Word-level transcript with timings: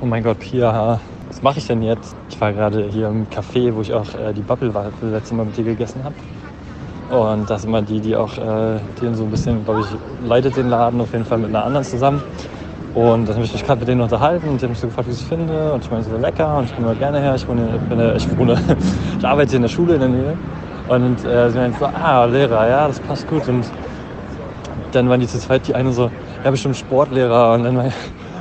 oh 0.00 0.06
mein 0.06 0.22
Gott, 0.22 0.38
Pia, 0.38 1.00
was 1.28 1.42
mache 1.42 1.58
ich 1.58 1.66
denn 1.66 1.82
jetzt? 1.82 2.14
Ich 2.28 2.40
war 2.40 2.52
gerade 2.52 2.84
hier 2.84 3.08
im 3.08 3.26
Café, 3.28 3.74
wo 3.74 3.80
ich 3.80 3.92
auch 3.92 4.06
äh, 4.14 4.32
die 4.32 4.42
Bubble-Waffel 4.42 5.10
letztes 5.10 5.32
Mal 5.32 5.46
mit 5.46 5.56
dir 5.56 5.64
gegessen 5.64 6.02
habe. 6.04 6.14
Und 7.08 7.48
das 7.48 7.60
ist 7.60 7.66
immer 7.66 7.82
die, 7.82 8.00
die 8.00 8.16
auch 8.16 8.36
äh, 8.36 8.78
den 9.00 9.14
so 9.14 9.24
ein 9.24 9.30
bisschen, 9.30 9.64
glaube 9.64 9.80
ich, 9.80 10.28
leitet 10.28 10.56
den 10.56 10.68
Laden 10.68 11.00
auf 11.00 11.12
jeden 11.12 11.24
Fall 11.24 11.38
mit 11.38 11.48
einer 11.48 11.64
anderen 11.64 11.84
zusammen. 11.84 12.22
Und 12.94 13.28
dann 13.28 13.36
habe 13.36 13.44
ich 13.44 13.52
mich 13.52 13.64
gerade 13.64 13.80
mit 13.80 13.88
denen 13.88 14.00
unterhalten 14.00 14.48
und 14.48 14.60
die 14.60 14.64
haben 14.64 14.72
mich 14.72 14.80
so 14.80 14.86
gefragt, 14.86 15.08
wie 15.08 15.12
ich 15.12 15.20
es 15.20 15.24
finde. 15.24 15.72
Und 15.72 15.84
ich 15.84 15.90
meine, 15.90 16.02
so 16.02 16.16
lecker 16.16 16.58
und 16.58 16.64
ich 16.64 16.74
komme 16.74 16.94
gerne 16.96 17.20
her. 17.20 17.34
Ich 17.34 17.46
wohne, 17.46 17.78
bin, 17.88 18.16
ich 18.16 18.38
wohne, 18.38 18.58
ich 19.18 19.24
arbeite 19.26 19.56
in 19.56 19.62
der 19.62 19.68
Schule 19.68 19.94
in 19.94 20.00
der 20.00 20.08
Nähe. 20.08 20.38
Und 20.88 21.24
äh, 21.24 21.50
sie 21.50 21.58
meinte 21.58 21.78
so, 21.78 21.86
ah, 21.86 22.24
Lehrer, 22.24 22.68
ja, 22.68 22.88
das 22.88 23.00
passt 23.00 23.28
gut. 23.28 23.46
Und 23.48 23.64
dann 24.92 25.08
waren 25.08 25.20
die 25.20 25.26
zu 25.26 25.38
zweit, 25.38 25.66
die 25.68 25.74
eine 25.74 25.92
so, 25.92 26.10
ja, 26.42 26.50
bestimmt 26.50 26.76
Sportlehrer. 26.76 27.54
Und 27.54 27.64
dann 27.64 27.92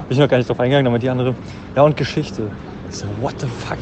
bin 0.08 0.18
ich 0.18 0.20
noch 0.20 0.30
gar 0.30 0.38
nicht 0.38 0.50
drauf 0.50 0.60
eingegangen, 0.60 0.88
aber 0.88 1.00
die 1.00 1.10
andere, 1.10 1.34
ja, 1.76 1.82
und 1.82 1.98
Geschichte. 1.98 2.44
Ich 2.90 2.98
so, 2.98 3.08
what 3.22 3.34
the 3.40 3.48
fuck? 3.48 3.80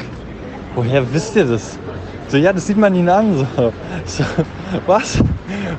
Woher 0.74 1.02
wisst 1.12 1.36
ihr 1.36 1.44
das? 1.44 1.78
So, 2.28 2.38
ja, 2.38 2.52
das 2.52 2.66
sieht 2.66 2.78
man 2.78 2.94
ihnen 2.94 3.10
an. 3.10 3.36
So, 3.36 3.72
so 4.06 4.24
was? 4.86 5.22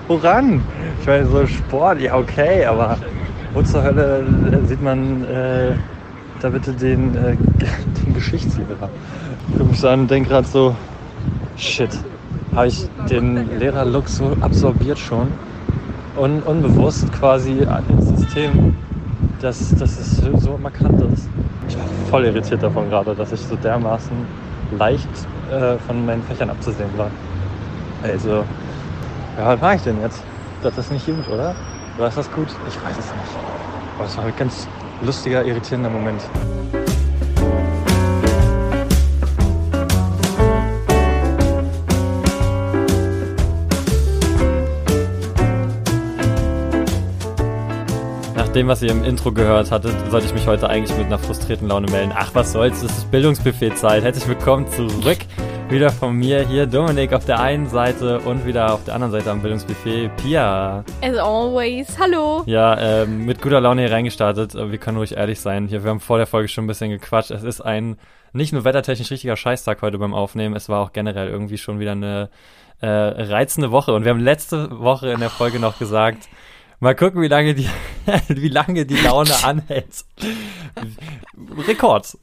Woran? 0.07 0.61
Ich 1.01 1.07
meine, 1.07 1.25
so 1.25 1.47
Sport, 1.47 1.99
ja, 1.99 2.15
okay, 2.15 2.63
aber 2.65 2.97
wo 3.53 3.61
zur 3.63 3.83
Hölle 3.83 4.23
äh, 4.51 4.67
sieht 4.67 4.81
man 4.81 5.23
äh, 5.25 5.71
da 6.41 6.49
bitte 6.49 6.73
den, 6.73 7.15
äh, 7.15 7.35
den 8.05 8.13
Geschichtslehrer? 8.13 8.89
Ich 9.49 9.57
gucke 9.57 9.69
mich 9.69 9.79
so 9.79 9.87
an 9.87 10.01
und 10.01 10.11
denke 10.11 10.29
gerade 10.29 10.47
so, 10.47 10.75
shit, 11.57 11.89
habe 12.55 12.67
ich 12.67 12.87
den 13.09 13.57
Lehrerlook 13.57 14.07
so 14.07 14.37
absorbiert 14.41 14.99
schon? 14.99 15.27
Un 16.15 16.41
unbewusst 16.43 17.11
quasi 17.11 17.65
ins 17.89 18.07
System, 18.07 18.75
dass, 19.41 19.69
dass 19.75 19.99
es 19.99 20.17
so 20.17 20.57
markant 20.57 21.01
ist. 21.13 21.27
Ich 21.67 21.77
war 21.77 21.85
voll 22.09 22.25
irritiert 22.25 22.61
davon 22.63 22.89
gerade, 22.89 23.15
dass 23.15 23.31
ich 23.31 23.41
so 23.41 23.55
dermaßen 23.55 24.15
leicht 24.77 25.09
äh, 25.51 25.77
von 25.79 26.05
meinen 26.05 26.23
Fächern 26.23 26.49
abzusehen 26.49 26.89
war. 26.97 27.11
Also, 28.03 28.43
ja, 29.37 29.47
was 29.47 29.61
mache 29.61 29.75
ich 29.75 29.81
denn 29.81 30.01
jetzt? 30.01 30.21
Das 30.63 30.77
ist 30.77 30.91
nicht 30.91 31.05
gut, 31.05 31.27
oder? 31.27 31.55
Oder 31.97 32.07
ist 32.07 32.17
das 32.17 32.31
gut? 32.31 32.47
Ich 32.67 32.75
weiß 32.83 32.97
es 32.97 33.05
nicht. 33.05 33.37
Aber 33.97 34.07
es 34.07 34.17
war 34.17 34.25
ein 34.25 34.33
ganz 34.37 34.67
lustiger, 35.01 35.43
irritierender 35.43 35.89
Moment. 35.89 36.21
Dem, 48.55 48.69
was 48.69 48.81
ihr 48.81 48.89
im 48.89 49.03
Intro 49.03 49.33
gehört 49.33 49.69
hattet, 49.69 49.93
sollte 50.09 50.27
ich 50.27 50.33
mich 50.33 50.47
heute 50.47 50.69
eigentlich 50.69 50.97
mit 50.97 51.07
einer 51.07 51.19
frustrierten 51.19 51.67
Laune 51.67 51.91
melden. 51.91 52.13
Ach, 52.15 52.33
was 52.33 52.53
soll's, 52.53 52.83
es 52.83 52.99
ist 52.99 53.11
Bildungsbuffet-Zeit. 53.11 54.01
Herzlich 54.01 54.25
willkommen 54.29 54.65
zurück. 54.71 55.17
Wieder 55.67 55.89
von 55.89 56.15
mir 56.15 56.47
hier 56.47 56.65
Dominik 56.65 57.11
auf 57.11 57.25
der 57.25 57.41
einen 57.41 57.67
Seite 57.67 58.21
und 58.21 58.45
wieder 58.45 58.73
auf 58.73 58.85
der 58.85 58.93
anderen 58.93 59.11
Seite 59.11 59.29
am 59.29 59.41
Bildungsbuffet 59.41 60.09
Pia. 60.15 60.85
As 61.01 61.17
always, 61.17 61.99
hallo. 61.99 62.43
Ja, 62.45 62.79
ähm, 62.79 63.25
mit 63.25 63.41
guter 63.41 63.59
Laune 63.59 63.81
hier 63.81 63.91
reingestartet. 63.91 64.53
Wir 64.53 64.77
können 64.77 64.97
ruhig 64.97 65.17
ehrlich 65.17 65.41
sein. 65.41 65.67
Hier, 65.67 65.83
wir 65.83 65.89
haben 65.89 65.99
vor 65.99 66.17
der 66.17 66.27
Folge 66.27 66.47
schon 66.47 66.63
ein 66.63 66.67
bisschen 66.67 66.91
gequatscht. 66.91 67.31
Es 67.31 67.43
ist 67.43 67.59
ein 67.59 67.97
nicht 68.31 68.53
nur 68.53 68.63
wettertechnisch 68.63 69.11
richtiger 69.11 69.35
Scheißtag 69.35 69.81
heute 69.81 69.97
beim 69.97 70.13
Aufnehmen, 70.13 70.55
es 70.55 70.69
war 70.69 70.81
auch 70.81 70.93
generell 70.93 71.27
irgendwie 71.27 71.57
schon 71.57 71.79
wieder 71.79 71.91
eine 71.91 72.29
äh, 72.79 72.87
reizende 72.87 73.71
Woche. 73.71 73.93
Und 73.93 74.05
wir 74.05 74.11
haben 74.11 74.19
letzte 74.19 74.79
Woche 74.79 75.09
in 75.09 75.19
der 75.19 75.29
Folge 75.29 75.59
noch 75.59 75.77
gesagt, 75.77 76.29
Mal 76.85 76.93
gucken, 76.93 77.19
wie 77.19 77.27
lange 77.27 77.55
die, 77.55 77.67
wie 78.27 78.47
lange 78.47 78.85
die 78.85 78.97
Laune 78.97 79.33
anhält. 79.43 80.05
Rekord. 81.67 82.15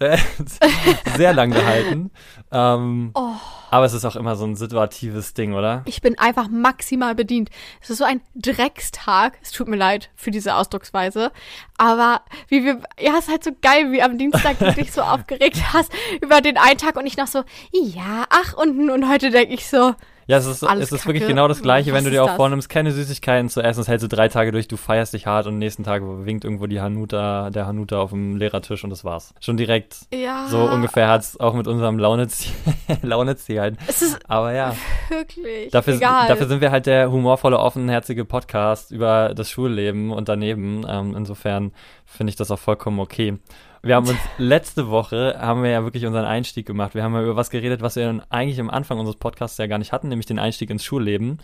Sehr 1.17 1.33
lang 1.33 1.51
gehalten. 1.51 2.13
Ähm, 2.53 3.11
oh. 3.15 3.33
Aber 3.73 3.87
es 3.87 3.93
ist 3.93 4.05
auch 4.05 4.15
immer 4.15 4.37
so 4.37 4.45
ein 4.45 4.55
situatives 4.55 5.35
Ding, 5.35 5.55
oder? 5.55 5.83
Ich 5.87 6.01
bin 6.01 6.17
einfach 6.17 6.47
maximal 6.49 7.17
bedient. 7.17 7.51
Es 7.81 7.91
ist 7.91 7.99
so 7.99 8.05
ein 8.05 8.21
Dreckstag. 8.37 9.37
Es 9.43 9.51
tut 9.51 9.67
mir 9.67 9.75
leid 9.75 10.11
für 10.15 10.31
diese 10.31 10.55
Ausdrucksweise. 10.55 11.33
Aber 11.77 12.21
wie 12.47 12.63
wir, 12.65 12.83
ja, 13.01 13.15
es 13.19 13.25
ist 13.25 13.31
halt 13.33 13.43
so 13.43 13.51
geil, 13.63 13.91
wie 13.91 14.01
am 14.01 14.17
Dienstag 14.17 14.61
du 14.61 14.73
dich 14.75 14.93
so 14.93 15.03
aufgeregt 15.03 15.73
hast 15.73 15.91
über 16.21 16.41
den 16.41 16.57
einen 16.57 16.79
Tag 16.79 16.95
und 16.95 17.07
ich 17.07 17.17
noch 17.17 17.27
so, 17.27 17.43
ja, 17.73 18.27
ach, 18.31 18.57
und, 18.57 18.89
und 18.91 19.09
heute 19.09 19.31
denke 19.31 19.55
ich 19.55 19.69
so, 19.69 19.97
ja, 20.27 20.37
es 20.37 20.47
ist, 20.47 20.63
es 20.63 20.93
ist 20.93 21.07
wirklich 21.07 21.27
genau 21.27 21.49
das 21.49 21.63
Gleiche, 21.63 21.93
Was 21.93 21.99
wenn 21.99 22.05
du 22.05 22.11
dir 22.11 22.23
auch 22.23 22.29
das? 22.29 22.37
vornimmst, 22.37 22.69
keine 22.69 22.93
Süßigkeiten 22.93 23.49
zu 23.49 23.61
essen, 23.61 23.81
das 23.81 23.89
hältst 23.89 24.05
du 24.05 24.09
drei 24.09 24.29
Tage 24.29 24.53
durch, 24.53 24.69
du 24.69 24.77
feierst 24.77 25.13
dich 25.15 25.27
hart 25.27 25.47
und 25.47 25.55
am 25.55 25.59
nächsten 25.59 25.85
Tag 25.85 26.03
winkt 26.05 26.45
irgendwo 26.45 26.67
die 26.67 26.81
Hanuta, 26.81 27.51
der 27.51 27.67
Hanuta 27.67 27.99
auf 27.99 28.11
dem 28.11 28.37
Lehrertisch 28.37 28.85
und 28.85 28.91
das 28.91 29.05
war's. 29.05 29.35
Schon 29.41 29.57
direkt 29.57 29.97
ja. 30.13 30.47
so 30.49 30.63
ungefähr 30.63 31.09
hat's 31.09 31.39
auch 31.39 31.55
mit 31.55 31.67
unserem 31.67 31.99
Launeziel, 31.99 32.53
Launeziel 33.03 33.61
halt. 33.61 33.77
Es 33.87 34.03
ist 34.03 34.19
Aber 34.29 34.53
ja. 34.53 34.75
Wirklich. 35.09 35.71
Dafür, 35.71 35.95
egal. 35.95 36.29
dafür 36.29 36.47
sind 36.47 36.61
wir 36.61 36.71
halt 36.71 36.87
der 36.87 37.11
humorvolle, 37.11 37.59
offenherzige 37.59 38.25
Podcast 38.25 38.91
über 38.91 39.35
das 39.35 39.51
Schulleben 39.51 40.11
und 40.11 40.29
daneben. 40.29 40.85
Ähm, 40.89 41.15
insofern 41.17 41.73
finde 42.05 42.31
ich 42.31 42.37
das 42.37 42.51
auch 42.51 42.59
vollkommen 42.59 43.01
okay. 43.01 43.39
Wir 43.85 43.97
haben 43.97 44.07
uns 44.07 44.19
letzte 44.39 44.91
Woche 44.91 45.37
haben 45.41 45.65
wir 45.65 45.71
ja 45.71 45.83
wirklich 45.83 46.07
unseren 46.07 46.25
Einstieg 46.25 46.67
gemacht. 46.67 46.95
Wir 46.95 47.03
haben 47.03 47.15
ja 47.15 47.23
über 47.25 47.35
was 47.35 47.51
geredet, 47.51 47.83
was 47.83 47.97
wir 47.97 48.25
eigentlich 48.31 48.61
am 48.61 48.71
Anfang 48.71 49.01
unseres 49.01 49.17
Podcasts 49.17 49.59
ja 49.59 49.67
gar 49.67 49.79
nicht 49.79 49.91
hatten, 49.91 50.09
nämlich 50.09 50.27
den 50.27 50.39
Einstieg 50.39 50.71
ins 50.71 50.85
Schulleben. 50.85 51.39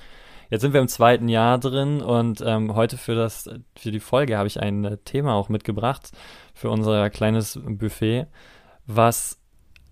Jetzt 0.49 0.60
sind 0.60 0.72
wir 0.72 0.81
im 0.81 0.87
zweiten 0.87 1.28
Jahr 1.28 1.59
drin 1.59 2.00
und 2.00 2.41
ähm, 2.47 2.76
heute 2.76 2.97
für 2.97 3.16
das 3.16 3.50
für 3.76 3.91
die 3.91 3.99
Folge 3.99 4.38
habe 4.38 4.47
ich 4.47 4.60
ein 4.60 4.84
äh, 4.84 4.99
Thema 4.99 5.34
auch 5.34 5.49
mitgebracht 5.49 6.12
für 6.54 6.71
unser 6.71 7.10
kleines 7.10 7.60
Buffet, 7.65 8.26
was 8.87 9.41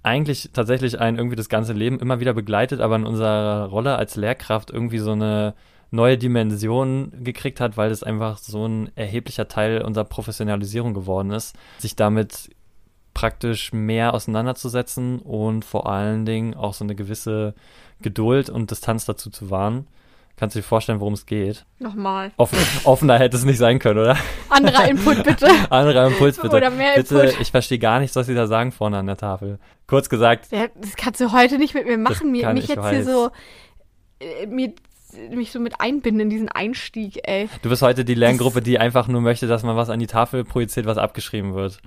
eigentlich 0.04 0.50
tatsächlich 0.52 1.00
ein 1.00 1.16
irgendwie 1.16 1.36
das 1.36 1.48
ganze 1.48 1.72
Leben 1.72 1.98
immer 1.98 2.20
wieder 2.20 2.32
begleitet, 2.32 2.80
aber 2.80 2.94
in 2.94 3.06
unserer 3.06 3.66
Rolle 3.66 3.96
als 3.96 4.14
Lehrkraft 4.14 4.70
irgendwie 4.70 4.98
so 4.98 5.12
eine 5.12 5.54
neue 5.90 6.18
Dimension 6.18 7.12
gekriegt 7.22 7.60
hat, 7.60 7.76
weil 7.76 7.90
es 7.90 8.02
einfach 8.02 8.38
so 8.38 8.66
ein 8.66 8.90
erheblicher 8.96 9.48
Teil 9.48 9.82
unserer 9.82 10.04
Professionalisierung 10.04 10.94
geworden 10.94 11.30
ist, 11.30 11.56
sich 11.78 11.96
damit 11.96 12.50
praktisch 13.14 13.72
mehr 13.72 14.12
auseinanderzusetzen 14.12 15.20
und 15.20 15.64
vor 15.64 15.88
allen 15.88 16.26
Dingen 16.26 16.54
auch 16.54 16.74
so 16.74 16.84
eine 16.84 16.94
gewisse 16.94 17.54
Geduld 18.02 18.50
und 18.50 18.70
Distanz 18.70 19.06
dazu 19.06 19.30
zu 19.30 19.50
wahren. 19.50 19.86
Kannst 20.36 20.54
du 20.54 20.58
dir 20.58 20.64
vorstellen, 20.64 21.00
worum 21.00 21.14
es 21.14 21.24
geht? 21.24 21.64
Nochmal. 21.78 22.30
Offen, 22.36 22.58
offener 22.84 23.18
hätte 23.18 23.38
es 23.38 23.46
nicht 23.46 23.56
sein 23.56 23.78
können, 23.78 24.00
oder? 24.00 24.18
Anderer 24.50 24.86
Input 24.86 25.24
bitte. 25.24 25.48
Anderer 25.70 26.08
Impuls 26.08 26.36
bitte. 26.36 26.54
Oder 26.54 26.68
mehr 26.68 26.94
bitte, 26.94 27.20
Input. 27.20 27.40
Ich 27.40 27.50
verstehe 27.50 27.78
gar 27.78 28.00
nicht, 28.00 28.14
was 28.14 28.26
sie 28.26 28.34
da 28.34 28.46
sagen 28.46 28.70
vorne 28.70 28.98
an 28.98 29.06
der 29.06 29.16
Tafel. 29.16 29.58
Kurz 29.86 30.10
gesagt. 30.10 30.48
Ja, 30.50 30.66
das 30.74 30.94
kannst 30.96 31.22
du 31.22 31.32
heute 31.32 31.56
nicht 31.56 31.72
mit 31.72 31.86
mir 31.86 31.96
machen. 31.96 32.32
Mir, 32.32 32.52
mich 32.52 32.68
jetzt 32.68 32.76
weiß. 32.76 32.94
hier 32.94 33.04
so, 33.04 33.30
äh, 34.20 34.46
mir 34.46 34.74
mich 35.30 35.52
so 35.52 35.60
mit 35.60 35.80
einbinden 35.80 36.20
in 36.20 36.30
diesen 36.30 36.48
Einstieg, 36.48 37.20
ey. 37.24 37.48
Du 37.62 37.68
bist 37.68 37.82
heute 37.82 38.04
die 38.04 38.14
Lerngruppe, 38.14 38.62
die 38.62 38.78
einfach 38.78 39.08
nur 39.08 39.20
möchte, 39.20 39.46
dass 39.46 39.62
man 39.62 39.76
was 39.76 39.90
an 39.90 39.98
die 39.98 40.06
Tafel 40.06 40.44
projiziert, 40.44 40.86
was 40.86 40.98
abgeschrieben 40.98 41.54
wird. 41.54 41.80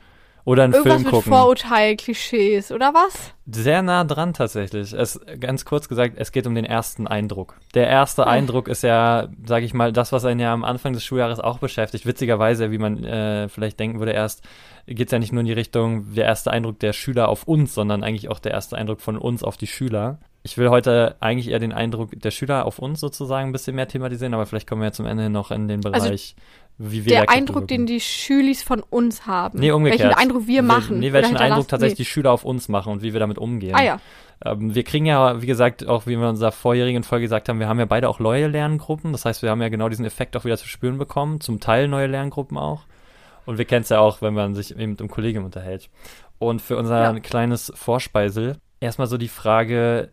Oder 0.46 0.64
einen 0.64 0.74
Irgendwas 0.74 0.94
Film 0.94 1.04
mit 1.04 1.12
gucken. 1.12 1.32
Vorurteil, 1.32 1.96
Klischees, 1.96 2.72
oder 2.72 2.94
was? 2.94 3.34
Sehr 3.46 3.82
nah 3.82 4.04
dran 4.04 4.34
tatsächlich. 4.34 4.94
Es, 4.94 5.20
ganz 5.40 5.66
kurz 5.66 5.90
gesagt, 5.90 6.16
es 6.18 6.32
geht 6.32 6.48
um 6.48 6.56
den 6.56 6.66
ersten 6.66 7.08
Eindruck. 7.08 7.58
Der 7.76 7.88
erste 7.88 8.24
Hm. 8.24 8.30
Eindruck 8.30 8.68
ist 8.68 8.82
ja, 8.82 9.28
sage 9.46 9.66
ich 9.66 9.74
mal, 9.74 9.92
das, 9.92 10.12
was 10.12 10.26
einen 10.26 10.40
ja 10.40 10.54
am 10.54 10.64
Anfang 10.64 10.94
des 10.94 11.04
Schuljahres 11.04 11.40
auch 11.40 11.60
beschäftigt. 11.60 12.06
Witzigerweise, 12.06 12.72
wie 12.72 12.78
man 12.78 13.04
äh, 13.04 13.50
vielleicht 13.50 13.80
denken 13.80 14.00
würde, 14.00 14.14
erst 14.14 14.44
geht 14.88 15.08
es 15.08 15.12
ja 15.12 15.20
nicht 15.20 15.34
nur 15.34 15.42
in 15.42 15.46
die 15.46 15.54
Richtung 15.54 16.16
der 16.16 16.26
erste 16.26 16.52
Eindruck 16.52 16.80
der 16.80 16.94
Schüler 16.94 17.28
auf 17.28 17.44
uns, 17.44 17.76
sondern 17.76 18.02
eigentlich 18.02 18.30
auch 18.30 18.40
der 18.40 18.54
erste 18.54 18.76
Eindruck 18.78 19.02
von 19.02 19.18
uns 19.18 19.44
auf 19.44 19.58
die 19.58 19.68
Schüler. 19.68 20.20
Ich 20.44 20.58
will 20.58 20.70
heute 20.70 21.16
eigentlich 21.20 21.50
eher 21.50 21.60
den 21.60 21.74
Eindruck 21.74 22.12
der 22.20 22.32
Schüler 22.32 22.66
auf 22.66 22.80
uns 22.80 23.00
sozusagen 23.00 23.50
ein 23.50 23.52
bisschen 23.52 23.76
mehr 23.76 23.88
thematisieren, 23.88 24.34
aber 24.34 24.46
vielleicht 24.46 24.68
kommen 24.68 24.82
wir 24.82 24.88
ja 24.88 24.92
zum 24.94 25.06
Ende 25.06 25.30
noch 25.30 25.52
in 25.52 25.68
den 25.68 25.86
Also, 25.86 26.08
Bereich, 26.08 26.36
wie 26.78 27.04
wir 27.04 27.10
Der 27.12 27.30
Eindruck, 27.30 27.68
den 27.68 27.86
die 27.86 28.00
Schülis 28.00 28.64
von 28.64 28.82
uns 28.82 29.28
haben. 29.28 29.60
Nee, 29.60 29.72
umgekehrt. 29.72 30.02
Welchen 30.02 30.18
Eindruck 30.18 30.48
wir 30.48 30.62
machen. 30.62 31.00
Nee, 31.00 31.12
welchen 31.12 31.36
Eindruck 31.36 31.68
tatsächlich 31.68 31.98
die 31.98 32.06
Schüler 32.06 32.32
auf 32.32 32.46
uns 32.46 32.70
machen 32.70 32.94
und 32.94 33.02
wie 33.04 33.12
wir 33.12 33.20
damit 33.20 33.38
umgehen. 33.38 33.74
Nee. 33.76 33.82
Ah 33.82 33.84
ja. 33.84 34.00
Ähm, 34.46 34.74
wir 34.74 34.84
kriegen 34.86 35.06
ja, 35.06 35.42
wie 35.42 35.46
gesagt, 35.46 35.86
auch 35.86 36.06
wie 36.06 36.12
wir 36.12 36.24
in 36.24 36.30
unserer 36.30 36.54
vorherigen 36.54 37.04
Folge 37.04 37.24
gesagt 37.26 37.50
haben, 37.50 37.60
wir 37.60 37.68
haben 37.68 37.80
ja 37.80 37.86
beide 37.86 38.08
auch 38.08 38.20
neue 38.20 38.48
Lerngruppen. 38.48 39.12
Das 39.12 39.26
heißt, 39.26 39.42
wir 39.44 39.50
haben 39.50 39.62
ja 39.62 39.68
genau 39.68 39.90
diesen 39.90 40.06
Effekt 40.06 40.38
auch 40.38 40.46
wieder 40.46 40.56
zu 40.58 40.70
spüren 40.70 40.98
bekommen. 40.98 41.42
Zum 41.42 41.60
Teil 41.60 41.90
neue 41.90 42.08
Lerngruppen 42.08 42.58
auch. 42.58 42.84
Und 43.46 43.58
wir 43.58 43.66
kennen 43.66 43.82
es 43.82 43.90
ja 43.90 44.00
auch, 44.00 44.22
wenn 44.22 44.34
man 44.34 44.56
sich 44.56 44.72
eben 44.72 44.92
mit 44.92 45.02
einem 45.02 45.10
Kollegium 45.10 45.44
unterhält. 45.44 45.90
Und 46.38 46.62
für 46.62 46.78
unser 46.78 47.14
Ja. 47.14 47.20
kleines 47.20 47.74
Vorspeisel 47.76 48.56
erstmal 48.80 49.08
so 49.08 49.18
die 49.18 49.28
Frage, 49.28 50.10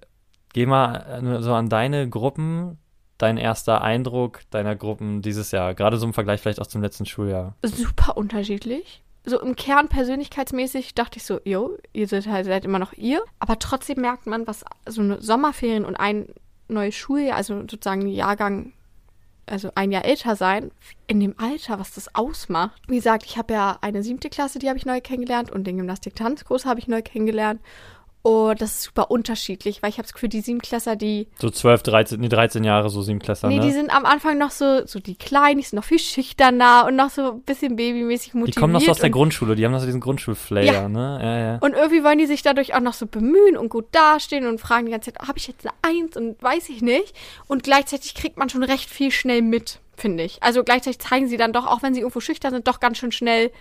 geh 0.56 0.64
mal 0.64 1.22
äh, 1.22 1.42
so 1.42 1.52
an 1.52 1.68
deine 1.68 2.08
Gruppen, 2.08 2.78
dein 3.18 3.36
erster 3.36 3.82
Eindruck 3.82 4.40
deiner 4.50 4.74
Gruppen 4.74 5.20
dieses 5.20 5.50
Jahr, 5.50 5.74
gerade 5.74 5.98
so 5.98 6.06
im 6.06 6.14
Vergleich 6.14 6.40
vielleicht 6.40 6.62
auch 6.62 6.66
zum 6.66 6.80
letzten 6.80 7.04
Schuljahr. 7.04 7.54
Super 7.62 8.16
unterschiedlich. 8.16 9.02
So 9.26 9.38
im 9.38 9.54
Kern 9.54 9.88
persönlichkeitsmäßig 9.88 10.94
dachte 10.94 11.18
ich 11.18 11.24
so, 11.24 11.40
yo, 11.44 11.76
ihr 11.92 12.08
seid 12.08 12.26
halt 12.26 12.46
seid 12.46 12.64
immer 12.64 12.78
noch 12.78 12.94
ihr. 12.94 13.22
Aber 13.38 13.58
trotzdem 13.58 14.00
merkt 14.00 14.26
man, 14.26 14.46
was 14.46 14.64
so 14.86 15.02
eine 15.02 15.20
Sommerferien 15.20 15.84
und 15.84 15.96
ein 15.96 16.28
neues 16.68 16.94
Schuljahr, 16.94 17.36
also 17.36 17.60
sozusagen 17.60 18.02
ein 18.02 18.08
Jahrgang 18.08 18.72
also 19.48 19.70
ein 19.74 19.92
Jahr 19.92 20.04
älter 20.04 20.36
sein, 20.36 20.72
in 21.06 21.20
dem 21.20 21.34
Alter, 21.38 21.78
was 21.78 21.92
das 21.94 22.14
ausmacht. 22.14 22.82
Wie 22.88 22.96
gesagt, 22.96 23.24
ich 23.24 23.38
habe 23.38 23.52
ja 23.52 23.78
eine 23.80 24.02
siebte 24.02 24.28
Klasse, 24.28 24.58
die 24.58 24.68
habe 24.68 24.78
ich 24.78 24.86
neu 24.86 25.00
kennengelernt 25.00 25.52
und 25.52 25.64
den 25.64 25.76
Gymnastik-Tanzkurs 25.76 26.64
habe 26.66 26.80
ich 26.80 26.88
neu 26.88 27.02
kennengelernt. 27.02 27.60
Und 28.26 28.60
das 28.60 28.72
ist 28.72 28.82
super 28.82 29.10
unterschiedlich, 29.10 29.82
weil 29.82 29.90
ich 29.90 29.98
habe 29.98 30.02
das 30.04 30.12
Gefühl, 30.12 30.28
die 30.28 30.40
Siebenklässler, 30.40 30.96
die. 30.96 31.28
So 31.40 31.48
12, 31.48 31.84
13, 31.84 32.20
nee, 32.20 32.28
13 32.28 32.64
Jahre 32.64 32.90
so 32.90 33.00
Siebenklässler, 33.00 33.48
Nee, 33.50 33.58
ne? 33.58 33.66
die 33.66 33.70
sind 33.70 33.94
am 33.94 34.04
Anfang 34.04 34.36
noch 34.36 34.50
so, 34.50 34.84
so 34.84 34.98
die 34.98 35.14
Kleinen, 35.14 35.58
die 35.58 35.64
sind 35.64 35.76
noch 35.76 35.84
viel 35.84 36.00
schüchterner 36.00 36.86
und 36.88 36.96
noch 36.96 37.10
so 37.10 37.32
ein 37.32 37.42
bisschen 37.42 37.76
babymäßig 37.76 38.32
Die 38.32 38.38
motiviert. 38.38 38.56
kommen 38.60 38.72
noch 38.72 38.80
so 38.80 38.90
aus 38.90 38.96
der 38.98 39.06
und, 39.06 39.12
Grundschule, 39.12 39.54
die 39.54 39.64
haben 39.64 39.70
noch 39.70 39.78
so 39.78 39.86
diesen 39.86 40.00
Grundschulflair, 40.00 40.64
Ja. 40.64 40.88
ne? 40.88 41.18
Ja, 41.22 41.38
ja. 41.38 41.58
und 41.60 41.74
irgendwie 41.74 42.02
wollen 42.02 42.18
die 42.18 42.26
sich 42.26 42.42
dadurch 42.42 42.74
auch 42.74 42.80
noch 42.80 42.94
so 42.94 43.06
bemühen 43.06 43.56
und 43.56 43.68
gut 43.68 43.86
dastehen 43.92 44.46
und 44.46 44.60
fragen 44.60 44.86
die 44.86 44.92
ganze 44.92 45.12
Zeit, 45.12 45.28
habe 45.28 45.38
ich 45.38 45.46
jetzt 45.46 45.64
eine 45.64 45.74
Eins 45.82 46.16
und 46.16 46.42
weiß 46.42 46.68
ich 46.70 46.82
nicht. 46.82 47.14
Und 47.46 47.62
gleichzeitig 47.62 48.14
kriegt 48.16 48.38
man 48.38 48.48
schon 48.48 48.64
recht 48.64 48.90
viel 48.90 49.12
schnell 49.12 49.40
mit, 49.42 49.78
finde 49.96 50.24
ich. 50.24 50.42
Also 50.42 50.64
gleichzeitig 50.64 50.98
zeigen 50.98 51.28
sie 51.28 51.36
dann 51.36 51.52
doch, 51.52 51.66
auch 51.66 51.82
wenn 51.84 51.94
sie 51.94 52.00
irgendwo 52.00 52.18
schüchtern 52.20 52.52
sind, 52.52 52.66
doch 52.66 52.80
ganz 52.80 52.98
schön 52.98 53.12
schnell, 53.12 53.52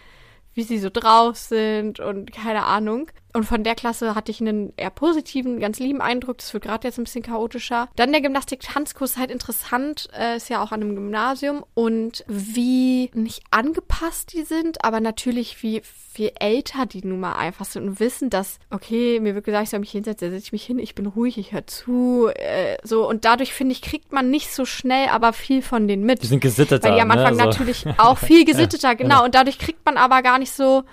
wie 0.55 0.63
sie 0.63 0.79
so 0.79 0.89
drauf 0.91 1.35
sind 1.37 1.99
und 1.99 2.31
keine 2.31 2.63
Ahnung. 2.65 3.11
Und 3.35 3.43
von 3.43 3.65
der 3.65 3.75
Klasse 3.75 4.15
hatte 4.15 4.31
ich 4.31 4.39
einen 4.39 4.71
eher 4.77 4.89
positiven, 4.89 5.59
ganz 5.59 5.77
lieben 5.79 5.99
Eindruck. 5.99 6.37
Das 6.37 6.53
wird 6.53 6.63
gerade 6.63 6.87
jetzt 6.87 6.97
ein 6.97 7.03
bisschen 7.03 7.21
chaotischer. 7.21 7.89
Dann 7.97 8.13
der 8.13 8.21
Gymnastik-Tanzkurs 8.21 9.11
ist 9.11 9.17
halt 9.17 9.29
interessant, 9.29 10.07
äh, 10.17 10.37
ist 10.37 10.49
ja 10.49 10.63
auch 10.63 10.71
an 10.71 10.81
einem 10.81 10.95
Gymnasium 10.95 11.65
und 11.73 12.23
wie 12.29 13.11
nicht 13.13 13.43
angepasst 13.51 14.31
die 14.31 14.43
sind, 14.43 14.85
aber 14.85 15.01
natürlich 15.01 15.61
wie 15.61 15.81
viel 15.83 16.31
älter 16.39 16.85
die 16.85 17.05
nun 17.05 17.19
mal 17.19 17.33
einfach 17.33 17.65
sind 17.65 17.85
und 17.85 17.99
wissen, 17.99 18.29
dass, 18.29 18.57
okay, 18.69 19.19
mir 19.19 19.35
wird 19.35 19.43
gesagt, 19.43 19.65
ich 19.65 19.69
soll 19.69 19.81
mich 19.81 19.91
hinsetzen, 19.91 20.29
da 20.29 20.31
setze 20.33 20.45
ich 20.45 20.51
mich 20.53 20.63
hin, 20.63 20.79
ich 20.79 20.95
bin 20.95 21.05
ruhig, 21.05 21.37
ich 21.37 21.51
höre 21.51 21.67
zu, 21.67 22.29
äh, 22.33 22.77
so. 22.83 23.05
Und 23.05 23.25
dadurch, 23.25 23.53
finde 23.53 23.73
ich, 23.73 23.81
kriegt 23.81 24.13
man 24.13 24.29
nicht 24.29 24.53
so 24.53 24.63
schnell, 24.63 25.09
aber 25.09 25.33
viel 25.33 25.61
von 25.61 25.89
denen 25.89 26.05
mit. 26.05 26.23
Die 26.23 26.27
sind 26.27 26.39
gesitteter, 26.39 26.87
Weil 26.87 26.95
die 26.95 27.01
am 27.01 27.11
Anfang 27.11 27.35
ne? 27.35 27.39
so. 27.39 27.45
natürlich 27.49 27.85
auch 27.97 28.17
viel 28.17 28.45
gesitteter, 28.45 28.95
genau. 28.95 29.09
genau. 29.09 29.25
Und 29.25 29.35
dadurch 29.35 29.59
kriegt 29.59 29.85
man 29.85 29.97
aber 29.97 30.21
gar 30.21 30.39
nicht 30.39 30.53
so. 30.53 30.85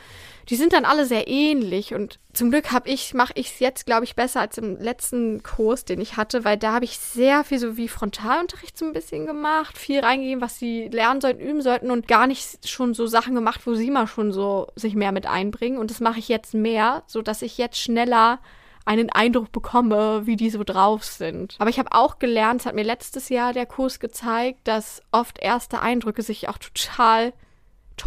Die 0.49 0.57
sind 0.57 0.73
dann 0.73 0.85
alle 0.85 1.07
sehr 1.07 1.29
ähnlich 1.29 1.95
und 1.95 2.19
zum 2.33 2.51
Glück 2.51 2.73
habe 2.73 2.89
ich 2.89 3.15
mache 3.15 3.33
ich 3.37 3.49
es 3.49 3.59
jetzt 3.61 3.87
glaube 3.87 4.05
ich 4.05 4.17
besser 4.17 4.41
als 4.41 4.59
im 4.59 4.77
letzten 4.77 5.43
Kurs, 5.43 5.85
den 5.85 6.01
ich 6.01 6.17
hatte, 6.17 6.45
weil 6.45 6.57
da 6.57 6.73
habe 6.73 6.85
ich 6.85 6.99
sehr 6.99 7.45
viel 7.45 7.59
so 7.59 7.77
wie 7.77 7.89
Frontalunterricht 7.89 8.77
so 8.77 8.85
ein 8.85 8.93
bisschen 8.93 9.27
gemacht, 9.27 9.79
viel 9.79 10.01
reingegeben, 10.01 10.41
was 10.43 10.59
sie 10.59 10.89
lernen 10.89 11.21
sollten, 11.21 11.41
üben 11.41 11.63
sollten 11.63 11.91
und 11.91 12.09
gar 12.09 12.27
nicht 12.27 12.69
schon 12.69 12.95
so 12.95 13.07
Sachen 13.07 13.35
gemacht, 13.35 13.61
wo 13.67 13.75
sie 13.75 13.91
mal 13.91 14.07
schon 14.07 14.33
so 14.33 14.69
sich 14.75 14.95
mehr 14.95 15.13
mit 15.13 15.27
einbringen 15.27 15.79
und 15.79 15.91
das 15.91 16.01
mache 16.01 16.19
ich 16.19 16.29
jetzt 16.29 16.55
mehr, 16.55 17.03
so 17.07 17.23
dass 17.23 17.43
ich 17.43 17.59
jetzt 17.59 17.79
schneller 17.79 18.41
einen 18.85 19.11
Eindruck 19.11 19.53
bekomme, 19.53 20.27
wie 20.27 20.35
die 20.35 20.51
so 20.51 20.65
drauf 20.65 21.05
sind. 21.05 21.55
Aber 21.61 21.71
ich 21.71 21.79
habe 21.79 21.93
auch 21.93 22.19
gelernt, 22.19 22.63
es 22.63 22.67
hat 22.67 22.75
mir 22.75 22.83
letztes 22.83 23.29
Jahr 23.29 23.53
der 23.53 23.67
Kurs 23.67 24.01
gezeigt, 24.01 24.61
dass 24.65 25.03
oft 25.13 25.39
erste 25.39 25.81
Eindrücke 25.81 26.23
sich 26.23 26.49
auch 26.49 26.59
total 26.59 27.31
to- 27.31 27.37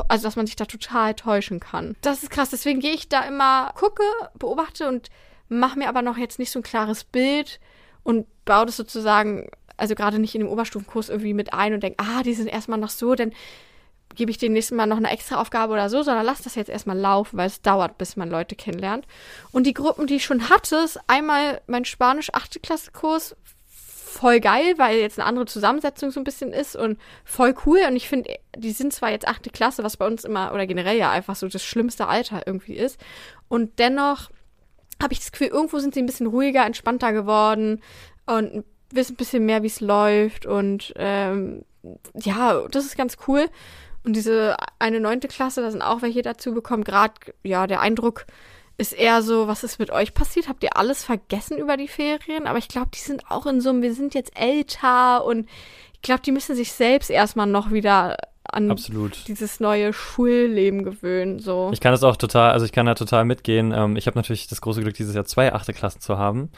also 0.07 0.23
dass 0.27 0.35
man 0.35 0.45
sich 0.45 0.55
da 0.55 0.65
total 0.65 1.13
täuschen 1.13 1.59
kann. 1.59 1.95
Das 2.01 2.23
ist 2.23 2.29
krass, 2.29 2.49
deswegen 2.49 2.79
gehe 2.79 2.93
ich 2.93 3.09
da 3.09 3.21
immer, 3.21 3.71
gucke, 3.75 4.03
beobachte 4.37 4.87
und 4.87 5.09
mache 5.49 5.77
mir 5.77 5.89
aber 5.89 6.01
noch 6.01 6.17
jetzt 6.17 6.39
nicht 6.39 6.51
so 6.51 6.59
ein 6.59 6.63
klares 6.63 7.03
Bild 7.03 7.59
und 8.03 8.25
baue 8.45 8.65
das 8.65 8.77
sozusagen, 8.77 9.49
also 9.77 9.95
gerade 9.95 10.19
nicht 10.19 10.35
in 10.35 10.41
dem 10.41 10.49
Oberstufenkurs 10.49 11.09
irgendwie 11.09 11.33
mit 11.33 11.53
ein 11.53 11.73
und 11.73 11.83
denke, 11.83 12.03
ah, 12.03 12.23
die 12.23 12.33
sind 12.33 12.47
erstmal 12.47 12.79
noch 12.79 12.89
so, 12.89 13.15
dann 13.15 13.33
gebe 14.15 14.31
ich 14.31 14.37
dem 14.37 14.53
nächsten 14.53 14.75
Mal 14.75 14.85
noch 14.85 14.97
eine 14.97 15.11
extra 15.11 15.41
Aufgabe 15.41 15.73
oder 15.73 15.89
so, 15.89 16.01
sondern 16.01 16.25
lass 16.25 16.41
das 16.41 16.55
jetzt 16.55 16.69
erstmal 16.69 16.97
laufen, 16.97 17.37
weil 17.37 17.47
es 17.47 17.61
dauert, 17.61 17.97
bis 17.97 18.15
man 18.15 18.29
Leute 18.29 18.55
kennenlernt. 18.55 19.05
Und 19.51 19.65
die 19.65 19.73
Gruppen, 19.73 20.07
die 20.07 20.15
ich 20.15 20.25
schon 20.25 20.49
hatte, 20.49 20.77
ist 20.77 20.99
einmal 21.07 21.61
mein 21.67 21.85
Spanisch 21.85 22.29
8. 22.31 22.61
Voll 24.17 24.39
geil, 24.39 24.75
weil 24.77 24.99
jetzt 24.99 25.19
eine 25.19 25.27
andere 25.27 25.45
Zusammensetzung 25.45 26.09
so 26.09 26.21
ein 26.21 26.23
bisschen 26.23 26.53
ist 26.53 26.77
und 26.77 26.97
voll 27.25 27.53
cool. 27.65 27.79
Und 27.85 27.97
ich 27.97 28.07
finde, 28.07 28.33
die 28.55 28.71
sind 28.71 28.93
zwar 28.93 29.11
jetzt 29.11 29.27
achte 29.27 29.49
Klasse, 29.49 29.83
was 29.83 29.97
bei 29.97 30.07
uns 30.07 30.23
immer 30.23 30.53
oder 30.53 30.65
generell 30.65 30.97
ja 30.97 31.11
einfach 31.11 31.35
so 31.35 31.49
das 31.49 31.65
schlimmste 31.65 32.07
Alter 32.07 32.43
irgendwie 32.45 32.75
ist. 32.75 32.97
Und 33.49 33.77
dennoch 33.77 34.29
habe 35.03 35.11
ich 35.11 35.19
das 35.19 35.33
Gefühl, 35.33 35.47
irgendwo 35.47 35.79
sind 35.79 35.93
sie 35.93 36.01
ein 36.01 36.05
bisschen 36.05 36.27
ruhiger, 36.27 36.65
entspannter 36.65 37.11
geworden 37.11 37.81
und 38.25 38.63
wissen 38.89 39.15
ein 39.15 39.17
bisschen 39.17 39.45
mehr, 39.45 39.63
wie 39.63 39.67
es 39.67 39.81
läuft. 39.81 40.45
Und 40.45 40.93
ähm, 40.95 41.65
ja, 42.13 42.65
das 42.69 42.85
ist 42.85 42.97
ganz 42.97 43.17
cool. 43.27 43.49
Und 44.05 44.15
diese 44.15 44.55
eine 44.79 45.01
neunte 45.01 45.27
Klasse, 45.27 45.61
da 45.61 45.71
sind 45.71 45.81
auch 45.81 46.01
welche 46.01 46.21
dazu 46.21 46.53
bekommen. 46.53 46.85
Gerade, 46.85 47.15
ja, 47.43 47.67
der 47.67 47.81
Eindruck 47.81 48.27
ist 48.77 48.93
eher 48.93 49.21
so, 49.21 49.47
was 49.47 49.63
ist 49.63 49.79
mit 49.79 49.91
euch 49.91 50.13
passiert? 50.13 50.47
Habt 50.49 50.63
ihr 50.63 50.75
alles 50.77 51.03
vergessen 51.03 51.57
über 51.57 51.77
die 51.77 51.87
Ferien? 51.87 52.47
Aber 52.47 52.57
ich 52.57 52.67
glaube, 52.67 52.89
die 52.93 52.99
sind 52.99 53.29
auch 53.29 53.45
in 53.45 53.61
so 53.61 53.69
einem, 53.69 53.81
wir 53.81 53.93
sind 53.93 54.13
jetzt 54.13 54.37
älter 54.39 55.23
und 55.25 55.47
ich 55.93 56.01
glaube, 56.01 56.21
die 56.21 56.31
müssen 56.31 56.55
sich 56.55 56.71
selbst 56.73 57.09
erstmal 57.09 57.47
noch 57.47 57.71
wieder 57.71 58.17
an 58.51 58.69
Absolut. 58.69 59.27
dieses 59.27 59.59
neue 59.59 59.91
Schulleben 59.91 60.83
gewöhnen. 60.83 61.39
So. 61.39 61.69
Ich 61.73 61.79
kann 61.81 61.91
das 61.93 62.03
auch 62.03 62.15
total, 62.15 62.51
also 62.51 62.65
ich 62.65 62.71
kann 62.71 62.85
da 62.85 62.93
total 62.93 63.25
mitgehen. 63.25 63.73
Ähm, 63.75 63.95
ich 63.95 64.07
habe 64.07 64.17
natürlich 64.17 64.47
das 64.47 64.61
große 64.61 64.81
Glück, 64.81 64.93
dieses 64.93 65.15
Jahr 65.15 65.25
zwei 65.25 65.53
achte 65.53 65.73
Klassen 65.73 66.01
zu 66.01 66.17
haben. 66.17 66.51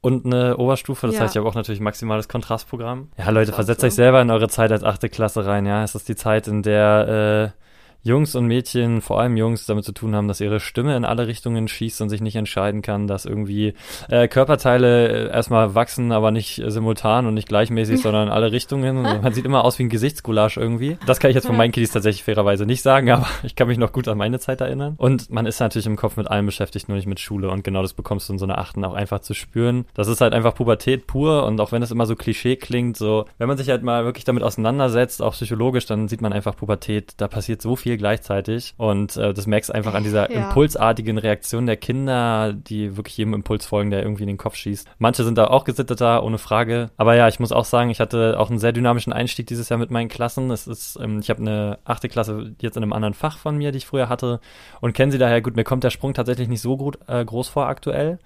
Und 0.00 0.26
eine 0.26 0.56
Oberstufe, 0.56 1.06
das 1.06 1.16
Ja. 1.16 1.22
heißt, 1.22 1.34
ich 1.34 1.38
habe 1.38 1.48
auch 1.48 1.54
natürlich 1.54 1.80
maximales 1.80 2.28
Kontrastprogramm. 2.28 3.10
Ja, 3.18 3.30
Leute, 3.30 3.52
versetzt 3.52 3.80
so. 3.80 3.86
euch 3.88 3.94
selber 3.94 4.20
in 4.22 4.30
eure 4.30 4.48
Zeit 4.48 4.70
als 4.72 4.84
achte 4.84 5.08
Klasse 5.08 5.44
rein, 5.44 5.66
ja. 5.66 5.82
Es 5.84 5.94
ist 5.94 6.08
die 6.08 6.16
Zeit, 6.16 6.46
in 6.48 6.62
der 6.62 7.52
äh, 7.54 7.67
Jungs 8.08 8.34
und 8.34 8.46
Mädchen, 8.46 9.00
vor 9.00 9.20
allem 9.20 9.36
Jungs, 9.36 9.66
damit 9.66 9.84
zu 9.84 9.92
tun 9.92 10.16
haben, 10.16 10.28
dass 10.28 10.40
ihre 10.40 10.60
Stimme 10.60 10.96
in 10.96 11.04
alle 11.04 11.26
Richtungen 11.26 11.68
schießt 11.68 12.00
und 12.00 12.08
sich 12.08 12.20
nicht 12.20 12.36
entscheiden 12.36 12.82
kann, 12.82 13.06
dass 13.06 13.26
irgendwie 13.26 13.74
äh, 14.08 14.26
Körperteile 14.28 15.28
äh, 15.28 15.30
erstmal 15.30 15.74
wachsen, 15.74 16.10
aber 16.10 16.30
nicht 16.30 16.58
äh, 16.58 16.70
simultan 16.70 17.26
und 17.26 17.34
nicht 17.34 17.48
gleichmäßig, 17.48 18.00
sondern 18.00 18.28
in 18.28 18.32
alle 18.32 18.50
Richtungen. 18.50 19.02
Man 19.02 19.32
sieht 19.32 19.44
immer 19.44 19.64
aus 19.64 19.78
wie 19.78 19.84
ein 19.84 19.88
Gesichtsgulasch 19.90 20.56
irgendwie. 20.56 20.96
Das 21.06 21.20
kann 21.20 21.30
ich 21.30 21.34
jetzt 21.34 21.46
von 21.46 21.56
meinen 21.56 21.72
Kiddies 21.72 21.92
tatsächlich 21.92 22.24
fairerweise 22.24 22.64
nicht 22.64 22.82
sagen, 22.82 23.10
aber 23.10 23.26
ich 23.42 23.54
kann 23.54 23.68
mich 23.68 23.78
noch 23.78 23.92
gut 23.92 24.08
an 24.08 24.16
meine 24.16 24.40
Zeit 24.40 24.60
erinnern. 24.60 24.94
Und 24.96 25.30
man 25.30 25.44
ist 25.44 25.60
natürlich 25.60 25.86
im 25.86 25.96
Kopf 25.96 26.16
mit 26.16 26.30
allem 26.30 26.46
beschäftigt, 26.46 26.88
nur 26.88 26.96
nicht 26.96 27.06
mit 27.06 27.20
Schule. 27.20 27.50
Und 27.50 27.62
genau 27.62 27.82
das 27.82 27.92
bekommst 27.92 28.28
du 28.28 28.32
in 28.32 28.38
so 28.38 28.46
einer 28.46 28.58
Achten 28.58 28.84
auch 28.84 28.94
einfach 28.94 29.20
zu 29.20 29.34
spüren. 29.34 29.84
Das 29.94 30.08
ist 30.08 30.22
halt 30.22 30.32
einfach 30.32 30.54
Pubertät 30.54 31.06
pur 31.06 31.44
und 31.44 31.60
auch 31.60 31.72
wenn 31.72 31.82
es 31.82 31.90
immer 31.90 32.06
so 32.06 32.16
Klischee 32.16 32.56
klingt, 32.56 32.96
so, 32.96 33.26
wenn 33.36 33.48
man 33.48 33.58
sich 33.58 33.68
halt 33.68 33.82
mal 33.82 34.04
wirklich 34.04 34.24
damit 34.24 34.42
auseinandersetzt, 34.42 35.20
auch 35.20 35.34
psychologisch, 35.34 35.84
dann 35.84 36.08
sieht 36.08 36.22
man 36.22 36.32
einfach 36.32 36.56
Pubertät, 36.56 37.14
da 37.18 37.28
passiert 37.28 37.60
so 37.60 37.76
viel 37.76 37.97
gleichzeitig 37.98 38.72
und 38.76 39.16
äh, 39.16 39.34
das 39.34 39.46
merkst 39.46 39.70
du 39.70 39.74
einfach 39.74 39.94
an 39.94 40.04
dieser 40.04 40.30
Ja. 40.38 40.48
impulsartigen 40.48 41.18
Reaktion 41.18 41.66
der 41.66 41.76
Kinder, 41.76 42.52
die 42.52 42.96
wirklich 42.96 43.16
jedem 43.16 43.34
Impuls 43.34 43.66
folgen, 43.66 43.90
der 43.90 44.02
irgendwie 44.02 44.22
in 44.22 44.28
den 44.28 44.36
Kopf 44.38 44.54
schießt. 44.56 44.88
Manche 44.98 45.24
sind 45.24 45.36
da 45.38 45.48
auch 45.48 45.64
gesitteter, 45.64 46.22
ohne 46.22 46.38
Frage. 46.38 46.90
Aber 46.96 47.14
ja, 47.14 47.28
ich 47.28 47.40
muss 47.40 47.52
auch 47.52 47.64
sagen, 47.64 47.90
ich 47.90 48.00
hatte 48.00 48.38
auch 48.38 48.50
einen 48.50 48.58
sehr 48.58 48.72
dynamischen 48.72 49.12
Einstieg 49.12 49.46
dieses 49.46 49.68
Jahr 49.68 49.78
mit 49.78 49.90
meinen 49.90 50.08
Klassen. 50.08 50.50
Es 50.50 50.66
ist, 50.66 50.98
ähm, 51.02 51.20
ich 51.20 51.30
habe 51.30 51.40
eine 51.40 51.78
achte 51.84 52.08
Klasse 52.08 52.54
jetzt 52.60 52.76
in 52.76 52.82
einem 52.82 52.92
anderen 52.92 53.14
Fach 53.14 53.38
von 53.38 53.56
mir, 53.56 53.72
die 53.72 53.78
ich 53.78 53.86
früher 53.86 54.08
hatte 54.08 54.40
und 54.80 54.92
kenne 54.94 55.12
sie 55.12 55.18
daher 55.18 55.40
gut. 55.42 55.56
Mir 55.56 55.64
kommt 55.64 55.84
der 55.84 55.90
Sprung 55.90 56.14
tatsächlich 56.14 56.48
nicht 56.48 56.60
so 56.62 56.76
gut 56.76 56.98
äh, 57.06 57.24
groß 57.24 57.48
vor 57.48 57.66
aktuell. 57.66 58.18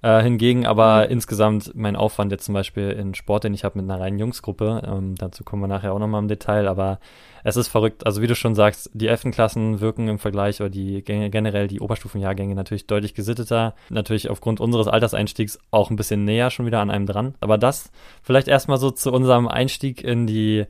Äh, 0.00 0.22
hingegen 0.22 0.64
aber 0.64 1.06
Mhm. 1.06 1.12
insgesamt 1.12 1.72
mein 1.74 1.96
Aufwand 1.96 2.30
jetzt 2.30 2.44
zum 2.44 2.54
Beispiel 2.54 2.90
in 2.90 3.14
Sport, 3.14 3.44
den 3.44 3.54
ich 3.54 3.64
habe 3.64 3.80
mit 3.80 3.90
einer 3.90 4.00
reinen 4.00 4.18
Jungsgruppe, 4.18 4.82
ähm, 4.86 5.16
dazu 5.16 5.42
kommen 5.42 5.62
wir 5.62 5.66
nachher 5.66 5.92
auch 5.92 5.98
nochmal 5.98 6.22
im 6.22 6.28
Detail, 6.28 6.68
aber 6.68 7.00
es 7.44 7.56
ist 7.56 7.68
verrückt. 7.68 8.06
Also 8.06 8.22
wie 8.22 8.26
du 8.26 8.34
schon 8.34 8.54
sagst, 8.54 8.90
die 8.94 9.08
Elfenklassen 9.08 9.80
wirken 9.80 10.08
im 10.08 10.18
Vergleich 10.18 10.60
oder 10.60 10.70
die 10.70 11.02
generell 11.02 11.66
die 11.68 11.80
Oberstufenjahrgänge 11.80 12.54
natürlich 12.54 12.86
deutlich 12.86 13.14
gesitteter. 13.14 13.74
Natürlich 13.90 14.30
aufgrund 14.30 14.60
unseres 14.60 14.86
Alterseinstiegs 14.88 15.58
auch 15.70 15.90
ein 15.90 15.96
bisschen 15.96 16.24
näher 16.24 16.50
schon 16.50 16.66
wieder 16.66 16.80
an 16.80 16.90
einem 16.90 17.06
dran. 17.06 17.34
Aber 17.40 17.58
das 17.58 17.90
vielleicht 18.22 18.48
erstmal 18.48 18.78
so 18.78 18.90
zu 18.90 19.12
unserem 19.12 19.48
Einstieg 19.48 20.02
in 20.02 20.26
die 20.26 20.66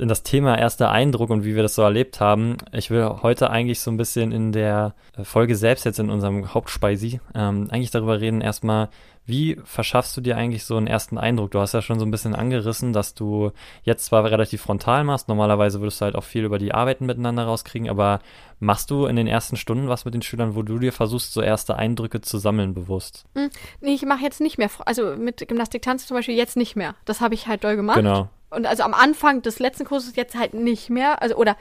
in 0.00 0.08
das 0.08 0.22
Thema 0.22 0.58
erster 0.58 0.90
Eindruck 0.90 1.30
und 1.30 1.44
wie 1.44 1.54
wir 1.54 1.62
das 1.62 1.74
so 1.74 1.82
erlebt 1.82 2.20
haben. 2.20 2.56
Ich 2.72 2.90
will 2.90 3.06
heute 3.22 3.50
eigentlich 3.50 3.80
so 3.80 3.90
ein 3.90 3.96
bisschen 3.96 4.32
in 4.32 4.52
der 4.52 4.94
Folge 5.22 5.56
selbst 5.56 5.84
jetzt 5.84 5.98
in 5.98 6.10
unserem 6.10 6.54
Hauptspeisi 6.54 7.20
ähm, 7.34 7.68
eigentlich 7.70 7.90
darüber 7.90 8.20
reden 8.20 8.40
erstmal, 8.40 8.88
wie 9.26 9.60
verschaffst 9.64 10.16
du 10.16 10.20
dir 10.20 10.36
eigentlich 10.36 10.64
so 10.64 10.76
einen 10.76 10.86
ersten 10.86 11.18
Eindruck? 11.18 11.52
Du 11.52 11.60
hast 11.60 11.74
ja 11.74 11.82
schon 11.82 11.98
so 11.98 12.04
ein 12.04 12.10
bisschen 12.10 12.34
angerissen, 12.34 12.92
dass 12.92 13.14
du 13.14 13.52
jetzt 13.82 14.06
zwar 14.06 14.24
relativ 14.24 14.62
frontal 14.62 15.04
machst, 15.04 15.28
normalerweise 15.28 15.80
würdest 15.80 16.00
du 16.00 16.06
halt 16.06 16.16
auch 16.16 16.24
viel 16.24 16.44
über 16.44 16.58
die 16.58 16.72
Arbeiten 16.72 17.06
miteinander 17.06 17.44
rauskriegen, 17.44 17.88
aber 17.88 18.20
machst 18.58 18.90
du 18.90 19.06
in 19.06 19.16
den 19.16 19.26
ersten 19.26 19.56
Stunden 19.56 19.88
was 19.88 20.04
mit 20.04 20.14
den 20.14 20.22
Schülern, 20.22 20.56
wo 20.56 20.62
du 20.62 20.78
dir 20.78 20.92
versuchst, 20.92 21.32
so 21.32 21.42
erste 21.42 21.76
Eindrücke 21.76 22.22
zu 22.22 22.38
sammeln 22.38 22.74
bewusst? 22.74 23.24
Nee, 23.34 23.94
ich 23.94 24.04
mache 24.04 24.24
jetzt 24.24 24.40
nicht 24.40 24.58
mehr, 24.58 24.70
also 24.84 25.14
mit 25.16 25.46
Gymnastik 25.46 25.82
Tanz 25.82 26.06
zum 26.06 26.16
Beispiel 26.16 26.34
jetzt 26.34 26.56
nicht 26.56 26.74
mehr. 26.74 26.94
Das 27.04 27.20
habe 27.20 27.34
ich 27.34 27.46
halt 27.46 27.62
doll 27.62 27.76
gemacht. 27.76 27.96
Genau. 27.98 28.30
Und 28.50 28.66
also 28.66 28.82
am 28.82 28.94
Anfang 28.94 29.42
des 29.42 29.58
letzten 29.58 29.84
Kurses 29.84 30.16
jetzt 30.16 30.36
halt 30.36 30.54
nicht 30.54 30.90
mehr, 30.90 31.22
also 31.22 31.36
oder 31.36 31.56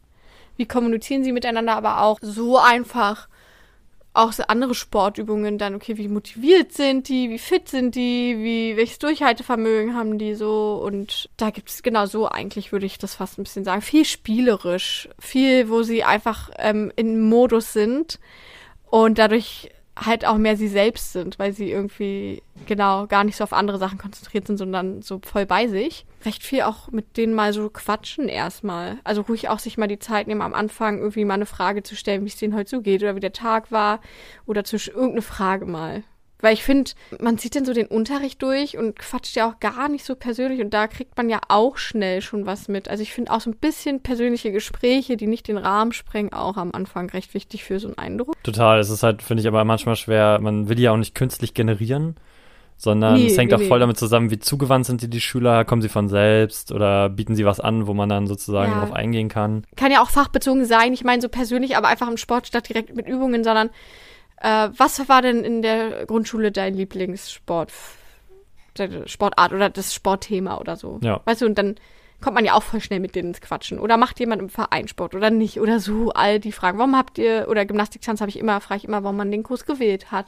Wie 0.58 0.66
kommunizieren 0.66 1.24
sie 1.24 1.32
miteinander, 1.32 1.76
aber 1.76 2.02
auch 2.02 2.20
so 2.22 2.58
einfach 2.58 3.28
auch 4.18 4.32
so 4.32 4.44
andere 4.48 4.74
Sportübungen 4.74 5.60
dann, 5.60 5.76
okay, 5.76 5.96
wie 5.98 6.08
motiviert 6.08 6.74
sind 6.74 7.08
die, 7.08 7.30
wie 7.30 7.38
fit 7.38 7.70
sind 7.70 7.94
die, 7.94 8.36
wie, 8.40 8.76
welches 8.76 8.98
Durchhaltevermögen 8.98 9.96
haben 9.96 10.18
die 10.18 10.34
so? 10.34 10.82
Und 10.84 11.30
da 11.38 11.52
gibt 11.52 11.70
es 11.70 11.84
genau 11.84 12.08
so 12.08 12.28
eigentlich, 12.28 12.72
würde 12.72 12.88
ich 12.88 12.98
das 12.98 13.14
fast 13.14 13.38
ein 13.38 13.44
bisschen 13.44 13.64
sagen, 13.64 13.82
viel 13.82 14.06
spielerisch, 14.06 15.08
viel, 15.20 15.70
wo 15.70 15.84
sie 15.84 16.04
einfach 16.04 16.50
ähm, 16.58 16.92
in 16.96 17.22
Modus 17.22 17.74
sind 17.74 18.20
und 18.90 19.20
dadurch 19.20 19.70
halt 20.06 20.26
auch 20.26 20.38
mehr 20.38 20.58
sie 20.58 20.68
selbst 20.68 21.14
sind, 21.14 21.40
weil 21.40 21.54
sie 21.54 21.72
irgendwie 21.72 22.44
genau 22.66 23.08
gar 23.08 23.24
nicht 23.24 23.36
so 23.36 23.44
auf 23.44 23.54
andere 23.54 23.78
Sachen 23.78 23.98
konzentriert 23.98 24.48
sind, 24.48 24.58
sondern 24.58 25.02
so 25.02 25.20
voll 25.24 25.46
bei 25.46 25.68
sich. 25.68 26.06
Recht 26.26 26.44
viel 26.44 26.62
auch 26.64 26.92
mit 26.92 27.18
denen 27.18 27.34
mal 27.34 27.54
so 27.54 27.70
quatschen 27.70 28.28
erstmal. 28.30 28.98
Also 29.04 29.22
ruhig 29.22 29.50
auch 29.50 29.60
sich 29.60 29.78
mal 29.78 29.88
die 29.88 30.00
Zeit 30.00 30.28
nehmen, 30.28 30.42
am 30.42 30.54
Anfang 30.54 31.00
irgendwie 31.00 31.26
mal 31.26 31.36
eine 31.36 31.46
Frage 31.46 31.84
zu 31.84 31.96
stellen, 31.96 32.24
wie 32.24 32.30
es 32.30 32.38
denen 32.38 32.56
heute 32.56 32.70
so 32.70 32.82
geht 32.82 33.02
oder 33.02 33.16
wie 33.16 33.22
der 33.22 33.34
Tag 33.34 33.72
war 33.72 34.02
oder 34.46 34.64
zu 34.64 34.78
irgendeine 34.78 35.22
Frage 35.22 35.66
mal. 35.66 36.04
Weil 36.40 36.54
ich 36.54 36.64
finde, 36.64 36.92
man 37.20 37.38
zieht 37.38 37.56
dann 37.56 37.66
so 37.66 37.74
den 37.74 37.88
Unterricht 37.88 38.42
durch 38.44 38.78
und 38.78 38.98
quatscht 38.98 39.36
ja 39.36 39.50
auch 39.50 39.60
gar 39.60 39.90
nicht 39.90 40.06
so 40.06 40.16
persönlich 40.16 40.62
und 40.62 40.72
da 40.72 40.88
kriegt 40.88 41.18
man 41.18 41.30
ja 41.30 41.40
auch 41.48 41.78
schnell 41.78 42.22
schon 42.22 42.46
was 42.46 42.68
mit. 42.68 42.90
Also 42.90 43.02
ich 43.02 43.12
finde 43.12 43.32
auch 43.32 43.42
so 43.42 43.50
ein 43.50 43.56
bisschen 43.56 44.02
persönliche 44.02 44.52
Gespräche, 44.52 45.18
die 45.18 45.26
nicht 45.26 45.48
den 45.48 45.58
Rahmen 45.58 45.94
sprengen, 45.94 46.34
auch 46.34 46.58
am 46.58 46.72
Anfang 46.74 47.10
recht 47.10 47.34
wichtig 47.34 47.64
für 47.64 47.80
so 47.80 47.88
einen 47.88 47.98
Eindruck. 47.98 48.36
Total, 48.44 48.80
es 48.80 48.90
ist 48.90 49.02
halt, 49.02 49.24
finde 49.24 49.42
ich 49.42 49.48
aber 49.48 49.66
manchmal 49.66 49.96
schwer, 49.96 50.40
man 50.40 50.70
will 50.70 50.80
ja 50.80 50.92
auch 50.92 50.98
nicht 50.98 51.16
künstlich 51.16 51.56
generieren, 51.56 52.16
sondern 52.76 53.16
nee, 53.16 53.28
es 53.28 53.38
hängt 53.38 53.52
nee, 53.52 53.56
auch 53.56 53.68
voll 53.68 53.80
nee. 53.80 53.84
damit 53.84 53.98
zusammen, 53.98 54.30
wie 54.30 54.38
zugewandt 54.38 54.86
sind 54.86 55.02
die, 55.02 55.10
die 55.10 55.22
Schüler, 55.22 55.66
kommen 55.66 55.82
sie 55.82 55.90
von 55.90 56.08
selbst 56.08 56.72
oder 56.72 57.10
bieten 57.10 57.36
sie 57.36 57.46
was 57.46 57.60
an, 57.60 57.88
wo 57.88 57.96
man 57.96 58.10
dann 58.10 58.28
sozusagen 58.28 58.74
ja. 58.74 58.80
drauf 58.80 58.94
eingehen 58.94 59.30
kann. 59.30 59.66
Kann 59.76 59.92
ja 59.92 60.04
auch 60.04 60.12
fachbezogen 60.12 60.66
sein, 60.66 60.94
ich 60.94 61.04
meine 61.04 61.22
so 61.22 61.30
persönlich, 61.30 61.76
aber 61.76 61.88
einfach 61.88 62.08
im 62.08 62.18
Sport 62.18 62.46
statt 62.46 62.70
direkt 62.70 62.96
mit 62.96 63.08
Übungen, 63.08 63.44
sondern 63.44 63.72
äh, 64.42 64.70
was 64.76 65.08
war 65.10 65.22
denn 65.22 65.44
in 65.44 65.62
der 65.62 66.06
Grundschule 66.06 66.52
dein 66.52 66.74
Lieblingssport, 66.74 67.72
Sportart 69.06 69.54
oder 69.54 69.70
das 69.70 69.94
Sportthema 69.94 70.58
oder 70.58 70.76
so? 70.76 71.00
Ja. 71.02 71.22
Weißt 71.26 71.42
du, 71.42 71.46
und 71.46 71.58
dann 71.58 71.76
kommt 72.22 72.36
man 72.36 72.46
ja 72.46 72.54
auch 72.54 72.64
voll 72.64 72.82
schnell 72.82 73.00
mit 73.00 73.16
denen 73.16 73.30
ins 73.30 73.42
Quatschen. 73.42 73.80
Oder 73.80 73.98
macht 73.98 74.20
jemand 74.20 74.42
im 74.42 74.50
Verein 74.50 74.88
Sport 74.88 75.14
oder 75.14 75.30
nicht? 75.30 75.60
Oder 75.60 75.80
so, 75.80 76.12
all 76.12 76.40
die 76.40 76.52
Fragen. 76.52 76.78
Warum 76.80 76.96
habt 76.96 77.18
ihr, 77.18 77.48
oder 77.50 77.66
Gymnastiktanz 77.66 78.22
habe 78.22 78.30
ich 78.30 78.40
immer, 78.40 78.60
frage 78.60 78.80
ich 78.80 78.88
immer, 78.88 79.04
warum 79.04 79.18
man 79.18 79.32
den 79.32 79.44
Kurs 79.44 79.66
gewählt 79.66 80.12
hat. 80.12 80.28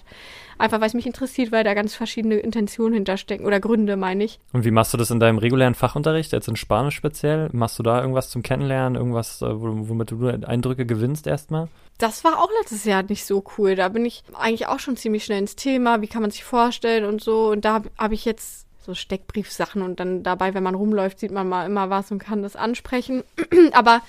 Einfach, 0.58 0.80
weil 0.82 0.88
es 0.88 0.94
mich 0.94 1.08
interessiert, 1.08 1.52
weil 1.52 1.64
da 1.64 1.74
ganz 1.74 1.96
verschiedene 1.96 2.36
Intentionen 2.36 2.94
hinterstecken 2.94 3.46
oder 3.46 3.60
Gründe, 3.60 3.98
meine 3.98 4.24
ich. 4.24 4.40
Und 4.54 4.66
wie 4.66 4.72
machst 4.72 4.94
du 4.94 4.98
das 4.98 5.10
in 5.10 5.20
deinem 5.20 5.38
regulären 5.38 5.74
Fachunterricht, 5.74 6.32
jetzt 6.32 6.48
in 6.48 6.56
Spanisch 6.56 6.96
speziell? 6.96 7.50
Machst 7.54 7.80
du 7.80 7.84
da 7.84 8.02
irgendwas 8.02 8.30
zum 8.30 8.44
Kennenlernen, 8.44 8.96
irgendwas, 8.96 9.42
äh, 9.42 9.48
womit 9.50 10.12
du 10.12 10.28
Eindrücke 10.28 10.86
gewinnst 10.86 11.28
erstmal? 11.28 11.70
Das 11.98 12.24
war 12.24 12.42
auch 12.42 12.50
letztes 12.62 12.86
Jahr 12.86 13.04
nicht 13.04 13.26
so 13.26 13.44
cool. 13.58 13.76
Da 13.76 13.90
bin 13.90 14.06
ich 14.06 14.24
eigentlich 14.34 14.68
auch 14.68 14.80
schon 14.80 14.96
ziemlich 14.96 15.26
schnell 15.26 15.40
ins 15.40 15.56
Thema. 15.56 16.02
Wie 16.02 16.08
kann 16.08 16.22
man 16.22 16.32
sich 16.32 16.44
vorstellen 16.44 17.04
und 17.06 17.22
so. 17.22 17.50
Und 17.50 17.66
da 17.66 17.74
habe 17.74 17.92
hab 17.98 18.12
ich 18.12 18.26
jetzt 18.26 18.69
so 18.90 18.96
Steckbriefsachen 18.96 19.84
und 19.84 20.00
dann 20.00 20.24
dabei, 20.24 20.56
wenn 20.56 20.64
man 20.64 20.74
rumläuft, 20.74 21.20
sieht 21.20 21.32
man 21.32 21.48
mal 21.48 21.66
immer 21.66 21.92
was 21.92 22.12
und 22.12 22.18
kann 22.18 22.42
das 22.42 22.56
ansprechen. 22.56 23.24
Aber 23.72 24.02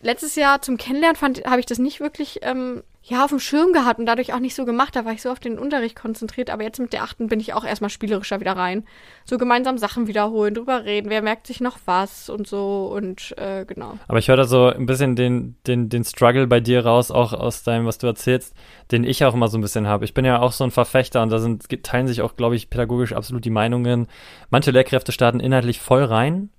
letztes 0.00 0.34
Jahr 0.36 0.62
zum 0.62 0.76
Kennenlernen 0.76 1.16
fand 1.16 1.44
habe 1.44 1.60
ich 1.60 1.66
das 1.66 1.78
nicht 1.78 2.00
wirklich 2.00 2.40
ähm, 2.42 2.82
ja, 3.02 3.24
auf 3.24 3.30
dem 3.30 3.40
Schirm 3.40 3.72
gehabt 3.72 3.98
und 3.98 4.04
dadurch 4.04 4.34
auch 4.34 4.40
nicht 4.40 4.54
so 4.54 4.66
gemacht. 4.66 4.94
Da 4.94 5.06
war 5.06 5.12
ich 5.12 5.22
so 5.22 5.30
auf 5.30 5.40
den 5.40 5.58
Unterricht 5.58 5.96
konzentriert. 5.96 6.50
Aber 6.50 6.62
jetzt 6.62 6.78
mit 6.78 6.92
der 6.92 7.02
achten 7.02 7.28
bin 7.28 7.40
ich 7.40 7.54
auch 7.54 7.64
erstmal 7.64 7.88
spielerischer 7.88 8.40
wieder 8.40 8.52
rein. 8.52 8.84
So 9.24 9.38
gemeinsam 9.38 9.78
Sachen 9.78 10.06
wiederholen, 10.06 10.54
drüber 10.54 10.84
reden, 10.84 11.08
wer 11.08 11.22
merkt 11.22 11.46
sich 11.46 11.60
noch 11.60 11.78
was 11.86 12.28
und 12.28 12.46
so 12.46 12.92
und 12.94 13.34
äh, 13.38 13.64
genau. 13.64 13.94
Aber 14.06 14.18
ich 14.18 14.28
höre 14.28 14.36
da 14.36 14.44
so 14.44 14.66
ein 14.66 14.86
bisschen 14.86 15.16
den, 15.16 15.56
den, 15.66 15.88
den 15.88 16.04
Struggle 16.04 16.46
bei 16.46 16.60
dir 16.60 16.84
raus, 16.84 17.10
auch 17.10 17.32
aus 17.32 17.62
deinem, 17.62 17.86
was 17.86 17.98
du 17.98 18.06
erzählst, 18.06 18.54
den 18.90 19.04
ich 19.04 19.24
auch 19.24 19.34
immer 19.34 19.48
so 19.48 19.56
ein 19.56 19.62
bisschen 19.62 19.86
habe. 19.86 20.04
Ich 20.04 20.12
bin 20.12 20.26
ja 20.26 20.40
auch 20.40 20.52
so 20.52 20.64
ein 20.64 20.70
Verfechter 20.70 21.22
und 21.22 21.30
da 21.30 21.38
sind, 21.38 21.68
teilen 21.82 22.06
sich 22.06 22.20
auch, 22.20 22.36
glaube 22.36 22.54
ich, 22.54 22.68
pädagogisch 22.68 23.14
absolut 23.14 23.44
die 23.44 23.50
Meinungen. 23.50 24.08
Manche 24.50 24.72
Lehrkräfte 24.72 25.12
starten 25.12 25.40
inhaltlich 25.40 25.80
voll 25.80 26.04
rein 26.04 26.50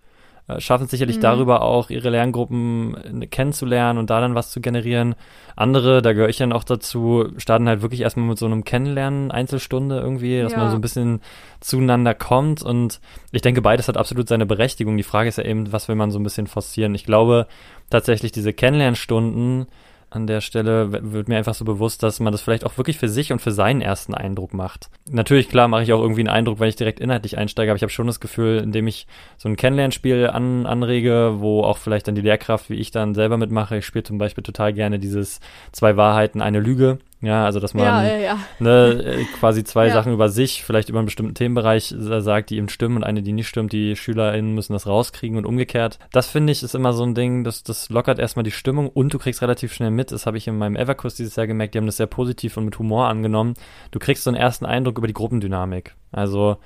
äh, 0.57 0.61
schaffen 0.61 0.87
sicherlich 0.87 1.17
mhm. 1.17 1.21
darüber 1.21 1.61
auch, 1.61 1.89
ihre 1.89 2.09
Lerngruppen 2.09 3.21
äh, 3.21 3.27
kennenzulernen 3.27 3.99
und 3.99 4.09
da 4.09 4.21
dann 4.21 4.35
was 4.35 4.51
zu 4.51 4.61
generieren. 4.61 5.15
Andere, 5.55 6.01
da 6.01 6.13
gehöre 6.13 6.29
ich 6.29 6.37
dann 6.37 6.53
auch 6.53 6.63
dazu, 6.63 7.25
starten 7.37 7.67
halt 7.67 7.81
wirklich 7.81 8.01
erstmal 8.01 8.27
mit 8.27 8.37
so 8.37 8.45
einem 8.45 8.63
Kennenlernen, 8.63 9.31
Einzelstunde 9.31 9.99
irgendwie, 9.99 10.41
dass 10.41 10.53
ja. 10.53 10.59
man 10.59 10.69
so 10.69 10.75
ein 10.75 10.81
bisschen 10.81 11.21
zueinander 11.59 12.13
kommt. 12.13 12.63
Und 12.63 12.99
ich 13.31 13.41
denke, 13.41 13.61
beides 13.61 13.87
hat 13.87 13.97
absolut 13.97 14.27
seine 14.27 14.45
Berechtigung. 14.45 14.97
Die 14.97 15.03
Frage 15.03 15.29
ist 15.29 15.37
ja 15.37 15.43
eben, 15.43 15.71
was 15.71 15.87
will 15.87 15.95
man 15.95 16.11
so 16.11 16.19
ein 16.19 16.23
bisschen 16.23 16.47
forcieren? 16.47 16.95
Ich 16.95 17.03
glaube 17.03 17.47
tatsächlich, 17.89 18.31
diese 18.31 18.53
Kennenlernstunden, 18.53 19.67
an 20.11 20.27
der 20.27 20.41
Stelle 20.41 20.91
wird 20.91 21.29
mir 21.29 21.37
einfach 21.37 21.53
so 21.53 21.63
bewusst, 21.63 22.03
dass 22.03 22.19
man 22.19 22.33
das 22.33 22.41
vielleicht 22.41 22.65
auch 22.65 22.77
wirklich 22.77 22.99
für 22.99 23.07
sich 23.07 23.31
und 23.31 23.41
für 23.41 23.51
seinen 23.51 23.79
ersten 23.79 24.13
Eindruck 24.13 24.53
macht. 24.53 24.89
Natürlich, 25.09 25.47
klar, 25.47 25.69
mache 25.69 25.83
ich 25.83 25.93
auch 25.93 26.01
irgendwie 26.01 26.21
einen 26.21 26.29
Eindruck, 26.29 26.59
wenn 26.59 26.67
ich 26.67 26.75
direkt 26.75 26.99
inhaltlich 26.99 27.37
einsteige, 27.37 27.71
aber 27.71 27.77
ich 27.77 27.81
habe 27.81 27.91
schon 27.91 28.07
das 28.07 28.19
Gefühl, 28.19 28.57
indem 28.57 28.87
ich 28.87 29.07
so 29.37 29.47
ein 29.47 29.55
Kennenlernspiel 29.55 30.27
an, 30.27 30.65
anrege, 30.65 31.35
wo 31.37 31.63
auch 31.63 31.77
vielleicht 31.77 32.09
dann 32.09 32.15
die 32.15 32.21
Lehrkraft, 32.21 32.69
wie 32.69 32.75
ich 32.75 32.91
dann 32.91 33.15
selber 33.15 33.37
mitmache, 33.37 33.77
ich 33.77 33.85
spiele 33.85 34.03
zum 34.03 34.17
Beispiel 34.17 34.43
total 34.43 34.73
gerne 34.73 34.99
dieses 34.99 35.39
zwei 35.71 35.95
Wahrheiten, 35.95 36.41
eine 36.41 36.59
Lüge. 36.59 36.99
Ja, 37.21 37.45
also 37.45 37.59
dass 37.59 37.75
man 37.75 37.85
ja, 37.85 38.03
ja, 38.03 38.17
ja. 38.17 38.39
Ne, 38.59 39.03
äh, 39.05 39.23
quasi 39.39 39.63
zwei 39.63 39.89
Sachen 39.91 40.11
über 40.11 40.29
sich, 40.29 40.63
vielleicht 40.63 40.89
über 40.89 40.99
einen 40.99 41.05
bestimmten 41.05 41.35
Themenbereich 41.35 41.91
äh, 41.91 42.21
sagt, 42.21 42.49
die 42.49 42.57
ihm 42.57 42.67
stimmen 42.67 42.97
und 42.97 43.03
eine, 43.03 43.21
die 43.21 43.31
nicht 43.31 43.47
stimmt. 43.47 43.71
Die 43.73 43.95
SchülerInnen 43.95 44.55
müssen 44.55 44.73
das 44.73 44.87
rauskriegen 44.87 45.37
und 45.37 45.45
umgekehrt. 45.45 45.99
Das 46.11 46.27
finde 46.27 46.51
ich 46.51 46.63
ist 46.63 46.73
immer 46.73 46.93
so 46.93 47.03
ein 47.03 47.13
Ding, 47.13 47.43
das, 47.43 47.63
das 47.63 47.89
lockert 47.89 48.17
erstmal 48.17 48.43
die 48.43 48.51
Stimmung 48.51 48.89
und 48.89 49.13
du 49.13 49.19
kriegst 49.19 49.41
relativ 49.43 49.71
schnell 49.71 49.91
mit. 49.91 50.11
Das 50.11 50.25
habe 50.25 50.37
ich 50.37 50.47
in 50.47 50.57
meinem 50.57 50.75
Everkurs 50.75 51.15
dieses 51.15 51.35
Jahr 51.35 51.47
gemerkt, 51.47 51.75
die 51.75 51.77
haben 51.77 51.85
das 51.85 51.97
sehr 51.97 52.07
positiv 52.07 52.57
und 52.57 52.65
mit 52.65 52.79
Humor 52.79 53.07
angenommen. 53.07 53.53
Du 53.91 53.99
kriegst 53.99 54.23
so 54.23 54.31
einen 54.31 54.37
ersten 54.37 54.65
Eindruck 54.65 54.97
über 54.97 55.07
die 55.07 55.13
Gruppendynamik. 55.13 55.95
Also 56.11 56.57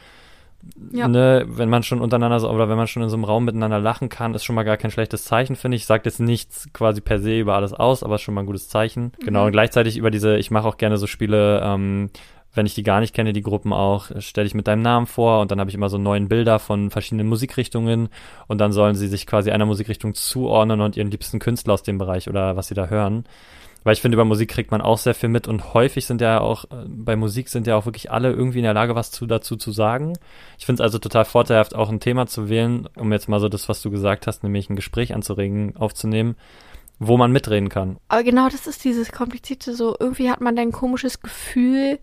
ja. 0.91 1.07
Ne, 1.07 1.45
wenn 1.47 1.69
man 1.69 1.83
schon 1.83 2.01
untereinander 2.01 2.39
so, 2.39 2.49
oder 2.49 2.69
wenn 2.69 2.77
man 2.77 2.87
schon 2.87 3.03
in 3.03 3.09
so 3.09 3.15
einem 3.15 3.23
Raum 3.23 3.45
miteinander 3.45 3.79
lachen 3.79 4.09
kann, 4.09 4.33
ist 4.33 4.43
schon 4.43 4.55
mal 4.55 4.63
gar 4.63 4.77
kein 4.77 4.91
schlechtes 4.91 5.25
Zeichen, 5.25 5.55
finde 5.55 5.77
ich. 5.77 5.85
Sagt 5.85 6.05
jetzt 6.05 6.19
nichts 6.19 6.67
quasi 6.73 7.01
per 7.01 7.19
se 7.19 7.39
über 7.39 7.55
alles 7.55 7.73
aus, 7.73 8.03
aber 8.03 8.15
ist 8.15 8.21
schon 8.21 8.33
mal 8.33 8.41
ein 8.41 8.47
gutes 8.47 8.69
Zeichen. 8.69 9.05
Mhm. 9.19 9.25
Genau, 9.25 9.45
und 9.45 9.51
gleichzeitig 9.51 9.97
über 9.97 10.11
diese, 10.11 10.37
ich 10.37 10.51
mache 10.51 10.67
auch 10.67 10.77
gerne 10.77 10.97
so 10.97 11.07
Spiele, 11.07 11.61
ähm, 11.63 12.09
wenn 12.53 12.65
ich 12.65 12.73
die 12.73 12.83
gar 12.83 13.01
nicht 13.01 13.13
kenne, 13.13 13.33
die 13.33 13.41
Gruppen 13.41 13.73
auch, 13.73 14.09
stelle 14.19 14.47
ich 14.47 14.55
mit 14.55 14.67
deinem 14.67 14.81
Namen 14.81 15.07
vor 15.07 15.41
und 15.41 15.51
dann 15.51 15.59
habe 15.59 15.69
ich 15.69 15.75
immer 15.75 15.89
so 15.89 15.97
neuen 15.97 16.29
Bilder 16.29 16.59
von 16.59 16.89
verschiedenen 16.89 17.27
Musikrichtungen 17.27 18.09
und 18.47 18.61
dann 18.61 18.71
sollen 18.71 18.95
sie 18.95 19.07
sich 19.07 19.27
quasi 19.27 19.51
einer 19.51 19.65
Musikrichtung 19.65 20.13
zuordnen 20.13 20.79
und 20.79 20.95
ihren 20.95 21.11
liebsten 21.11 21.39
Künstler 21.39 21.73
aus 21.73 21.83
dem 21.83 21.97
Bereich 21.97 22.29
oder 22.29 22.55
was 22.55 22.67
sie 22.67 22.73
da 22.73 22.87
hören. 22.87 23.25
Weil 23.85 23.93
ich 23.93 24.01
finde, 24.01 24.15
über 24.15 24.25
Musik 24.25 24.49
kriegt 24.49 24.71
man 24.71 24.81
auch 24.81 24.97
sehr 24.97 25.13
viel 25.13 25.29
mit 25.29 25.47
und 25.47 25.75
häufig 25.75 26.07
sind 26.07 26.19
ja 26.19 26.41
auch, 26.41 26.65
äh, 26.65 26.85
bei 26.87 27.15
Musik 27.15 27.49
sind 27.49 27.67
ja 27.67 27.75
auch 27.75 27.85
wirklich 27.85 28.09
alle 28.11 28.31
irgendwie 28.31 28.57
in 28.57 28.63
der 28.63 28.73
Lage, 28.73 28.95
was 28.95 29.11
zu, 29.11 29.27
dazu 29.27 29.57
zu 29.57 29.71
sagen. 29.71 30.17
Ich 30.57 30.65
finde 30.65 30.81
es 30.81 30.83
also 30.83 30.97
total 30.97 31.23
vorteilhaft, 31.23 31.75
auch 31.75 31.89
ein 31.89 31.99
Thema 31.99 32.25
zu 32.25 32.49
wählen, 32.49 32.89
um 32.95 33.13
jetzt 33.13 33.29
mal 33.29 33.39
so 33.39 33.47
das, 33.47 33.69
was 33.69 33.83
du 33.83 33.91
gesagt 33.91 34.25
hast, 34.25 34.41
nämlich 34.41 34.71
ein 34.71 34.75
Gespräch 34.75 35.13
anzuregen, 35.13 35.77
aufzunehmen, 35.77 36.35
wo 36.97 37.15
man 37.15 37.31
mitreden 37.31 37.69
kann. 37.69 37.97
Aber 38.07 38.23
genau 38.23 38.49
das 38.49 38.65
ist 38.65 38.83
dieses 38.83 39.11
komplizierte, 39.11 39.75
so 39.75 39.95
irgendwie 39.99 40.31
hat 40.31 40.41
man 40.41 40.57
ein 40.57 40.71
komisches 40.71 41.21
Gefühl, 41.21 41.99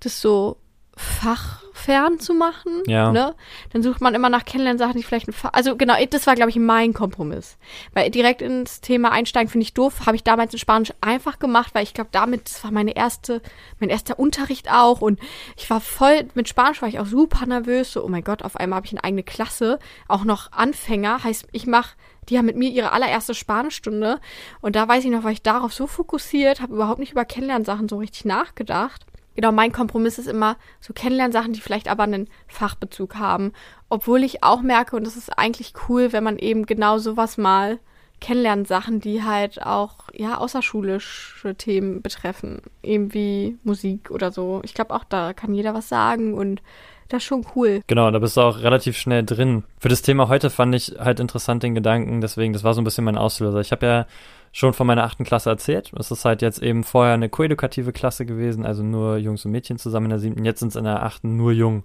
das 0.00 0.20
so 0.20 0.58
fachfern 0.96 2.18
zu 2.18 2.34
machen. 2.34 2.82
Ja. 2.86 3.10
Ne? 3.12 3.34
Dann 3.72 3.82
sucht 3.82 4.00
man 4.00 4.14
immer 4.14 4.28
nach 4.28 4.44
Kennenlernsachen, 4.44 4.96
die 4.96 5.02
vielleicht 5.02 5.28
ein 5.28 5.32
Fach. 5.32 5.50
Also 5.52 5.76
genau, 5.76 5.94
das 6.08 6.26
war, 6.26 6.34
glaube 6.34 6.50
ich, 6.50 6.56
mein 6.56 6.92
Kompromiss. 6.92 7.56
Weil 7.92 8.10
direkt 8.10 8.42
ins 8.42 8.80
Thema 8.80 9.10
einsteigen 9.10 9.50
finde 9.50 9.64
ich 9.64 9.74
doof. 9.74 10.06
Habe 10.06 10.16
ich 10.16 10.22
damals 10.22 10.52
in 10.52 10.58
Spanisch 10.58 10.92
einfach 11.00 11.38
gemacht, 11.38 11.74
weil 11.74 11.82
ich 11.82 11.94
glaube, 11.94 12.10
damit, 12.12 12.46
das 12.46 12.64
war 12.64 12.70
meine 12.70 12.94
erste, 12.94 13.42
mein 13.80 13.90
erster 13.90 14.18
Unterricht 14.18 14.70
auch. 14.70 15.00
Und 15.00 15.18
ich 15.56 15.68
war 15.70 15.80
voll, 15.80 16.26
mit 16.34 16.48
Spanisch 16.48 16.80
war 16.82 16.88
ich 16.88 16.98
auch 16.98 17.06
super 17.06 17.46
nervös. 17.46 17.92
So, 17.92 18.04
oh 18.04 18.08
mein 18.08 18.24
Gott, 18.24 18.42
auf 18.42 18.56
einmal 18.56 18.78
habe 18.78 18.86
ich 18.86 18.92
eine 18.92 19.04
eigene 19.04 19.22
Klasse. 19.22 19.78
Auch 20.08 20.24
noch 20.24 20.52
Anfänger. 20.52 21.24
Heißt, 21.24 21.46
ich 21.52 21.66
mache 21.66 21.94
die 22.30 22.38
haben 22.38 22.46
mit 22.46 22.56
mir 22.56 22.70
ihre 22.70 22.92
allererste 22.92 23.34
Spanischstunde 23.34 24.18
und 24.62 24.76
da 24.76 24.88
weiß 24.88 25.04
ich 25.04 25.10
noch, 25.10 25.24
war 25.24 25.30
ich 25.30 25.42
darauf 25.42 25.74
so 25.74 25.86
fokussiert, 25.86 26.62
habe 26.62 26.72
überhaupt 26.72 26.98
nicht 26.98 27.12
über 27.12 27.26
Kennenlernsachen 27.26 27.86
so 27.86 27.98
richtig 27.98 28.24
nachgedacht 28.24 29.04
genau, 29.34 29.52
mein 29.52 29.72
Kompromiss 29.72 30.18
ist 30.18 30.28
immer 30.28 30.56
so 30.80 30.92
Kennenlernsachen, 30.92 31.52
die 31.52 31.60
vielleicht 31.60 31.88
aber 31.88 32.04
einen 32.04 32.28
Fachbezug 32.46 33.16
haben. 33.16 33.52
Obwohl 33.88 34.22
ich 34.22 34.42
auch 34.42 34.62
merke, 34.62 34.96
und 34.96 35.06
das 35.06 35.16
ist 35.16 35.38
eigentlich 35.38 35.72
cool, 35.88 36.12
wenn 36.12 36.24
man 36.24 36.38
eben 36.38 36.66
genau 36.66 36.98
sowas 36.98 37.36
mal 37.38 37.78
kennenlernt, 38.20 38.66
Sachen, 38.66 39.00
die 39.00 39.22
halt 39.22 39.64
auch, 39.64 39.96
ja, 40.14 40.38
außerschulische 40.38 41.54
Themen 41.56 42.00
betreffen. 42.00 42.62
Eben 42.82 43.12
wie 43.12 43.58
Musik 43.64 44.10
oder 44.10 44.32
so. 44.32 44.60
Ich 44.64 44.72
glaube 44.72 44.94
auch, 44.94 45.04
da 45.04 45.34
kann 45.34 45.54
jeder 45.54 45.74
was 45.74 45.88
sagen 45.88 46.34
und 46.34 46.62
das 47.08 47.18
ist 47.18 47.26
schon 47.26 47.44
cool. 47.54 47.82
Genau, 47.86 48.10
da 48.10 48.18
bist 48.18 48.36
du 48.36 48.40
auch 48.40 48.60
relativ 48.60 48.96
schnell 48.96 49.24
drin. 49.24 49.64
Für 49.78 49.88
das 49.90 50.00
Thema 50.00 50.28
heute 50.28 50.48
fand 50.48 50.74
ich 50.74 50.96
halt 50.98 51.20
interessant 51.20 51.62
den 51.62 51.74
Gedanken, 51.74 52.20
deswegen, 52.22 52.54
das 52.54 52.64
war 52.64 52.72
so 52.72 52.80
ein 52.80 52.84
bisschen 52.84 53.04
mein 53.04 53.18
Auslöser. 53.18 53.60
Ich 53.60 53.72
habe 53.72 53.86
ja 53.86 54.06
schon 54.54 54.72
von 54.72 54.86
meiner 54.86 55.02
achten 55.02 55.24
Klasse 55.24 55.50
erzählt. 55.50 55.90
Es 55.98 56.12
ist 56.12 56.24
halt 56.24 56.40
jetzt 56.40 56.62
eben 56.62 56.84
vorher 56.84 57.14
eine 57.14 57.28
koedukative 57.28 57.92
Klasse 57.92 58.24
gewesen, 58.24 58.64
also 58.64 58.84
nur 58.84 59.16
Jungs 59.16 59.44
und 59.44 59.50
Mädchen 59.50 59.78
zusammen 59.78 60.06
in 60.06 60.10
der 60.10 60.18
siebten. 60.20 60.44
Jetzt 60.44 60.60
sind 60.60 60.68
es 60.68 60.76
in 60.76 60.84
der 60.84 61.02
achten 61.02 61.36
nur 61.36 61.50
Jung. 61.50 61.82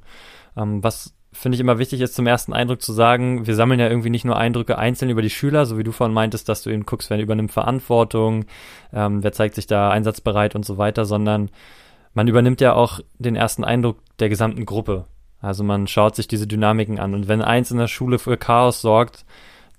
Ähm, 0.56 0.84
was 0.84 1.16
finde 1.32 1.56
ich 1.56 1.62
immer 1.62 1.80
wichtig 1.80 2.00
ist, 2.02 2.14
zum 2.14 2.28
ersten 2.28 2.54
Eindruck 2.54 2.84
zu 2.84 2.94
sagen, 2.94 3.48
wir 3.48 3.56
sammeln 3.56 3.80
ja 3.80 3.88
irgendwie 3.88 4.12
nicht 4.12 4.24
nur 4.24 4.38
Eindrücke 4.38 4.78
einzeln 4.78 5.10
über 5.10 5.24
die 5.24 5.32
Schüler, 5.32 5.66
so 5.66 5.80
wie 5.80 5.84
du 5.84 5.92
vorhin 5.92 6.14
meintest, 6.14 6.48
dass 6.48 6.62
du 6.62 6.70
eben 6.70 6.86
guckst, 6.86 7.10
wer 7.10 7.20
übernimmt 7.20 7.52
Verantwortung, 7.52 8.46
ähm, 8.94 9.24
wer 9.24 9.32
zeigt 9.32 9.56
sich 9.56 9.66
da 9.66 9.90
einsatzbereit 9.90 10.54
und 10.54 10.64
so 10.64 10.78
weiter, 10.78 11.06
sondern 11.06 11.50
man 12.14 12.28
übernimmt 12.28 12.62
ja 12.62 12.74
auch 12.74 13.00
den 13.18 13.36
ersten 13.36 13.64
Eindruck 13.64 13.98
der 14.20 14.30
gesamten 14.30 14.68
Gruppe. 14.68 15.06
Also 15.42 15.64
man 15.64 15.88
schaut 15.88 16.16
sich 16.16 16.28
diese 16.28 16.46
Dynamiken 16.46 17.00
an 17.00 17.16
und 17.16 17.28
wenn 17.28 17.42
eins 17.42 17.72
in 17.72 17.80
der 17.80 17.88
Schule 17.88 18.20
für 18.20 18.38
Chaos 18.38 18.82
sorgt, 18.82 19.26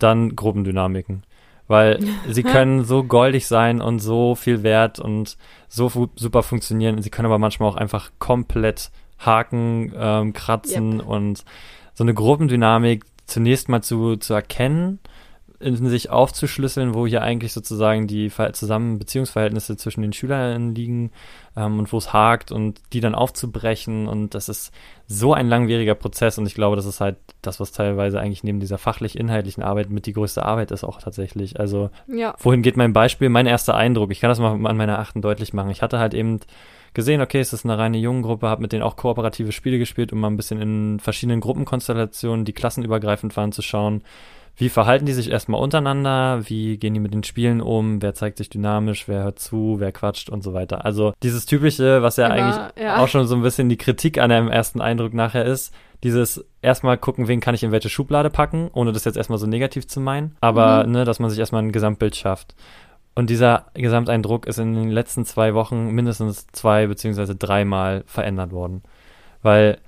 dann 0.00 0.34
Gruppendynamiken. 0.34 1.22
Weil 1.70 2.00
sie 2.28 2.42
können 2.42 2.84
so 2.84 3.04
goldig 3.04 3.46
sein 3.46 3.80
und 3.80 4.00
so 4.00 4.34
viel 4.34 4.64
wert 4.64 4.98
und 4.98 5.36
so 5.68 6.10
super 6.16 6.42
funktionieren. 6.42 7.00
Sie 7.00 7.10
können 7.10 7.26
aber 7.26 7.38
manchmal 7.38 7.68
auch 7.68 7.76
einfach 7.76 8.10
komplett 8.18 8.90
haken, 9.20 9.92
ähm, 9.96 10.32
kratzen 10.32 10.94
yep. 10.94 11.06
und 11.06 11.44
so 11.94 12.02
eine 12.02 12.12
Gruppendynamik 12.12 13.04
zunächst 13.26 13.68
mal 13.68 13.82
zu, 13.82 14.16
zu 14.16 14.34
erkennen, 14.34 14.98
in 15.60 15.88
sich 15.90 16.08
aufzuschlüsseln, 16.08 16.94
wo 16.94 17.06
hier 17.06 17.20
eigentlich 17.20 17.52
sozusagen 17.52 18.06
die 18.06 18.32
zusammen 18.52 18.98
Beziehungsverhältnisse 18.98 19.76
zwischen 19.76 20.00
den 20.00 20.14
Schülern 20.14 20.74
liegen 20.74 21.12
ähm, 21.54 21.78
und 21.78 21.92
wo 21.92 21.98
es 21.98 22.14
hakt 22.14 22.50
und 22.50 22.80
die 22.94 23.00
dann 23.00 23.14
aufzubrechen 23.14 24.08
und 24.08 24.34
das 24.34 24.48
ist 24.48 24.72
so 25.06 25.34
ein 25.34 25.48
langwieriger 25.48 25.94
Prozess 25.94 26.38
und 26.38 26.46
ich 26.46 26.54
glaube, 26.54 26.76
das 26.76 26.86
ist 26.86 27.00
halt 27.00 27.18
das, 27.42 27.60
was 27.60 27.72
teilweise 27.72 28.18
eigentlich 28.18 28.42
neben 28.42 28.58
dieser 28.58 28.78
fachlich-inhaltlichen 28.78 29.62
Arbeit 29.62 29.90
mit 29.90 30.06
die 30.06 30.14
größte 30.14 30.44
Arbeit 30.46 30.70
ist 30.70 30.82
auch 30.82 30.98
tatsächlich. 30.98 31.60
Also 31.60 31.90
ja. 32.06 32.34
wohin 32.38 32.62
geht 32.62 32.78
mein 32.78 32.94
Beispiel? 32.94 33.28
Mein 33.28 33.46
erster 33.46 33.74
Eindruck, 33.74 34.12
ich 34.12 34.20
kann 34.20 34.30
das 34.30 34.38
mal 34.38 34.52
an 34.52 34.76
meiner 34.78 34.98
achten 34.98 35.20
deutlich 35.20 35.52
machen. 35.52 35.70
Ich 35.70 35.82
hatte 35.82 35.98
halt 35.98 36.14
eben 36.14 36.40
gesehen, 36.94 37.20
okay, 37.20 37.40
es 37.40 37.52
ist 37.52 37.66
eine 37.66 37.76
reine 37.76 37.98
Jungengruppe, 37.98 38.48
habe 38.48 38.62
mit 38.62 38.72
denen 38.72 38.82
auch 38.82 38.96
kooperative 38.96 39.52
Spiele 39.52 39.78
gespielt, 39.78 40.12
um 40.12 40.20
mal 40.20 40.28
ein 40.28 40.36
bisschen 40.38 40.60
in 40.60 41.00
verschiedenen 41.00 41.40
Gruppenkonstellationen, 41.40 42.46
die 42.46 42.54
klassenübergreifend 42.54 43.36
waren, 43.36 43.52
zu 43.52 43.62
schauen, 43.62 44.02
wie 44.56 44.68
verhalten 44.68 45.06
die 45.06 45.12
sich 45.12 45.30
erstmal 45.30 45.60
untereinander, 45.60 46.42
wie 46.44 46.76
gehen 46.76 46.94
die 46.94 47.00
mit 47.00 47.14
den 47.14 47.24
Spielen 47.24 47.60
um, 47.60 48.02
wer 48.02 48.14
zeigt 48.14 48.38
sich 48.38 48.50
dynamisch, 48.50 49.08
wer 49.08 49.22
hört 49.24 49.38
zu, 49.38 49.76
wer 49.78 49.92
quatscht 49.92 50.28
und 50.28 50.42
so 50.42 50.52
weiter. 50.52 50.84
Also 50.84 51.12
dieses 51.22 51.46
typische, 51.46 52.02
was 52.02 52.16
ja 52.16 52.26
Immer, 52.26 52.34
eigentlich 52.34 52.84
ja. 52.84 52.98
auch 52.98 53.08
schon 53.08 53.26
so 53.26 53.34
ein 53.34 53.42
bisschen 53.42 53.68
die 53.68 53.78
Kritik 53.78 54.18
an 54.18 54.30
einem 54.30 54.48
ersten 54.48 54.80
Eindruck 54.80 55.14
nachher 55.14 55.44
ist, 55.44 55.74
dieses 56.02 56.44
erstmal 56.62 56.98
gucken, 56.98 57.28
wen 57.28 57.40
kann 57.40 57.54
ich 57.54 57.62
in 57.62 57.72
welche 57.72 57.88
Schublade 57.88 58.30
packen, 58.30 58.70
ohne 58.72 58.92
das 58.92 59.04
jetzt 59.04 59.16
erstmal 59.16 59.38
so 59.38 59.46
negativ 59.46 59.86
zu 59.86 60.00
meinen, 60.00 60.36
aber 60.40 60.86
mhm. 60.86 60.92
ne, 60.92 61.04
dass 61.04 61.18
man 61.18 61.30
sich 61.30 61.38
erstmal 61.38 61.62
ein 61.62 61.72
Gesamtbild 61.72 62.16
schafft. 62.16 62.54
Und 63.14 63.28
dieser 63.28 63.66
Gesamteindruck 63.74 64.46
ist 64.46 64.58
in 64.58 64.74
den 64.74 64.90
letzten 64.90 65.24
zwei 65.24 65.54
Wochen 65.54 65.90
mindestens 65.90 66.46
zwei 66.52 66.86
beziehungsweise 66.86 67.34
dreimal 67.34 68.04
verändert 68.06 68.52
worden. 68.52 68.82
Weil 69.42 69.78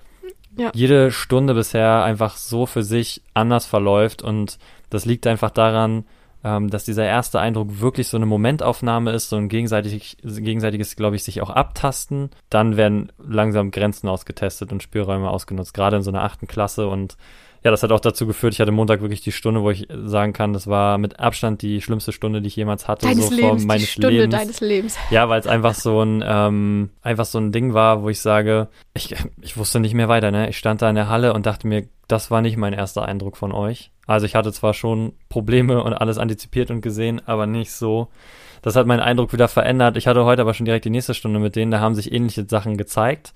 ja. 0.57 0.71
jede 0.75 1.11
Stunde 1.11 1.55
bisher 1.55 2.03
einfach 2.05 2.37
so 2.37 2.67
für 2.67 2.83
sich 2.83 3.23
anders 3.35 3.67
verläuft 3.67 4.23
und 4.23 4.59
das 4.91 5.05
liegt 5.05 5.27
einfach 5.27 5.51
daran, 5.51 6.05
ähm, 6.45 6.71
dass 6.71 6.85
dieser 6.85 7.07
erste 7.07 7.41
Eindruck 7.41 7.81
wirklich 7.81 8.09
so 8.09 8.17
eine 8.17 8.27
Momentaufnahme 8.27 9.13
ist, 9.13 9.29
so 9.29 9.37
ein 9.37 9.49
gegenseitig, 9.49 10.19
gegenseitiges, 10.23 10.97
glaube 10.97 11.17
ich, 11.17 11.25
sich 11.25 11.41
auch 11.41 11.51
abtasten. 11.51 12.31
Dann 12.51 12.77
werden 12.77 13.13
langsam 13.19 13.71
Grenzen 13.71 14.09
ausgetestet 14.09 14.73
und 14.73 14.83
Spielräume 14.83 15.31
ausgenutzt, 15.31 15.75
gerade 15.75 15.97
in 15.97 16.03
so 16.03 16.11
einer 16.11 16.25
achten 16.25 16.49
Klasse 16.49 16.89
und 16.89 17.17
ja, 17.65 17.71
das 17.71 17.83
hat 17.83 17.93
auch 17.93 18.01
dazu 18.01 18.27
geführt, 18.27 18.55
ich 18.55 18.61
hatte 18.61 18.73
Montag 18.73 19.03
wirklich 19.03 19.21
die 19.21 19.31
Stunde, 19.31 19.63
wo 19.63 19.71
ich 19.71 19.87
sagen 20.05 20.33
kann, 20.33 20.53
das 20.53 20.67
war 20.67 20.99
mit 20.99 21.21
Abstand 21.21 21.63
die 21.63 21.81
schlimmste 21.81 22.11
Stunde, 22.11 22.43
die 22.43 22.49
ich 22.49 22.57
jemals 22.57 22.89
hatte. 22.89 23.07
Deines 23.07 23.29
so 23.29 23.35
Lebens, 23.35 23.65
meines 23.65 23.85
die 23.85 23.91
Stunde 23.93 24.17
Lebens. 24.19 24.35
deines 24.35 24.61
Lebens. 24.61 24.99
Ja, 25.11 25.29
weil 25.29 25.39
es 25.39 25.47
einfach 25.47 25.75
so 25.75 26.03
ein, 26.03 26.25
ähm, 26.27 26.91
einfach 27.03 27.25
so 27.25 27.39
ein 27.39 27.53
Ding 27.53 27.73
war, 27.73 28.03
wo 28.03 28.09
ich 28.09 28.21
sage, 28.21 28.69
ich, 28.95 29.15
ich 29.41 29.57
wusste 29.57 29.79
nicht 29.79 29.95
mehr 29.95 30.09
weiter, 30.09 30.33
ne? 30.33 30.49
Ich 30.49 30.59
stand 30.59 30.83
da 30.83 30.89
in 30.89 30.97
der 30.97 31.09
Halle 31.09 31.35
und 31.35 31.47
dachte 31.47 31.69
mir, 31.69 31.87
das 32.09 32.31
war 32.31 32.43
nicht 32.43 32.57
mein 32.57 32.73
erster 32.73 33.05
Eindruck 33.05 33.37
von 33.37 33.53
euch. 33.53 33.93
Also 34.07 34.27
ich 34.27 34.35
hatte 34.35 34.53
zwar 34.53 34.75
schon 34.75 35.13
Probleme 35.29 35.83
und 35.83 35.95
alles 35.95 36.19
antizipiert 36.19 36.71
und 36.71 36.81
gesehen, 36.81 37.23
aber 37.27 37.47
nicht 37.47 37.71
so. 37.71 38.09
Das 38.61 38.75
hat 38.75 38.87
meinen 38.87 39.01
Eindruck 39.01 39.33
wieder 39.33 39.49
verändert. 39.49 39.97
Ich 39.97 40.07
hatte 40.09 40.25
heute 40.25 40.43
aber 40.43 40.55
schon 40.55 40.67
direkt 40.67 40.85
die 40.85 40.91
nächste 40.91 41.15
Stunde 41.15 41.39
mit 41.39 41.55
denen, 41.55 41.71
da 41.71 41.81
haben 41.81 41.95
sich 41.95 42.13
ähnliche 42.13 42.45
Sachen 42.49 42.77
gezeigt. 42.77 43.33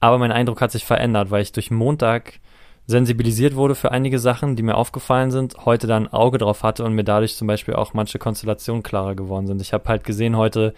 Aber 0.00 0.18
mein 0.18 0.32
Eindruck 0.32 0.60
hat 0.60 0.72
sich 0.72 0.84
verändert, 0.84 1.30
weil 1.30 1.42
ich 1.42 1.52
durch 1.52 1.70
Montag 1.70 2.40
sensibilisiert 2.86 3.56
wurde 3.56 3.74
für 3.74 3.90
einige 3.90 4.18
Sachen, 4.18 4.56
die 4.56 4.62
mir 4.62 4.76
aufgefallen 4.76 5.30
sind, 5.30 5.56
heute 5.64 5.86
dann 5.86 6.04
ein 6.04 6.12
Auge 6.12 6.38
drauf 6.38 6.62
hatte 6.62 6.84
und 6.84 6.94
mir 6.94 7.04
dadurch 7.04 7.36
zum 7.36 7.48
Beispiel 7.48 7.74
auch 7.74 7.94
manche 7.94 8.18
Konstellationen 8.18 8.82
klarer 8.82 9.14
geworden 9.14 9.46
sind. 9.46 9.60
Ich 9.60 9.72
habe 9.72 9.88
halt 9.88 10.04
gesehen 10.04 10.36
heute, 10.36 10.72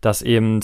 dass 0.00 0.22
eben 0.22 0.60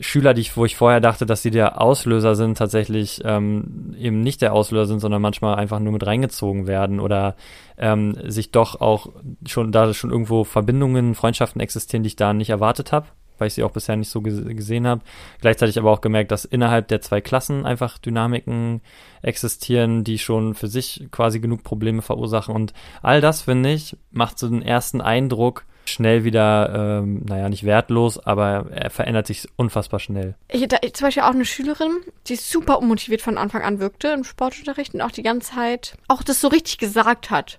Schüler, 0.00 0.32
die 0.32 0.40
ich, 0.40 0.56
wo 0.56 0.64
ich 0.64 0.76
vorher 0.76 1.00
dachte, 1.00 1.26
dass 1.26 1.42
sie 1.42 1.50
der 1.50 1.80
Auslöser 1.80 2.34
sind, 2.34 2.56
tatsächlich 2.56 3.20
ähm, 3.24 3.94
eben 3.98 4.20
nicht 4.20 4.40
der 4.40 4.54
Auslöser 4.54 4.86
sind, 4.86 5.00
sondern 5.00 5.20
manchmal 5.20 5.56
einfach 5.56 5.78
nur 5.78 5.92
mit 5.92 6.06
reingezogen 6.06 6.66
werden 6.66 7.00
oder 7.00 7.36
ähm, 7.76 8.16
sich 8.26 8.50
doch 8.50 8.80
auch 8.80 9.08
schon 9.46 9.72
da 9.72 9.92
schon 9.92 10.10
irgendwo 10.10 10.44
Verbindungen, 10.44 11.14
Freundschaften 11.14 11.60
existieren, 11.60 12.02
die 12.02 12.08
ich 12.08 12.16
da 12.16 12.32
nicht 12.32 12.50
erwartet 12.50 12.92
habe 12.92 13.06
weil 13.40 13.48
ich 13.48 13.54
sie 13.54 13.62
auch 13.62 13.72
bisher 13.72 13.96
nicht 13.96 14.10
so 14.10 14.20
gesehen 14.20 14.86
habe. 14.86 15.02
Gleichzeitig 15.40 15.78
aber 15.78 15.90
auch 15.90 16.00
gemerkt, 16.00 16.30
dass 16.30 16.44
innerhalb 16.44 16.88
der 16.88 17.00
zwei 17.00 17.20
Klassen 17.20 17.66
einfach 17.66 17.98
Dynamiken 17.98 18.80
existieren, 19.22 20.04
die 20.04 20.18
schon 20.18 20.54
für 20.54 20.68
sich 20.68 21.08
quasi 21.10 21.40
genug 21.40 21.64
Probleme 21.64 22.02
verursachen. 22.02 22.54
Und 22.54 22.72
all 23.02 23.20
das, 23.20 23.42
finde 23.42 23.72
ich, 23.72 23.96
macht 24.10 24.38
so 24.38 24.48
den 24.48 24.62
ersten 24.62 25.00
Eindruck 25.00 25.64
schnell 25.86 26.24
wieder, 26.24 27.00
ähm, 27.02 27.22
naja, 27.26 27.48
nicht 27.48 27.64
wertlos, 27.64 28.18
aber 28.18 28.66
er 28.70 28.90
verändert 28.90 29.26
sich 29.26 29.48
unfassbar 29.56 30.00
schnell. 30.00 30.36
Ich 30.48 30.62
hatte 30.62 30.78
zum 30.92 31.06
Beispiel 31.06 31.22
auch 31.22 31.30
eine 31.30 31.44
Schülerin, 31.44 31.98
die 32.26 32.36
super 32.36 32.78
unmotiviert 32.78 33.22
von 33.22 33.38
Anfang 33.38 33.62
an 33.62 33.80
wirkte 33.80 34.08
im 34.08 34.24
Sportunterricht 34.24 34.94
und 34.94 35.00
auch 35.00 35.10
die 35.10 35.22
ganze 35.22 35.52
Zeit 35.52 35.96
auch 36.08 36.22
das 36.22 36.40
so 36.40 36.48
richtig 36.48 36.78
gesagt 36.78 37.30
hat. 37.30 37.58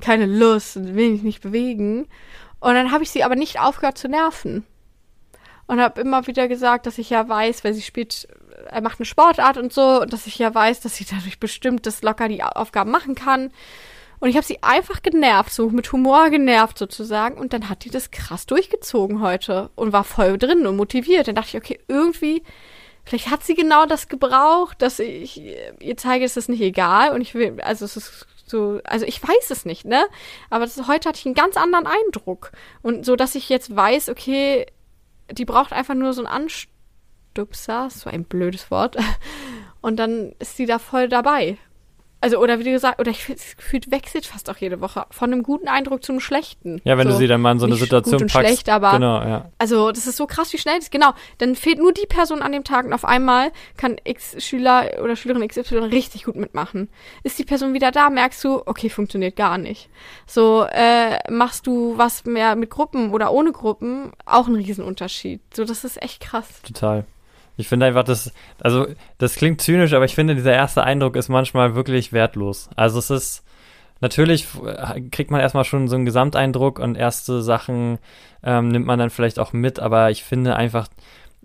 Keine 0.00 0.26
Lust, 0.26 0.76
will 0.76 1.14
ich 1.14 1.22
nicht 1.22 1.42
bewegen. 1.42 2.08
Und 2.60 2.74
dann 2.74 2.92
habe 2.92 3.04
ich 3.04 3.10
sie 3.10 3.24
aber 3.24 3.36
nicht 3.36 3.60
aufgehört 3.60 3.98
zu 3.98 4.08
nerven 4.08 4.64
und 5.66 5.80
habe 5.80 6.00
immer 6.00 6.26
wieder 6.26 6.48
gesagt, 6.48 6.86
dass 6.86 6.98
ich 6.98 7.10
ja 7.10 7.28
weiß, 7.28 7.64
weil 7.64 7.74
sie 7.74 7.82
spielt, 7.82 8.28
er 8.70 8.82
macht 8.82 8.98
eine 8.98 9.06
Sportart 9.06 9.56
und 9.56 9.72
so, 9.72 10.02
und 10.02 10.12
dass 10.12 10.26
ich 10.26 10.38
ja 10.38 10.54
weiß, 10.54 10.80
dass 10.80 10.96
sie 10.96 11.06
dadurch 11.08 11.38
bestimmt 11.38 11.86
das 11.86 12.02
locker 12.02 12.28
die 12.28 12.42
Aufgaben 12.42 12.90
machen 12.90 13.14
kann. 13.14 13.52
Und 14.22 14.28
ich 14.28 14.36
habe 14.36 14.46
sie 14.46 14.62
einfach 14.62 15.02
genervt, 15.02 15.52
so 15.52 15.68
mit 15.70 15.90
Humor 15.90 16.30
genervt 16.30 16.78
sozusagen. 16.78 17.36
Und 17.36 17.52
dann 17.52 17.68
hat 17.68 17.84
die 17.84 17.90
das 17.90 18.12
krass 18.12 18.46
durchgezogen 18.46 19.20
heute 19.20 19.70
und 19.74 19.92
war 19.92 20.04
voll 20.04 20.38
drin 20.38 20.64
und 20.64 20.76
motiviert. 20.76 21.26
Dann 21.26 21.34
dachte 21.34 21.48
ich, 21.48 21.56
okay, 21.56 21.80
irgendwie, 21.88 22.44
vielleicht 23.02 23.30
hat 23.30 23.42
sie 23.42 23.54
genau 23.54 23.84
das 23.84 24.06
gebraucht, 24.06 24.80
dass 24.80 25.00
ich 25.00 25.42
ihr 25.80 25.96
zeige, 25.96 26.24
es 26.24 26.36
ist 26.36 26.48
nicht 26.48 26.60
egal. 26.60 27.12
Und 27.12 27.20
ich 27.20 27.34
will, 27.34 27.60
also 27.62 27.84
es 27.84 27.96
ist 27.96 28.26
so, 28.46 28.80
also 28.84 29.04
ich 29.06 29.20
weiß 29.20 29.50
es 29.50 29.64
nicht, 29.64 29.86
ne? 29.86 30.04
Aber 30.50 30.66
das, 30.66 30.86
heute 30.86 31.08
hatte 31.08 31.18
ich 31.18 31.26
einen 31.26 31.34
ganz 31.34 31.56
anderen 31.56 31.88
Eindruck. 31.88 32.52
Und 32.80 33.04
so, 33.04 33.16
dass 33.16 33.34
ich 33.34 33.48
jetzt 33.48 33.74
weiß, 33.74 34.08
okay, 34.08 34.66
die 35.32 35.44
braucht 35.44 35.72
einfach 35.72 35.94
nur 35.94 36.12
so 36.12 36.24
einen 36.24 36.48
Anstupser, 37.34 37.90
so 37.90 38.10
ein 38.10 38.24
blödes 38.24 38.70
Wort. 38.70 38.96
Und 39.80 39.96
dann 39.96 40.32
ist 40.38 40.56
sie 40.56 40.66
da 40.66 40.78
voll 40.78 41.08
dabei. 41.08 41.58
Also, 42.22 42.38
oder 42.38 42.60
wie 42.60 42.64
du 42.64 42.70
gesagt, 42.70 43.00
oder 43.00 43.10
ich 43.10 43.26
gefühlt 43.26 43.90
wechselt 43.90 44.26
fast 44.26 44.48
auch 44.48 44.56
jede 44.56 44.80
Woche 44.80 45.06
von 45.10 45.32
einem 45.32 45.42
guten 45.42 45.66
Eindruck 45.66 46.04
zum 46.04 46.20
schlechten. 46.20 46.80
Ja, 46.84 46.96
wenn 46.96 47.08
so, 47.08 47.14
du 47.14 47.18
sie 47.18 47.26
dann 47.26 47.40
mal 47.40 47.50
in 47.50 47.58
so 47.58 47.66
eine 47.66 47.74
Situation 47.74 48.12
gut 48.12 48.22
und 48.22 48.32
packst. 48.32 48.48
schlecht, 48.48 48.68
aber 48.68 48.92
genau, 48.92 49.20
ja. 49.22 49.50
also 49.58 49.90
das 49.90 50.06
ist 50.06 50.16
so 50.16 50.28
krass, 50.28 50.52
wie 50.52 50.58
schnell 50.58 50.78
das 50.78 50.90
genau. 50.90 51.14
Dann 51.38 51.56
fehlt 51.56 51.78
nur 51.78 51.92
die 51.92 52.06
Person 52.06 52.40
an 52.40 52.52
dem 52.52 52.62
Tag 52.62 52.86
und 52.86 52.92
auf 52.92 53.04
einmal 53.04 53.50
kann 53.76 53.96
X 54.04 54.36
Schüler 54.38 55.02
oder 55.02 55.16
Schülerin 55.16 55.46
XY 55.48 55.78
richtig 55.78 56.22
gut 56.24 56.36
mitmachen. 56.36 56.88
Ist 57.24 57.40
die 57.40 57.44
Person 57.44 57.74
wieder 57.74 57.90
da, 57.90 58.08
merkst 58.08 58.44
du, 58.44 58.62
okay, 58.66 58.88
funktioniert 58.88 59.34
gar 59.34 59.58
nicht. 59.58 59.90
So 60.24 60.64
äh, 60.70 61.18
machst 61.28 61.66
du 61.66 61.98
was 61.98 62.24
mehr 62.24 62.54
mit 62.54 62.70
Gruppen 62.70 63.10
oder 63.10 63.32
ohne 63.32 63.50
Gruppen, 63.50 64.12
auch 64.26 64.46
ein 64.46 64.54
Riesenunterschied. 64.54 65.40
So, 65.52 65.64
das 65.64 65.82
ist 65.82 66.00
echt 66.00 66.20
krass. 66.20 66.62
Total. 66.62 67.04
Ich 67.56 67.68
finde 67.68 67.86
einfach, 67.86 68.04
das, 68.04 68.32
also, 68.60 68.86
das 69.18 69.34
klingt 69.36 69.60
zynisch, 69.60 69.92
aber 69.92 70.04
ich 70.04 70.14
finde, 70.14 70.34
dieser 70.34 70.52
erste 70.52 70.84
Eindruck 70.84 71.16
ist 71.16 71.28
manchmal 71.28 71.74
wirklich 71.74 72.12
wertlos. 72.12 72.70
Also, 72.76 72.98
es 72.98 73.10
ist, 73.10 73.44
natürlich 74.00 74.46
kriegt 75.10 75.30
man 75.30 75.40
erstmal 75.40 75.64
schon 75.64 75.88
so 75.88 75.96
einen 75.96 76.04
Gesamteindruck 76.04 76.78
und 76.78 76.96
erste 76.96 77.42
Sachen 77.42 77.98
ähm, 78.42 78.68
nimmt 78.68 78.86
man 78.86 78.98
dann 78.98 79.10
vielleicht 79.10 79.38
auch 79.38 79.52
mit, 79.52 79.80
aber 79.80 80.10
ich 80.10 80.24
finde 80.24 80.56
einfach, 80.56 80.88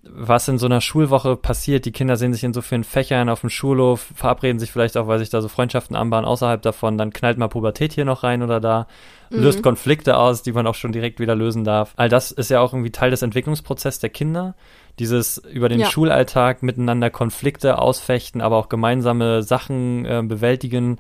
was 0.09 0.47
in 0.47 0.57
so 0.57 0.65
einer 0.65 0.81
Schulwoche 0.81 1.35
passiert, 1.35 1.85
die 1.85 1.91
Kinder 1.91 2.17
sehen 2.17 2.33
sich 2.33 2.43
in 2.43 2.53
so 2.53 2.61
vielen 2.61 2.83
Fächern 2.83 3.29
auf 3.29 3.41
dem 3.41 3.49
Schulhof, 3.49 4.07
verabreden 4.15 4.59
sich 4.59 4.71
vielleicht 4.71 4.97
auch, 4.97 5.07
weil 5.07 5.19
sich 5.19 5.29
da 5.29 5.41
so 5.41 5.47
Freundschaften 5.47 5.95
anbahnen 5.95 6.27
außerhalb 6.27 6.61
davon, 6.61 6.97
dann 6.97 7.13
knallt 7.13 7.37
mal 7.37 7.47
Pubertät 7.47 7.93
hier 7.93 8.05
noch 8.05 8.23
rein 8.23 8.41
oder 8.41 8.59
da, 8.59 8.87
mhm. 9.29 9.41
löst 9.41 9.63
Konflikte 9.63 10.17
aus, 10.17 10.43
die 10.43 10.51
man 10.51 10.67
auch 10.67 10.75
schon 10.75 10.91
direkt 10.91 11.19
wieder 11.19 11.35
lösen 11.35 11.63
darf. 11.63 11.93
All 11.97 12.09
das 12.09 12.31
ist 12.31 12.49
ja 12.49 12.61
auch 12.61 12.73
irgendwie 12.73 12.91
Teil 12.91 13.11
des 13.11 13.21
Entwicklungsprozesses 13.21 13.99
der 13.99 14.09
Kinder 14.09 14.55
dieses 14.99 15.37
über 15.37 15.69
den 15.69 15.79
ja. 15.79 15.89
Schulalltag 15.89 16.63
miteinander 16.63 17.09
Konflikte 17.09 17.79
ausfechten, 17.79 18.41
aber 18.41 18.57
auch 18.57 18.69
gemeinsame 18.69 19.43
Sachen 19.43 20.05
äh, 20.05 20.23
bewältigen. 20.23 20.99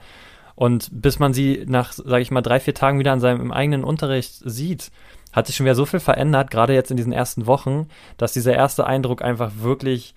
Und 0.55 0.89
bis 0.91 1.19
man 1.19 1.33
sie 1.33 1.65
nach, 1.67 1.93
sage 1.93 2.21
ich 2.21 2.31
mal, 2.31 2.41
drei, 2.41 2.59
vier 2.59 2.73
Tagen 2.73 2.99
wieder 2.99 3.11
an 3.11 3.19
seinem 3.19 3.51
eigenen 3.51 3.83
Unterricht 3.83 4.33
sieht, 4.43 4.91
hat 5.33 5.47
sich 5.47 5.55
schon 5.55 5.65
wieder 5.65 5.75
so 5.75 5.85
viel 5.85 5.99
verändert, 5.99 6.49
gerade 6.49 6.73
jetzt 6.73 6.89
in 6.89 6.97
diesen 6.97 7.13
ersten 7.13 7.45
Wochen, 7.45 7.89
dass 8.17 8.33
dieser 8.33 8.53
erste 8.53 8.87
Eindruck 8.87 9.21
einfach 9.21 9.51
wirklich, 9.59 10.15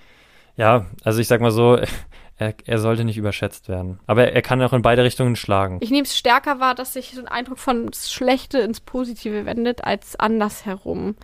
ja, 0.56 0.86
also 1.04 1.20
ich 1.20 1.28
sag 1.28 1.40
mal 1.40 1.50
so, 1.50 1.78
er, 2.40 2.54
er 2.64 2.78
sollte 2.78 3.04
nicht 3.04 3.18
überschätzt 3.18 3.68
werden. 3.68 4.00
Aber 4.06 4.32
er, 4.32 4.42
kann 4.42 4.62
auch 4.62 4.72
in 4.72 4.82
beide 4.82 5.04
Richtungen 5.04 5.36
schlagen. 5.36 5.78
Ich 5.80 5.90
nehme 5.90 6.04
es 6.04 6.16
stärker 6.16 6.58
wahr, 6.58 6.74
dass 6.74 6.94
sich 6.94 7.12
so 7.14 7.20
ein 7.20 7.28
Eindruck 7.28 7.58
von 7.58 7.86
das 7.86 8.10
Schlechte 8.10 8.58
ins 8.60 8.80
Positive 8.80 9.44
wendet, 9.44 9.84
als 9.84 10.16
andersherum. 10.16 11.16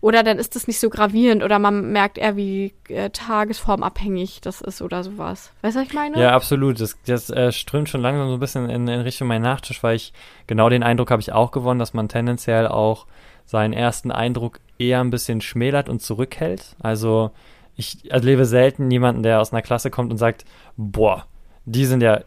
Oder 0.00 0.24
dann 0.24 0.38
ist 0.38 0.56
das 0.56 0.66
nicht 0.66 0.80
so 0.80 0.90
gravierend 0.90 1.44
oder 1.44 1.58
man 1.58 1.92
merkt 1.92 2.18
eher, 2.18 2.36
wie 2.36 2.74
äh, 2.88 3.10
tagesformabhängig 3.10 4.40
das 4.40 4.60
ist 4.60 4.82
oder 4.82 5.04
sowas. 5.04 5.52
Weißt 5.62 5.76
du, 5.76 5.80
was 5.80 5.86
ich 5.86 5.94
meine? 5.94 6.20
Ja, 6.20 6.32
absolut. 6.32 6.80
Das, 6.80 6.98
das 7.06 7.30
äh, 7.30 7.52
strömt 7.52 7.88
schon 7.88 8.00
langsam 8.00 8.28
so 8.28 8.34
ein 8.34 8.40
bisschen 8.40 8.68
in, 8.68 8.88
in 8.88 9.00
Richtung 9.00 9.28
mein 9.28 9.42
Nachtisch, 9.42 9.82
weil 9.84 9.94
ich 9.94 10.12
genau 10.48 10.68
den 10.68 10.82
Eindruck 10.82 11.12
habe 11.12 11.22
ich 11.22 11.32
auch 11.32 11.52
gewonnen, 11.52 11.78
dass 11.78 11.94
man 11.94 12.08
tendenziell 12.08 12.66
auch 12.66 13.06
seinen 13.44 13.72
ersten 13.72 14.10
Eindruck 14.10 14.58
eher 14.78 15.00
ein 15.00 15.10
bisschen 15.10 15.40
schmälert 15.40 15.88
und 15.88 16.02
zurückhält. 16.02 16.74
Also 16.80 17.30
ich 17.76 18.10
erlebe 18.10 18.44
selten 18.46 18.90
jemanden, 18.90 19.22
der 19.22 19.40
aus 19.40 19.52
einer 19.52 19.62
Klasse 19.62 19.90
kommt 19.90 20.10
und 20.10 20.18
sagt, 20.18 20.44
boah, 20.76 21.26
die 21.64 21.84
sind 21.84 22.02
ja 22.02 22.20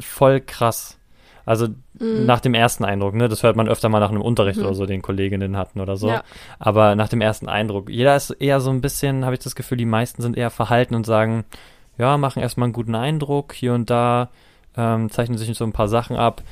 voll 0.00 0.40
krass. 0.40 0.98
Also 1.44 1.68
Mhm. 1.98 2.26
nach 2.26 2.40
dem 2.40 2.54
ersten 2.54 2.84
Eindruck, 2.84 3.14
ne? 3.14 3.28
Das 3.28 3.42
hört 3.44 3.54
man 3.56 3.68
öfter 3.68 3.88
mal 3.88 4.00
nach 4.00 4.10
einem 4.10 4.20
Unterricht 4.20 4.58
Mhm. 4.58 4.66
oder 4.66 4.74
so, 4.74 4.84
den 4.84 5.00
Kolleginnen 5.00 5.56
hatten 5.56 5.80
oder 5.80 5.96
so. 5.96 6.08
Ja. 6.08 6.24
Aber 6.58 6.94
nach 6.96 7.08
dem 7.08 7.20
ersten 7.20 7.48
Eindruck, 7.48 7.88
jeder 7.88 8.16
ist 8.16 8.30
eher 8.30 8.60
so 8.60 8.70
ein 8.70 8.80
bisschen, 8.80 9.24
habe 9.24 9.34
ich 9.34 9.40
das 9.40 9.54
Gefühl, 9.54 9.78
die 9.78 9.84
meisten 9.86 10.20
sind 10.22 10.36
eher 10.36 10.50
verhalten 10.50 10.94
und 10.96 11.06
sagen, 11.06 11.44
ja, 11.98 12.18
machen 12.18 12.42
erstmal 12.42 12.64
einen 12.64 12.72
guten 12.72 12.94
Eindruck, 12.96 13.54
hier 13.54 13.72
und 13.74 13.88
da 13.90 14.28
ähm, 14.76 15.08
zeichnen 15.10 15.38
sich 15.38 15.56
so 15.56 15.64
ein 15.64 15.72
paar 15.72 15.88
Sachen 15.88 16.16
ab. 16.16 16.42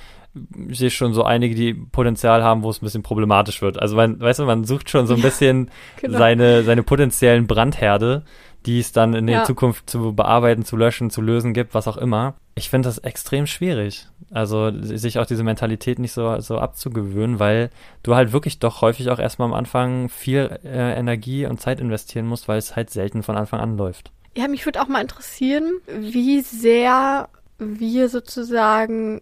Ich 0.68 0.78
sehe 0.78 0.90
schon 0.90 1.14
so 1.14 1.22
einige, 1.24 1.54
die 1.54 1.74
Potenzial 1.74 2.42
haben, 2.42 2.62
wo 2.62 2.70
es 2.70 2.82
ein 2.82 2.84
bisschen 2.84 3.02
problematisch 3.02 3.62
wird. 3.62 3.80
Also 3.80 3.94
man, 3.96 4.18
weißt 4.20 4.40
du, 4.40 4.44
man 4.44 4.64
sucht 4.64 4.90
schon 4.90 5.06
so 5.06 5.14
ein 5.14 5.20
Ja, 5.20 5.26
bisschen 5.26 5.70
genau. 6.00 6.18
seine, 6.18 6.64
seine 6.64 6.82
potenziellen 6.82 7.46
Brandherde, 7.46 8.24
die 8.66 8.80
es 8.80 8.92
dann 8.92 9.14
in 9.14 9.26
der 9.26 9.36
Ja. 9.38 9.44
Zukunft 9.44 9.88
zu 9.90 10.12
bearbeiten, 10.14 10.64
zu 10.64 10.76
löschen, 10.76 11.10
zu 11.10 11.20
lösen 11.20 11.52
gibt, 11.52 11.74
was 11.74 11.86
auch 11.86 11.96
immer. 11.98 12.34
Ich 12.56 12.70
finde 12.70 12.88
das 12.88 12.98
extrem 12.98 13.46
schwierig. 13.46 14.06
Also 14.30 14.72
sich 14.80 15.18
auch 15.18 15.26
diese 15.26 15.44
Mentalität 15.44 15.98
nicht 15.98 16.12
so, 16.12 16.40
so 16.40 16.58
abzugewöhnen, 16.58 17.38
weil 17.38 17.70
du 18.02 18.14
halt 18.16 18.32
wirklich 18.32 18.58
doch 18.58 18.80
häufig 18.80 19.10
auch 19.10 19.18
erstmal 19.18 19.46
am 19.48 19.54
Anfang 19.54 20.08
viel 20.08 20.58
äh, 20.64 20.98
Energie 20.98 21.46
und 21.46 21.60
Zeit 21.60 21.78
investieren 21.78 22.26
musst, 22.26 22.48
weil 22.48 22.58
es 22.58 22.74
halt 22.74 22.90
selten 22.90 23.22
von 23.22 23.36
Anfang 23.36 23.60
an 23.60 23.76
läuft. 23.76 24.10
Ja, 24.36 24.48
mich 24.48 24.64
würde 24.66 24.80
auch 24.82 24.88
mal 24.88 25.00
interessieren, 25.02 25.74
wie 25.86 26.40
sehr 26.40 27.28
wir 27.58 28.08
sozusagen 28.08 29.20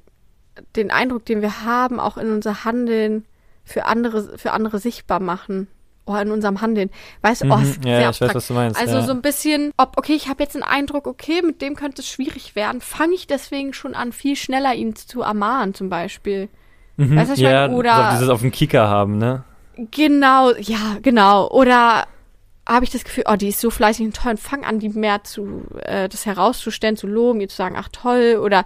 den 0.77 0.91
Eindruck, 0.91 1.25
den 1.25 1.43
wir 1.43 1.65
haben, 1.65 2.01
auch 2.01 2.17
in 2.17 2.31
unser 2.31 2.65
Handeln 2.65 3.25
für 3.65 3.87
andere, 3.87 4.39
für 4.39 4.53
andere 4.53 4.79
sichtbar 4.79 5.21
machen. 5.21 5.69
Oder 6.05 6.23
in 6.23 6.33
unserem 6.33 6.61
Handeln. 6.61 6.91
Weißt 7.21 7.45
du, 7.45 7.47
oh, 7.53 7.57
Mhm, 7.59 7.63
ist 7.63 7.85
ja, 7.85 7.99
sehr 8.01 8.11
ich 8.11 8.21
weiß, 8.21 8.35
was 8.35 8.49
du 8.49 8.55
meinst. 8.55 8.81
Also 8.81 8.97
ja. 8.97 9.03
so 9.03 9.13
ein 9.13 9.23
bisschen, 9.23 9.71
ob, 9.77 9.97
okay, 9.97 10.15
ich 10.15 10.29
habe 10.29 10.43
jetzt 10.43 10.57
einen 10.57 10.65
Eindruck, 10.65 11.07
okay, 11.07 11.43
mit 11.43 11.63
dem 11.63 11.77
könnte 11.77 12.03
es 12.03 12.09
schwierig 12.09 12.57
werden, 12.57 12.81
fange 12.81 13.15
ich 13.15 13.29
deswegen 13.29 13.73
schon 13.73 13.95
an, 13.95 14.11
viel 14.11 14.35
schneller 14.35 14.75
ihn 14.75 14.97
zu 14.97 15.23
ermahnen, 15.23 15.75
zum 15.75 15.91
Beispiel. 15.91 16.49
mhm, 16.97 17.17
weißt 17.17 17.31
du, 17.31 17.35
ich 17.35 17.41
ja, 17.41 17.69
meine? 17.69 17.77
Oder- 17.77 18.11
dieses 18.15 18.31
auf 18.31 18.41
dem 18.41 18.51
Kicker 18.51 18.89
haben, 18.89 19.19
ne? 19.19 19.45
Genau, 19.93 20.51
ja, 20.59 20.99
genau. 21.03 21.49
Oder 21.51 22.07
habe 22.69 22.85
ich 22.85 22.91
das 22.91 23.05
Gefühl, 23.05 23.25
oh, 23.29 23.37
die 23.37 23.49
ist 23.49 23.61
so 23.61 23.71
fleißig 23.71 24.07
und 24.07 24.17
toll 24.17 24.33
und 24.33 24.41
fang 24.41 24.65
an, 24.65 24.81
die 24.81 24.89
mehr 24.89 25.23
zu, 25.23 25.63
äh, 25.83 26.09
das 26.09 26.27
herauszustellen, 26.27 26.97
zu 26.97 27.07
loben, 27.07 27.41
ihr 27.41 27.49
zu 27.49 27.57
sagen, 27.57 27.77
ach 27.79 27.89
toll, 27.93 28.41
oder, 28.43 28.65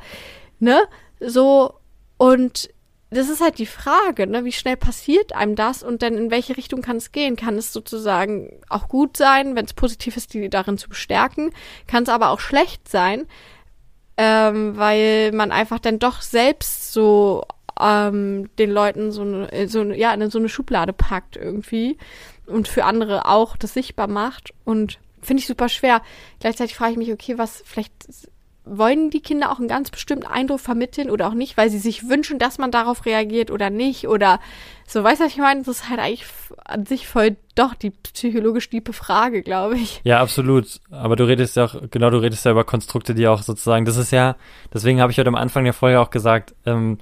ne, 0.59 0.79
so, 1.21 1.75
und 2.19 2.71
das 3.11 3.29
ist 3.29 3.41
halt 3.41 3.59
die 3.59 3.67
Frage, 3.67 4.27
ne, 4.27 4.45
wie 4.45 4.53
schnell 4.53 4.77
passiert 4.77 5.35
einem 5.35 5.55
das 5.55 5.83
und 5.83 6.03
dann 6.03 6.15
in 6.15 6.31
welche 6.31 6.57
Richtung 6.57 6.83
kann 6.83 6.97
es 6.97 7.13
gehen? 7.13 7.37
Kann 7.37 7.57
es 7.57 7.73
sozusagen 7.73 8.61
auch 8.69 8.89
gut 8.89 9.17
sein, 9.17 9.55
wenn 9.55 9.65
es 9.65 9.75
positiv 9.75 10.17
ist, 10.17 10.35
die 10.35 10.51
darin 10.51 10.77
zu 10.77 10.89
bestärken? 10.89 11.53
Kann 11.87 12.03
es 12.03 12.09
aber 12.09 12.31
auch 12.31 12.41
schlecht 12.41 12.89
sein, 12.89 13.27
ähm, 14.17 14.77
weil 14.77 15.31
man 15.33 15.53
einfach 15.53 15.79
dann 15.79 15.99
doch 16.01 16.21
selbst 16.21 16.93
so 16.93 17.45
ähm, 17.81 18.51
den 18.59 18.71
Leuten 18.71 19.13
so 19.13 19.23
eine, 19.23 19.69
so 19.69 19.83
ja, 19.85 20.13
in 20.13 20.31
so 20.31 20.39
eine 20.39 20.49
Schublade 20.49 20.93
packt 20.93 21.37
irgendwie 21.37 21.99
und 22.47 22.67
für 22.67 22.85
andere 22.85 23.27
auch 23.27 23.57
das 23.57 23.75
sichtbar 23.75 24.09
macht 24.09 24.53
und 24.65 24.99
finde 25.21 25.41
ich 25.41 25.47
super 25.47 25.69
schwer. 25.69 26.03
Gleichzeitig 26.41 26.75
frage 26.75 26.93
ich 26.93 26.99
mich, 26.99 27.13
okay, 27.13 27.39
was 27.39 27.63
vielleicht 27.65 27.93
wollen 28.67 29.11
die 29.11 29.21
Kinder 29.21 29.53
auch 29.53 29.59
einen 29.59 29.69
ganz 29.69 29.91
bestimmten 29.91 30.27
Eindruck 30.27 30.61
vermitteln 30.61 31.09
oder 31.09 31.29
auch 31.29 31.35
nicht, 31.35 31.57
weil 31.57 31.71
sie 31.71 31.79
sich 31.79 32.09
wünschen, 32.09 32.39
dass 32.39 32.59
man 32.59 32.71
darauf 32.71 33.07
reagiert 33.07 33.51
oder 33.51 33.71
nicht 33.71 34.09
oder 34.09 34.41
so, 34.87 35.03
weißt 35.03 35.21
du, 35.21 35.25
was 35.25 35.33
ich 35.33 35.39
meine? 35.39 35.63
Das 35.63 35.69
ist 35.69 35.89
halt 35.89 36.01
eigentlich 36.01 36.25
an 36.65 36.85
sich 36.85 37.09
voll 37.09 37.37
doch 37.55 37.75
die 37.75 37.91
psychologisch 37.91 38.69
tiefe 38.69 38.93
Frage, 38.93 39.43
glaube 39.43 39.77
ich. 39.77 40.01
Ja, 40.05 40.21
absolut. 40.21 40.81
Aber 40.91 41.17
du 41.17 41.25
redest 41.25 41.57
ja 41.57 41.65
auch, 41.65 41.77
genau, 41.91 42.11
du 42.11 42.19
redest 42.19 42.45
ja 42.45 42.51
über 42.51 42.65
Konstrukte, 42.65 43.15
die 43.15 43.27
auch 43.29 43.43
sozusagen, 43.43 43.85
das 43.85 43.97
ist 43.97 44.11
ja, 44.11 44.37
deswegen 44.75 45.01
habe 45.01 45.13
ich 45.13 45.19
heute 45.19 45.29
am 45.29 45.35
Anfang 45.37 45.65
der 45.65 45.73
Folge 45.73 46.01
auch 46.01 46.11
gesagt, 46.11 46.55
ähm, 46.67 46.99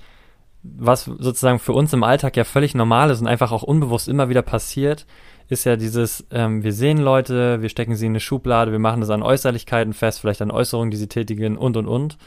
was 0.63 1.05
sozusagen 1.05 1.59
für 1.59 1.73
uns 1.73 1.93
im 1.93 2.05
Alltag 2.05 2.37
ja 2.37 2.45
völlig 2.45 2.75
normal 2.75 3.11
ist 3.11 3.21
und 3.21 3.27
einfach 3.27 3.53
auch 3.53 3.63
unbewusst 3.63 4.09
immer 4.09 4.29
wieder 4.29 4.43
passiert, 4.43 5.07
ist 5.49 5.65
ja 5.65 5.77
dieses, 5.77 6.27
ähm, 6.31 6.63
wir 6.63 6.73
sehen 6.73 6.99
Leute, 6.99 7.61
wir 7.63 7.69
stecken 7.69 7.97
sie 7.97 8.07
in 8.07 8.13
eine 8.13 8.21
Schublade, 8.21 8.73
wir 8.73 8.79
machen 8.79 9.01
das 9.01 9.11
an 9.11 9.23
Äußerlichkeiten 9.23 9.93
fest, 9.93 10.21
vielleicht 10.21 10.43
an 10.43 10.51
Äußerungen, 10.51 10.91
die 10.91 10.97
sie 10.97 11.09
tätigen 11.09 11.57
und 11.57 11.77
und 11.77 11.87
und. 11.87 12.19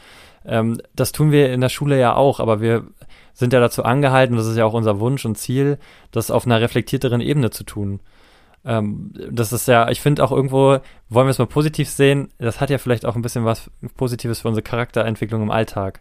Ähm, 0.44 0.80
das 0.94 1.12
tun 1.12 1.32
wir 1.32 1.52
in 1.52 1.60
der 1.60 1.68
Schule 1.68 1.98
ja 1.98 2.14
auch, 2.14 2.40
aber 2.40 2.60
wir 2.60 2.84
sind 3.34 3.52
ja 3.52 3.60
dazu 3.60 3.84
angehalten, 3.84 4.36
das 4.36 4.46
ist 4.46 4.56
ja 4.56 4.64
auch 4.64 4.72
unser 4.72 5.00
Wunsch 5.00 5.24
und 5.24 5.36
Ziel, 5.36 5.78
das 6.10 6.30
auf 6.30 6.46
einer 6.46 6.60
reflektierteren 6.60 7.20
Ebene 7.20 7.50
zu 7.50 7.64
tun. 7.64 8.00
Ähm, 8.64 9.12
das 9.30 9.52
ist 9.52 9.68
ja, 9.68 9.88
ich 9.88 10.00
finde 10.00 10.24
auch 10.24 10.32
irgendwo, 10.32 10.78
wollen 11.08 11.26
wir 11.26 11.30
es 11.30 11.38
mal 11.38 11.46
positiv 11.46 11.88
sehen, 11.88 12.28
das 12.38 12.60
hat 12.60 12.70
ja 12.70 12.78
vielleicht 12.78 13.06
auch 13.06 13.16
ein 13.16 13.22
bisschen 13.22 13.44
was 13.44 13.70
Positives 13.96 14.40
für 14.40 14.48
unsere 14.48 14.62
Charakterentwicklung 14.62 15.42
im 15.42 15.50
Alltag. 15.50 16.00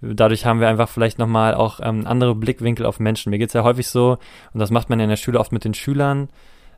Dadurch 0.00 0.44
haben 0.44 0.58
wir 0.58 0.68
einfach 0.68 0.88
vielleicht 0.88 1.20
nochmal 1.20 1.54
auch 1.54 1.78
ähm, 1.80 2.06
andere 2.06 2.34
Blickwinkel 2.34 2.86
auf 2.86 2.98
Menschen. 2.98 3.30
Mir 3.30 3.38
geht's 3.38 3.52
ja 3.52 3.62
häufig 3.62 3.86
so, 3.86 4.18
und 4.52 4.58
das 4.58 4.72
macht 4.72 4.90
man 4.90 4.98
ja 4.98 5.04
in 5.04 5.10
der 5.10 5.16
Schule 5.16 5.38
oft 5.38 5.52
mit 5.52 5.64
den 5.64 5.74
Schülern, 5.74 6.28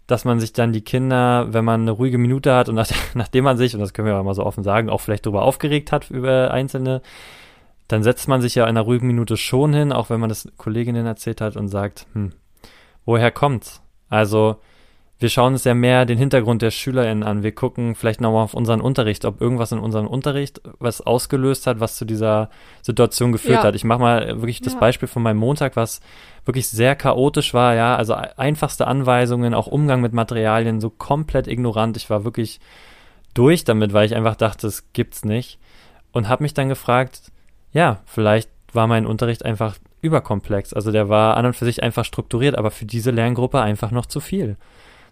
dass 0.06 0.24
man 0.24 0.40
sich 0.40 0.52
dann 0.52 0.72
die 0.72 0.82
Kinder, 0.82 1.52
wenn 1.52 1.64
man 1.64 1.82
eine 1.82 1.90
ruhige 1.92 2.18
Minute 2.18 2.54
hat 2.54 2.68
und 2.68 2.74
nach, 2.74 2.88
nachdem 3.14 3.44
man 3.44 3.56
sich, 3.56 3.74
und 3.74 3.80
das 3.80 3.92
können 3.92 4.06
wir 4.06 4.14
ja 4.14 4.22
mal 4.22 4.34
so 4.34 4.44
offen 4.44 4.64
sagen, 4.64 4.90
auch 4.90 5.00
vielleicht 5.00 5.26
darüber 5.26 5.42
aufgeregt 5.42 5.92
hat 5.92 6.10
über 6.10 6.50
einzelne, 6.50 7.02
dann 7.88 8.02
setzt 8.02 8.28
man 8.28 8.40
sich 8.40 8.54
ja 8.54 8.64
in 8.64 8.70
einer 8.70 8.82
ruhigen 8.82 9.06
Minute 9.06 9.36
schon 9.36 9.72
hin, 9.74 9.92
auch 9.92 10.10
wenn 10.10 10.20
man 10.20 10.28
das 10.28 10.48
Kolleginnen 10.56 11.06
erzählt 11.06 11.40
hat 11.40 11.56
und 11.56 11.68
sagt, 11.68 12.06
hm, 12.12 12.32
woher 13.04 13.30
kommt's? 13.30 13.82
Also, 14.08 14.56
wir 15.20 15.28
schauen 15.28 15.52
uns 15.52 15.64
ja 15.64 15.74
mehr 15.74 16.04
den 16.06 16.18
Hintergrund 16.18 16.60
der 16.60 16.70
SchülerInnen 16.72 17.22
an. 17.22 17.42
Wir 17.42 17.52
gucken 17.52 17.94
vielleicht 17.94 18.20
nochmal 18.20 18.42
auf 18.44 18.52
unseren 18.54 18.80
Unterricht, 18.80 19.24
ob 19.24 19.40
irgendwas 19.40 19.70
in 19.72 19.78
unserem 19.78 20.06
Unterricht 20.08 20.60
was 20.80 21.00
ausgelöst 21.00 21.66
hat, 21.66 21.78
was 21.80 21.96
zu 21.96 22.04
dieser 22.04 22.50
Situation 22.82 23.30
geführt 23.30 23.58
Ja. 23.58 23.62
hat. 23.62 23.74
Ich 23.76 23.84
mache 23.84 24.00
mal 24.00 24.26
wirklich 24.40 24.60
das 24.60 24.74
Ja. 24.74 24.80
Beispiel 24.80 25.08
von 25.08 25.22
meinem 25.22 25.36
Montag, 25.38 25.76
was 25.76 26.00
wirklich 26.44 26.68
sehr 26.68 26.96
chaotisch 26.96 27.54
war, 27.54 27.74
ja, 27.74 27.96
also 27.96 28.14
einfachste 28.14 28.86
Anweisungen, 28.86 29.54
auch 29.54 29.66
Umgang 29.68 30.00
mit 30.00 30.12
Materialien, 30.12 30.80
so 30.80 30.90
komplett 30.90 31.46
ignorant. 31.46 31.96
Ich 31.96 32.10
war 32.10 32.24
wirklich 32.24 32.58
durch 33.34 33.64
damit, 33.64 33.92
weil 33.92 34.06
ich 34.06 34.14
einfach 34.16 34.36
dachte, 34.36 34.66
das 34.66 34.92
gibt's 34.92 35.24
nicht. 35.24 35.58
Und 36.12 36.28
habe 36.28 36.42
mich 36.42 36.54
dann 36.54 36.68
gefragt, 36.68 37.32
ja, 37.72 38.00
vielleicht 38.04 38.50
war 38.72 38.86
mein 38.88 39.06
Unterricht 39.06 39.44
einfach 39.44 39.76
überkomplex. 40.02 40.72
Also 40.74 40.92
der 40.92 41.08
war 41.08 41.36
an 41.36 41.46
und 41.46 41.56
für 41.56 41.64
sich 41.64 41.82
einfach 41.82 42.04
strukturiert, 42.04 42.58
aber 42.58 42.70
für 42.70 42.84
diese 42.84 43.10
Lerngruppe 43.10 43.60
einfach 43.60 43.90
noch 43.90 44.06
zu 44.06 44.20
viel. 44.20 44.56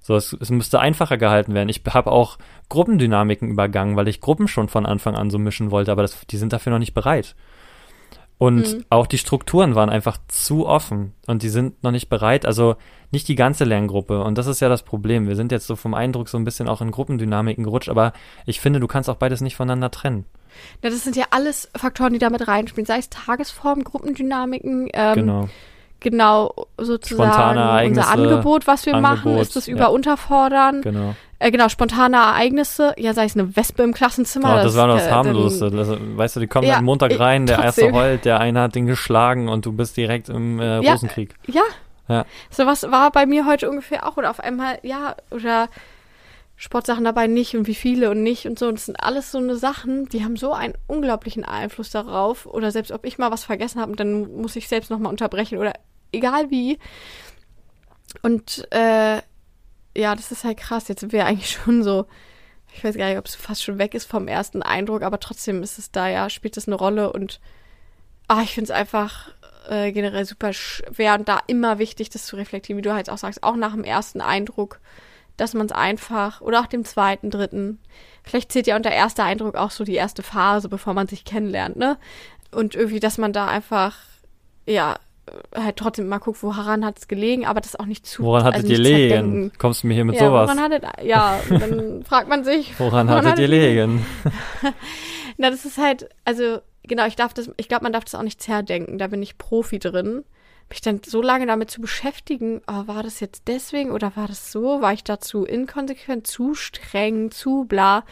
So, 0.02 0.16
es, 0.16 0.32
es 0.32 0.50
müsste 0.50 0.80
einfacher 0.80 1.16
gehalten 1.16 1.54
werden. 1.54 1.68
Ich 1.68 1.82
habe 1.88 2.10
auch 2.10 2.38
Gruppendynamiken 2.68 3.50
übergangen, 3.50 3.96
weil 3.96 4.08
ich 4.08 4.20
Gruppen 4.20 4.48
schon 4.48 4.68
von 4.68 4.84
Anfang 4.84 5.14
an 5.14 5.30
so 5.30 5.38
mischen 5.38 5.70
wollte, 5.70 5.92
aber 5.92 6.02
das, 6.02 6.26
die 6.28 6.36
sind 6.36 6.52
dafür 6.52 6.72
noch 6.72 6.78
nicht 6.80 6.94
bereit. 6.94 7.34
Und 8.38 8.72
Mhm. 8.74 8.84
auch 8.90 9.06
die 9.06 9.18
Strukturen 9.18 9.76
waren 9.76 9.88
einfach 9.88 10.18
zu 10.26 10.66
offen 10.66 11.12
und 11.28 11.44
die 11.44 11.48
sind 11.48 11.84
noch 11.84 11.92
nicht 11.92 12.08
bereit. 12.08 12.44
Also 12.44 12.74
nicht 13.12 13.28
die 13.28 13.36
ganze 13.36 13.62
Lerngruppe. 13.62 14.24
Und 14.24 14.36
das 14.36 14.48
ist 14.48 14.58
ja 14.58 14.68
das 14.68 14.82
Problem. 14.82 15.28
Wir 15.28 15.36
sind 15.36 15.52
jetzt 15.52 15.68
so 15.68 15.76
vom 15.76 15.94
Eindruck 15.94 16.28
so 16.28 16.38
ein 16.38 16.44
bisschen 16.44 16.66
auch 16.66 16.80
in 16.80 16.90
Gruppendynamiken 16.90 17.62
gerutscht, 17.62 17.88
aber 17.88 18.12
ich 18.44 18.60
finde, 18.60 18.80
du 18.80 18.88
kannst 18.88 19.08
auch 19.08 19.16
beides 19.16 19.42
nicht 19.42 19.54
voneinander 19.54 19.92
trennen. 19.92 20.24
Ja, 20.82 20.90
das 20.90 21.04
sind 21.04 21.14
ja 21.14 21.26
alles 21.30 21.70
Faktoren, 21.76 22.14
die 22.14 22.18
damit 22.18 22.48
reinspielen, 22.48 22.84
sei 22.84 22.98
es 22.98 23.10
Tagesform, 23.10 23.84
Gruppendynamiken, 23.84 24.88
ähm, 24.92 25.14
genau. 25.14 25.48
Genau 26.02 26.66
sozusagen 26.78 27.30
Spontane 27.32 27.60
Ereignisse, 27.60 28.00
unser 28.00 28.12
Angebot, 28.12 28.66
was 28.66 28.84
wir 28.86 28.96
machen, 28.96 29.28
Angebot, 29.28 29.42
ist 29.42 29.56
das 29.56 29.66
ja. 29.66 29.74
über 29.74 29.90
Unterfordern, 29.90 30.82
Genau. 30.82 31.14
äh, 31.38 31.50
genau, 31.50 31.68
spontane 31.68 32.16
Ereignisse, 32.16 32.94
ja, 32.98 33.14
sei 33.14 33.24
es 33.24 33.36
eine 33.36 33.54
Wespe 33.56 33.82
im 33.82 33.94
Klassenzimmer. 33.94 34.58
Oh, 34.60 34.62
das 34.64 34.76
war 34.76 34.86
noch 34.86 34.96
das 34.98 35.06
äh, 35.06 35.10
harmloseste. 35.10 35.70
dann- 35.70 35.78
Also, 35.78 35.96
weißt 36.00 36.36
du, 36.36 36.40
die 36.40 36.46
kommen 36.46 36.66
Ja, 36.68 36.76
am 36.78 36.84
Montag 36.84 37.18
rein, 37.18 37.46
der 37.46 37.58
erste 37.58 37.90
heult, 37.92 38.24
der 38.24 38.40
eine 38.40 38.60
hat 38.60 38.74
den 38.74 38.86
geschlagen 38.86 39.48
und 39.48 39.64
du 39.66 39.72
bist 39.72 39.96
direkt 39.96 40.28
im 40.28 40.60
äh, 40.60 40.80
Ja. 40.82 40.92
Rosenkrieg. 40.92 41.34
Ja. 41.46 41.62
Ja. 42.08 42.24
So 42.50 42.66
was 42.66 42.82
war 42.90 43.10
bei 43.12 43.26
mir 43.26 43.46
heute 43.46 43.70
ungefähr 43.70 44.06
auch. 44.06 44.16
Oder 44.16 44.30
auf 44.30 44.40
einmal, 44.40 44.78
ja, 44.82 45.14
oder 45.30 45.68
Sportsachen 46.56 47.04
dabei 47.04 47.26
nicht 47.26 47.56
und 47.56 47.66
wie 47.66 47.74
viele 47.74 48.10
und 48.10 48.22
nicht 48.22 48.46
und 48.46 48.58
so. 48.58 48.66
Und 48.68 48.74
das 48.74 48.86
sind 48.86 49.02
alles 49.02 49.32
so 49.32 49.38
eine 49.38 49.56
Sachen, 49.56 50.08
die 50.08 50.22
haben 50.24 50.36
so 50.36 50.52
einen 50.52 50.74
unglaublichen 50.86 51.44
Einfluss 51.44 51.90
darauf. 51.90 52.46
Oder 52.46 52.70
selbst 52.70 52.92
ob 52.92 53.04
ich 53.06 53.18
mal 53.18 53.30
was 53.30 53.44
vergessen 53.44 53.80
habe, 53.80 53.96
dann 53.96 54.36
muss 54.40 54.54
ich 54.56 54.68
selbst 54.68 54.90
nochmal 54.90 55.10
unterbrechen 55.10 55.58
oder 55.58 55.72
egal 56.12 56.50
wie. 56.50 56.78
Und 58.22 58.66
äh, 58.72 59.20
ja, 59.96 60.14
das 60.14 60.32
ist 60.32 60.44
halt 60.44 60.58
krass. 60.58 60.88
Jetzt 60.88 61.00
sind 61.00 61.12
wir 61.12 61.26
eigentlich 61.26 61.50
schon 61.64 61.82
so 61.82 62.06
ich 62.74 62.82
weiß 62.82 62.96
gar 62.96 63.08
nicht, 63.08 63.18
ob 63.18 63.26
es 63.26 63.34
fast 63.34 63.62
schon 63.62 63.78
weg 63.78 63.94
ist 63.94 64.06
vom 64.06 64.28
ersten 64.28 64.62
Eindruck, 64.62 65.02
aber 65.02 65.20
trotzdem 65.20 65.62
ist 65.62 65.78
es 65.78 65.90
da 65.90 66.08
ja, 66.08 66.30
spielt 66.30 66.56
es 66.56 66.66
eine 66.66 66.76
Rolle 66.76 67.12
und 67.12 67.40
ah, 68.28 68.42
ich 68.42 68.54
finde 68.54 68.72
es 68.72 68.78
einfach 68.78 69.30
äh, 69.68 69.92
generell 69.92 70.24
super 70.24 70.52
schwer 70.52 71.14
und 71.14 71.28
da 71.28 71.40
immer 71.46 71.78
wichtig, 71.78 72.08
das 72.10 72.24
zu 72.26 72.36
reflektieren, 72.36 72.78
wie 72.78 72.82
du 72.82 72.94
halt 72.94 73.10
auch 73.10 73.18
sagst, 73.18 73.42
auch 73.42 73.56
nach 73.56 73.72
dem 73.72 73.84
ersten 73.84 74.20
Eindruck, 74.20 74.80
dass 75.36 75.54
man 75.54 75.66
es 75.66 75.72
einfach, 75.72 76.40
oder 76.40 76.60
auch 76.60 76.66
dem 76.66 76.84
zweiten, 76.84 77.30
dritten, 77.30 77.78
vielleicht 78.22 78.52
zählt 78.52 78.66
ja 78.66 78.76
unter 78.76 78.90
erster 78.90 79.24
Eindruck 79.24 79.54
auch 79.54 79.70
so 79.70 79.84
die 79.84 79.94
erste 79.94 80.22
Phase, 80.22 80.68
bevor 80.68 80.94
man 80.94 81.08
sich 81.08 81.24
kennenlernt, 81.24 81.76
ne? 81.76 81.98
Und 82.50 82.74
irgendwie, 82.74 83.00
dass 83.00 83.16
man 83.16 83.32
da 83.32 83.46
einfach, 83.46 83.96
ja, 84.66 84.98
halt 85.54 85.76
trotzdem 85.76 86.08
mal 86.08 86.18
guckt, 86.18 86.42
woran 86.42 86.84
hat 86.84 86.98
es 86.98 87.08
gelegen, 87.08 87.46
aber 87.46 87.60
das 87.60 87.76
auch 87.76 87.86
nicht 87.86 88.06
zu. 88.06 88.22
Woran 88.24 88.44
hattet 88.44 88.62
also 88.62 88.72
ihr 88.72 88.78
liegen? 88.78 89.52
Kommst 89.58 89.82
du 89.82 89.86
mir 89.86 89.94
hier 89.94 90.04
mit 90.04 90.16
ja, 90.16 90.26
sowas? 90.26 90.48
Woran 90.48 90.60
hattet, 90.60 90.84
ja, 91.02 91.40
dann 91.48 92.02
fragt 92.08 92.28
man 92.28 92.44
sich. 92.44 92.78
Woran, 92.78 93.08
woran 93.08 93.24
hattet 93.24 93.38
ihr 93.38 93.48
liegen? 93.48 94.04
Na, 95.36 95.50
das 95.50 95.64
ist 95.64 95.78
halt, 95.78 96.08
also 96.24 96.58
genau, 96.82 97.06
ich 97.06 97.16
darf 97.16 97.34
das, 97.34 97.50
ich 97.56 97.68
glaube, 97.68 97.84
man 97.84 97.92
darf 97.92 98.04
das 98.04 98.14
auch 98.14 98.22
nicht 98.22 98.42
zerdenken. 98.42 98.98
Da 98.98 99.06
bin 99.06 99.22
ich 99.22 99.38
Profi 99.38 99.78
drin. 99.78 100.24
Mich 100.68 100.80
dann 100.80 101.00
so 101.04 101.20
lange 101.20 101.46
damit 101.46 101.70
zu 101.70 101.80
beschäftigen, 101.80 102.62
oh, 102.66 102.86
war 102.86 103.02
das 103.02 103.20
jetzt 103.20 103.42
deswegen 103.46 103.90
oder 103.90 104.16
war 104.16 104.26
das 104.26 104.52
so? 104.52 104.80
War 104.80 104.92
ich 104.92 105.04
dazu 105.04 105.44
inkonsequent, 105.44 106.26
zu 106.26 106.54
streng, 106.54 107.30
zu 107.30 107.64
bla? 107.64 108.04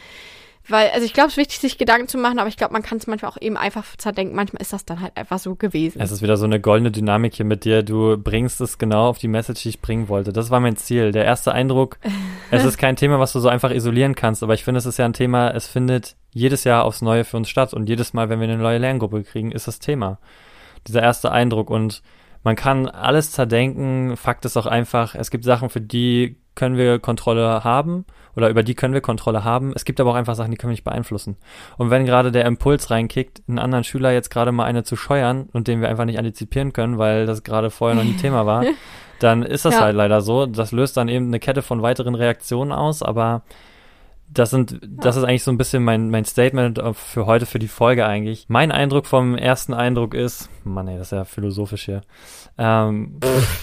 Weil, 0.67 0.89
also 0.91 1.05
ich 1.05 1.13
glaube, 1.13 1.27
es 1.27 1.33
ist 1.33 1.37
wichtig, 1.37 1.59
sich 1.59 1.77
Gedanken 1.77 2.07
zu 2.07 2.17
machen, 2.17 2.37
aber 2.37 2.47
ich 2.47 2.55
glaube, 2.55 2.73
man 2.73 2.83
kann 2.83 2.97
es 2.97 3.07
manchmal 3.07 3.31
auch 3.31 3.41
eben 3.41 3.57
einfach 3.57 3.95
zerdenken. 3.97 4.35
Manchmal 4.35 4.61
ist 4.61 4.73
das 4.73 4.85
dann 4.85 5.01
halt 5.01 5.17
einfach 5.17 5.39
so 5.39 5.55
gewesen. 5.55 5.99
Es 5.99 6.11
ist 6.11 6.21
wieder 6.21 6.37
so 6.37 6.45
eine 6.45 6.59
goldene 6.59 6.91
Dynamik 6.91 7.33
hier 7.33 7.45
mit 7.45 7.65
dir. 7.65 7.81
Du 7.83 8.17
bringst 8.17 8.61
es 8.61 8.77
genau 8.77 9.07
auf 9.07 9.17
die 9.17 9.27
Message, 9.27 9.63
die 9.63 9.69
ich 9.69 9.81
bringen 9.81 10.07
wollte. 10.07 10.31
Das 10.31 10.51
war 10.51 10.59
mein 10.59 10.77
Ziel. 10.77 11.11
Der 11.11 11.25
erste 11.25 11.51
Eindruck, 11.51 11.97
es 12.51 12.63
ist 12.63 12.77
kein 12.77 12.95
Thema, 12.95 13.19
was 13.19 13.33
du 13.33 13.39
so 13.39 13.49
einfach 13.49 13.71
isolieren 13.71 14.15
kannst, 14.15 14.43
aber 14.43 14.53
ich 14.53 14.63
finde, 14.63 14.77
es 14.77 14.85
ist 14.85 14.97
ja 14.97 15.05
ein 15.05 15.13
Thema, 15.13 15.49
es 15.49 15.67
findet 15.67 16.15
jedes 16.31 16.63
Jahr 16.63 16.85
aufs 16.85 17.01
Neue 17.01 17.23
für 17.23 17.37
uns 17.37 17.49
statt 17.49 17.73
und 17.73 17.89
jedes 17.89 18.13
Mal, 18.13 18.29
wenn 18.29 18.39
wir 18.39 18.47
eine 18.47 18.57
neue 18.57 18.77
Lerngruppe 18.77 19.23
kriegen, 19.23 19.51
ist 19.51 19.67
das 19.67 19.79
Thema. 19.79 20.19
Dieser 20.87 21.01
erste 21.01 21.31
Eindruck 21.31 21.69
und 21.69 22.01
man 22.43 22.55
kann 22.55 22.87
alles 22.87 23.31
zerdenken. 23.31 24.17
Fakt 24.17 24.45
ist 24.45 24.57
auch 24.57 24.65
einfach, 24.65 25.15
es 25.15 25.29
gibt 25.29 25.43
Sachen, 25.43 25.69
für 25.69 25.81
die 25.81 26.37
können 26.55 26.77
wir 26.77 26.99
Kontrolle 26.99 27.63
haben 27.63 28.05
oder 28.35 28.49
über 28.49 28.63
die 28.63 28.75
können 28.75 28.93
wir 28.93 29.01
Kontrolle 29.01 29.43
haben. 29.43 29.73
Es 29.75 29.85
gibt 29.85 29.99
aber 29.99 30.11
auch 30.11 30.15
einfach 30.15 30.35
Sachen, 30.35 30.51
die 30.51 30.57
können 30.57 30.69
wir 30.69 30.75
nicht 30.75 30.83
beeinflussen. 30.83 31.37
Und 31.77 31.89
wenn 31.89 32.05
gerade 32.05 32.31
der 32.31 32.45
Impuls 32.45 32.89
reinkickt, 32.89 33.41
einen 33.47 33.59
anderen 33.59 33.83
Schüler 33.83 34.11
jetzt 34.11 34.29
gerade 34.29 34.51
mal 34.51 34.65
eine 34.65 34.83
zu 34.83 34.95
scheuern 34.95 35.49
und 35.53 35.67
den 35.67 35.81
wir 35.81 35.89
einfach 35.89 36.05
nicht 36.05 36.19
antizipieren 36.19 36.73
können, 36.73 36.97
weil 36.97 37.25
das 37.25 37.43
gerade 37.43 37.69
vorher 37.69 37.95
noch 37.95 38.03
nie 38.03 38.17
Thema 38.17 38.45
war, 38.45 38.63
dann 39.19 39.43
ist 39.43 39.65
das 39.65 39.75
ja. 39.75 39.81
halt 39.81 39.95
leider 39.95 40.21
so. 40.21 40.45
Das 40.45 40.71
löst 40.71 40.97
dann 40.97 41.09
eben 41.09 41.27
eine 41.27 41.39
Kette 41.39 41.61
von 41.61 41.81
weiteren 41.81 42.15
Reaktionen 42.15 42.71
aus, 42.71 43.03
aber 43.03 43.43
das 44.33 44.49
sind, 44.49 44.79
das 44.83 45.17
ist 45.17 45.23
eigentlich 45.23 45.43
so 45.43 45.51
ein 45.51 45.57
bisschen 45.57 45.83
mein, 45.83 46.09
mein 46.09 46.23
Statement 46.23 46.81
für 46.93 47.25
heute, 47.25 47.45
für 47.45 47.59
die 47.59 47.67
Folge 47.67 48.05
eigentlich. 48.05 48.45
Mein 48.47 48.71
Eindruck 48.71 49.05
vom 49.05 49.35
ersten 49.35 49.73
Eindruck 49.73 50.13
ist, 50.13 50.49
Mann, 50.63 50.87
ey, 50.87 50.97
das 50.97 51.07
ist 51.07 51.11
ja 51.11 51.25
philosophisch 51.25 51.85
hier. 51.85 52.01
Ähm, 52.57 53.19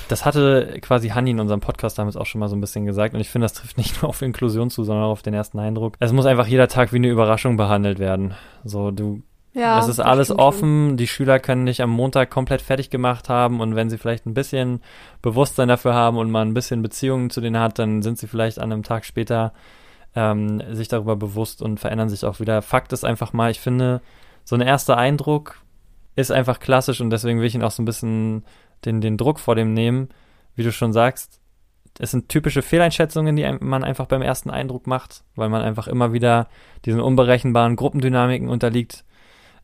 das 0.08 0.24
hatte 0.26 0.78
quasi 0.82 1.08
Hanni 1.08 1.30
in 1.30 1.40
unserem 1.40 1.60
Podcast 1.60 1.98
damals 1.98 2.16
auch 2.16 2.26
schon 2.26 2.40
mal 2.40 2.48
so 2.48 2.56
ein 2.56 2.60
bisschen 2.60 2.84
gesagt 2.84 3.14
und 3.14 3.20
ich 3.20 3.30
finde, 3.30 3.46
das 3.46 3.54
trifft 3.54 3.78
nicht 3.78 4.02
nur 4.02 4.10
auf 4.10 4.20
Inklusion 4.20 4.68
zu, 4.68 4.84
sondern 4.84 5.06
auch 5.06 5.12
auf 5.12 5.22
den 5.22 5.34
ersten 5.34 5.58
Eindruck. 5.58 5.94
Es 6.00 6.12
muss 6.12 6.26
einfach 6.26 6.46
jeder 6.46 6.68
Tag 6.68 6.92
wie 6.92 6.96
eine 6.96 7.08
Überraschung 7.08 7.56
behandelt 7.56 7.98
werden. 7.98 8.34
So, 8.64 8.90
du, 8.90 9.22
ja, 9.54 9.78
es 9.80 9.88
ist 9.88 10.00
alles 10.00 10.30
offen, 10.30 10.90
schon. 10.90 10.96
die 10.98 11.06
Schüler 11.06 11.38
können 11.38 11.64
dich 11.64 11.80
am 11.80 11.90
Montag 11.90 12.28
komplett 12.30 12.60
fertig 12.60 12.90
gemacht 12.90 13.30
haben 13.30 13.60
und 13.60 13.74
wenn 13.74 13.88
sie 13.88 13.96
vielleicht 13.96 14.26
ein 14.26 14.34
bisschen 14.34 14.80
Bewusstsein 15.22 15.68
dafür 15.68 15.94
haben 15.94 16.18
und 16.18 16.30
man 16.30 16.48
ein 16.48 16.54
bisschen 16.54 16.82
Beziehungen 16.82 17.30
zu 17.30 17.40
denen 17.40 17.58
hat, 17.58 17.78
dann 17.78 18.02
sind 18.02 18.18
sie 18.18 18.26
vielleicht 18.26 18.58
an 18.58 18.70
einem 18.70 18.82
Tag 18.82 19.06
später 19.06 19.54
ähm, 20.14 20.62
sich 20.74 20.88
darüber 20.88 21.16
bewusst 21.16 21.62
und 21.62 21.80
verändern 21.80 22.08
sich 22.08 22.24
auch 22.24 22.40
wieder. 22.40 22.62
Fakt 22.62 22.92
ist 22.92 23.04
einfach 23.04 23.32
mal, 23.32 23.50
ich 23.50 23.60
finde, 23.60 24.00
so 24.44 24.56
ein 24.56 24.60
erster 24.60 24.96
Eindruck 24.96 25.60
ist 26.16 26.32
einfach 26.32 26.58
klassisch 26.58 27.00
und 27.00 27.10
deswegen 27.10 27.38
will 27.38 27.46
ich 27.46 27.54
ihn 27.54 27.62
auch 27.62 27.70
so 27.70 27.82
ein 27.82 27.86
bisschen 27.86 28.44
den, 28.84 29.00
den 29.00 29.16
Druck 29.16 29.38
vor 29.38 29.54
dem 29.54 29.74
nehmen. 29.74 30.08
Wie 30.54 30.62
du 30.62 30.72
schon 30.72 30.92
sagst, 30.92 31.40
es 32.00 32.10
sind 32.10 32.28
typische 32.28 32.62
Fehleinschätzungen, 32.62 33.36
die 33.36 33.46
man 33.60 33.84
einfach 33.84 34.06
beim 34.06 34.22
ersten 34.22 34.50
Eindruck 34.50 34.86
macht, 34.86 35.24
weil 35.36 35.48
man 35.48 35.62
einfach 35.62 35.86
immer 35.86 36.12
wieder 36.12 36.48
diesen 36.84 37.00
unberechenbaren 37.00 37.76
Gruppendynamiken 37.76 38.48
unterliegt. 38.48 39.04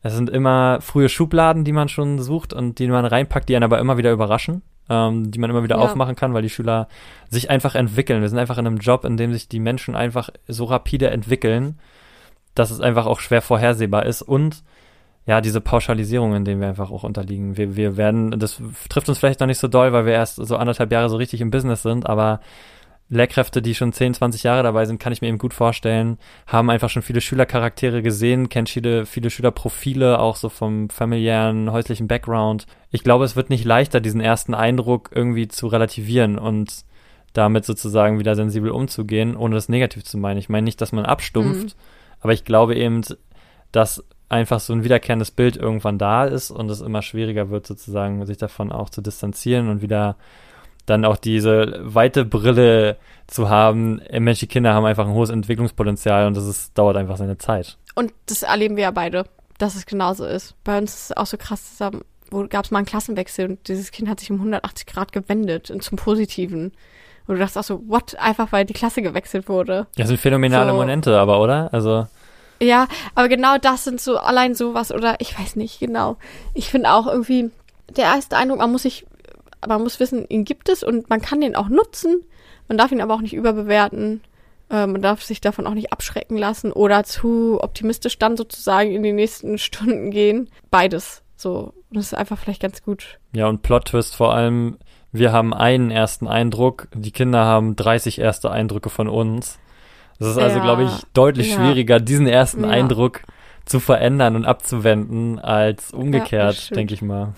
Es 0.01 0.13
sind 0.13 0.29
immer 0.29 0.79
frühe 0.81 1.09
Schubladen, 1.09 1.63
die 1.63 1.71
man 1.71 1.89
schon 1.89 2.21
sucht 2.21 2.53
und 2.53 2.79
die 2.79 2.87
man 2.87 3.05
reinpackt, 3.05 3.49
die 3.49 3.55
einen 3.55 3.63
aber 3.63 3.79
immer 3.79 3.97
wieder 3.97 4.11
überraschen 4.11 4.61
ähm, 4.89 5.31
die 5.31 5.39
man 5.39 5.49
immer 5.49 5.63
wieder 5.63 5.77
ja. 5.77 5.81
aufmachen 5.81 6.15
kann, 6.15 6.33
weil 6.33 6.41
die 6.41 6.49
Schüler 6.49 6.87
sich 7.29 7.49
einfach 7.49 7.75
entwickeln. 7.75 8.21
Wir 8.21 8.29
sind 8.29 8.39
einfach 8.39 8.57
in 8.57 8.67
einem 8.67 8.77
Job, 8.77 9.05
in 9.05 9.17
dem 9.17 9.33
sich 9.33 9.47
die 9.47 9.59
Menschen 9.59 9.95
einfach 9.95 10.29
so 10.47 10.65
rapide 10.65 11.09
entwickeln, 11.09 11.79
dass 12.53 12.71
es 12.71 12.81
einfach 12.81 13.05
auch 13.05 13.19
schwer 13.19 13.41
vorhersehbar 13.41 14.05
ist 14.05 14.21
und 14.21 14.63
ja, 15.27 15.41
diese 15.41 15.59
Pauschalisierung, 15.59 16.35
in 16.35 16.45
denen 16.45 16.61
wir 16.61 16.67
einfach 16.67 16.91
auch 16.91 17.03
unterliegen. 17.03 17.57
Wir, 17.57 17.75
wir 17.75 17.97
werden, 17.97 18.31
das 18.39 18.61
trifft 18.89 19.09
uns 19.09 19.17
vielleicht 19.17 19.39
noch 19.39 19.47
nicht 19.47 19.57
so 19.57 19.67
doll, 19.67 19.91
weil 19.91 20.05
wir 20.05 20.13
erst 20.13 20.35
so 20.35 20.55
anderthalb 20.55 20.91
Jahre 20.91 21.09
so 21.09 21.17
richtig 21.17 21.41
im 21.41 21.49
Business 21.49 21.81
sind, 21.81 22.07
aber 22.07 22.41
Lehrkräfte, 23.09 23.61
die 23.61 23.75
schon 23.75 23.93
10, 23.93 24.15
20 24.15 24.43
Jahre 24.43 24.63
dabei 24.63 24.85
sind, 24.85 24.99
kann 24.99 25.13
ich 25.13 25.21
mir 25.21 25.27
eben 25.27 25.37
gut 25.37 25.53
vorstellen, 25.53 26.17
haben 26.47 26.71
einfach 26.71 26.89
schon 26.89 27.03
viele 27.03 27.21
Schülercharaktere 27.21 28.01
gesehen, 28.01 28.49
kennen 28.49 28.65
viele, 28.65 29.05
viele 29.05 29.29
Schülerprofile, 29.29 30.19
auch 30.19 30.35
so 30.35 30.49
vom 30.49 30.89
familiären, 30.89 31.71
häuslichen 31.71 32.07
Background. 32.07 32.65
Ich 32.89 33.03
glaube, 33.03 33.25
es 33.25 33.35
wird 33.35 33.51
nicht 33.51 33.63
leichter, 33.63 34.01
diesen 34.01 34.21
ersten 34.21 34.55
Eindruck 34.55 35.11
irgendwie 35.13 35.47
zu 35.47 35.67
relativieren 35.67 36.39
und 36.39 36.83
damit 37.33 37.65
sozusagen 37.65 38.17
wieder 38.17 38.35
sensibel 38.35 38.71
umzugehen, 38.71 39.35
ohne 39.35 39.55
das 39.55 39.69
negativ 39.69 40.03
zu 40.03 40.17
meinen. 40.17 40.39
Ich 40.39 40.49
meine 40.49 40.63
nicht, 40.63 40.81
dass 40.81 40.91
man 40.91 41.05
abstumpft, 41.05 41.75
mhm. 41.75 41.81
aber 42.21 42.33
ich 42.33 42.43
glaube 42.43 42.75
eben, 42.75 43.03
dass 43.71 44.03
einfach 44.29 44.59
so 44.59 44.73
ein 44.73 44.83
wiederkehrendes 44.83 45.31
Bild 45.31 45.57
irgendwann 45.57 45.99
da 45.99 46.25
ist 46.25 46.49
und 46.49 46.69
es 46.71 46.81
immer 46.81 47.03
schwieriger 47.03 47.51
wird, 47.51 47.67
sozusagen 47.67 48.25
sich 48.25 48.37
davon 48.37 48.71
auch 48.71 48.89
zu 48.89 49.01
distanzieren 49.01 49.69
und 49.69 49.83
wieder 49.83 50.15
dann 50.85 51.05
auch 51.05 51.17
diese 51.17 51.79
weite 51.81 52.25
Brille 52.25 52.97
zu 53.27 53.49
haben. 53.49 54.01
Menschliche 54.11 54.47
Kinder 54.47 54.73
haben 54.73 54.85
einfach 54.85 55.07
ein 55.07 55.13
hohes 55.13 55.29
Entwicklungspotenzial 55.29 56.27
und 56.27 56.37
das 56.37 56.45
ist, 56.45 56.77
dauert 56.77 56.97
einfach 56.97 57.17
seine 57.17 57.37
Zeit. 57.37 57.77
Und 57.95 58.13
das 58.27 58.43
erleben 58.43 58.75
wir 58.75 58.83
ja 58.83 58.91
beide, 58.91 59.25
dass 59.57 59.75
es 59.75 59.85
genauso 59.85 60.25
ist. 60.25 60.55
Bei 60.63 60.77
uns 60.77 60.93
ist 60.93 61.03
es 61.11 61.17
auch 61.17 61.25
so 61.25 61.37
krass, 61.37 61.75
da 61.79 61.91
gab 62.49 62.65
es 62.65 62.71
mal 62.71 62.79
einen 62.79 62.85
Klassenwechsel 62.85 63.49
und 63.49 63.67
dieses 63.67 63.91
Kind 63.91 64.09
hat 64.09 64.19
sich 64.19 64.31
um 64.31 64.37
180 64.37 64.85
Grad 64.85 65.11
gewendet 65.11 65.71
und 65.71 65.83
zum 65.83 65.97
Positiven. 65.97 66.71
Und 67.27 67.35
du 67.35 67.39
dachtest 67.39 67.57
auch 67.57 67.63
so, 67.63 67.81
what? 67.87 68.15
Einfach 68.19 68.51
weil 68.51 68.65
die 68.65 68.73
Klasse 68.73 69.01
gewechselt 69.01 69.49
wurde. 69.49 69.87
Ja, 69.95 70.05
sind 70.05 70.19
phänomenale 70.19 70.71
so. 70.71 70.77
Momente, 70.77 71.17
aber, 71.19 71.41
oder? 71.41 71.73
Also. 71.73 72.07
Ja, 72.61 72.87
aber 73.15 73.27
genau 73.29 73.57
das 73.57 73.83
sind 73.83 73.99
so, 73.99 74.17
allein 74.17 74.53
sowas 74.53 74.91
oder 74.91 75.15
ich 75.19 75.37
weiß 75.37 75.55
nicht, 75.55 75.79
genau. 75.79 76.17
Ich 76.53 76.69
finde 76.69 76.91
auch 76.91 77.07
irgendwie, 77.07 77.51
der 77.95 78.05
erste 78.05 78.37
Eindruck, 78.37 78.59
man 78.59 78.71
muss 78.71 78.83
sich 78.83 79.05
man 79.67 79.81
muss 79.81 79.99
wissen, 79.99 80.25
ihn 80.27 80.45
gibt 80.45 80.69
es 80.69 80.83
und 80.83 81.09
man 81.09 81.21
kann 81.21 81.41
den 81.41 81.55
auch 81.55 81.69
nutzen. 81.69 82.23
Man 82.67 82.77
darf 82.77 82.91
ihn 82.91 83.01
aber 83.01 83.13
auch 83.13 83.21
nicht 83.21 83.33
überbewerten. 83.33 84.21
Äh, 84.69 84.87
man 84.87 85.01
darf 85.01 85.23
sich 85.23 85.41
davon 85.41 85.67
auch 85.67 85.73
nicht 85.73 85.93
abschrecken 85.93 86.37
lassen 86.37 86.71
oder 86.71 87.03
zu 87.03 87.59
optimistisch 87.61 88.17
dann 88.17 88.37
sozusagen 88.37 88.91
in 88.91 89.03
die 89.03 89.13
nächsten 89.13 89.57
Stunden 89.59 90.11
gehen. 90.11 90.49
Beides. 90.71 91.23
So. 91.35 91.73
Und 91.89 91.97
das 91.97 92.07
ist 92.07 92.13
einfach 92.15 92.37
vielleicht 92.37 92.61
ganz 92.61 92.81
gut. 92.83 93.19
Ja, 93.33 93.47
und 93.47 93.61
Plot-Twist 93.61 94.15
vor 94.15 94.33
allem, 94.33 94.77
wir 95.11 95.31
haben 95.31 95.53
einen 95.53 95.91
ersten 95.91 96.27
Eindruck, 96.27 96.87
die 96.93 97.11
Kinder 97.11 97.45
haben 97.45 97.75
30 97.75 98.19
erste 98.19 98.51
Eindrücke 98.51 98.89
von 98.89 99.07
uns. 99.07 99.59
Das 100.19 100.29
ist 100.29 100.37
also, 100.37 100.57
ja, 100.57 100.63
glaube 100.63 100.83
ich, 100.83 100.91
deutlich 101.13 101.51
ja. 101.51 101.55
schwieriger, 101.57 101.99
diesen 101.99 102.27
ersten 102.27 102.63
ja. 102.63 102.69
Eindruck 102.69 103.21
zu 103.65 103.79
verändern 103.79 104.35
und 104.35 104.45
abzuwenden 104.45 105.39
als 105.39 105.91
umgekehrt, 105.91 106.69
ja, 106.69 106.75
denke 106.75 106.93
ich 106.93 107.01
mal. 107.01 107.33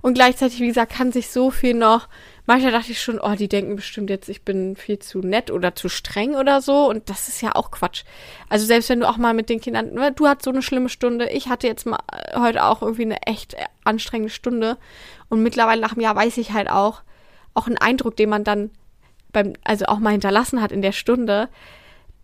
Und 0.00 0.14
gleichzeitig, 0.14 0.60
wie 0.60 0.68
gesagt, 0.68 0.92
kann 0.92 1.12
sich 1.12 1.30
so 1.30 1.50
viel 1.50 1.74
noch. 1.74 2.08
Manchmal 2.46 2.72
dachte 2.72 2.92
ich 2.92 3.00
schon, 3.00 3.18
oh, 3.18 3.34
die 3.34 3.48
denken 3.48 3.74
bestimmt 3.74 4.10
jetzt, 4.10 4.28
ich 4.28 4.42
bin 4.42 4.76
viel 4.76 4.98
zu 4.98 5.20
nett 5.20 5.50
oder 5.50 5.74
zu 5.74 5.88
streng 5.88 6.34
oder 6.34 6.60
so. 6.60 6.88
Und 6.88 7.08
das 7.10 7.28
ist 7.28 7.40
ja 7.40 7.54
auch 7.54 7.70
Quatsch. 7.70 8.04
Also 8.48 8.66
selbst 8.66 8.90
wenn 8.90 9.00
du 9.00 9.08
auch 9.08 9.16
mal 9.16 9.34
mit 9.34 9.48
den 9.48 9.60
Kindern, 9.60 9.94
ne, 9.94 10.12
du 10.12 10.28
hattest 10.28 10.44
so 10.44 10.50
eine 10.50 10.62
schlimme 10.62 10.88
Stunde, 10.88 11.30
ich 11.30 11.48
hatte 11.48 11.66
jetzt 11.66 11.86
mal 11.86 11.98
äh, 12.12 12.38
heute 12.38 12.64
auch 12.64 12.82
irgendwie 12.82 13.02
eine 13.02 13.22
echt 13.22 13.56
anstrengende 13.82 14.32
Stunde. 14.32 14.76
Und 15.30 15.42
mittlerweile 15.42 15.80
nach 15.80 15.92
einem 15.92 16.02
Jahr 16.02 16.14
weiß 16.14 16.36
ich 16.36 16.52
halt 16.52 16.70
auch, 16.70 17.02
auch 17.54 17.66
einen 17.66 17.78
Eindruck, 17.78 18.16
den 18.16 18.28
man 18.28 18.44
dann 18.44 18.70
beim, 19.32 19.54
also 19.64 19.86
auch 19.86 19.98
mal 19.98 20.10
hinterlassen 20.10 20.60
hat 20.60 20.70
in 20.70 20.82
der 20.82 20.92
Stunde, 20.92 21.48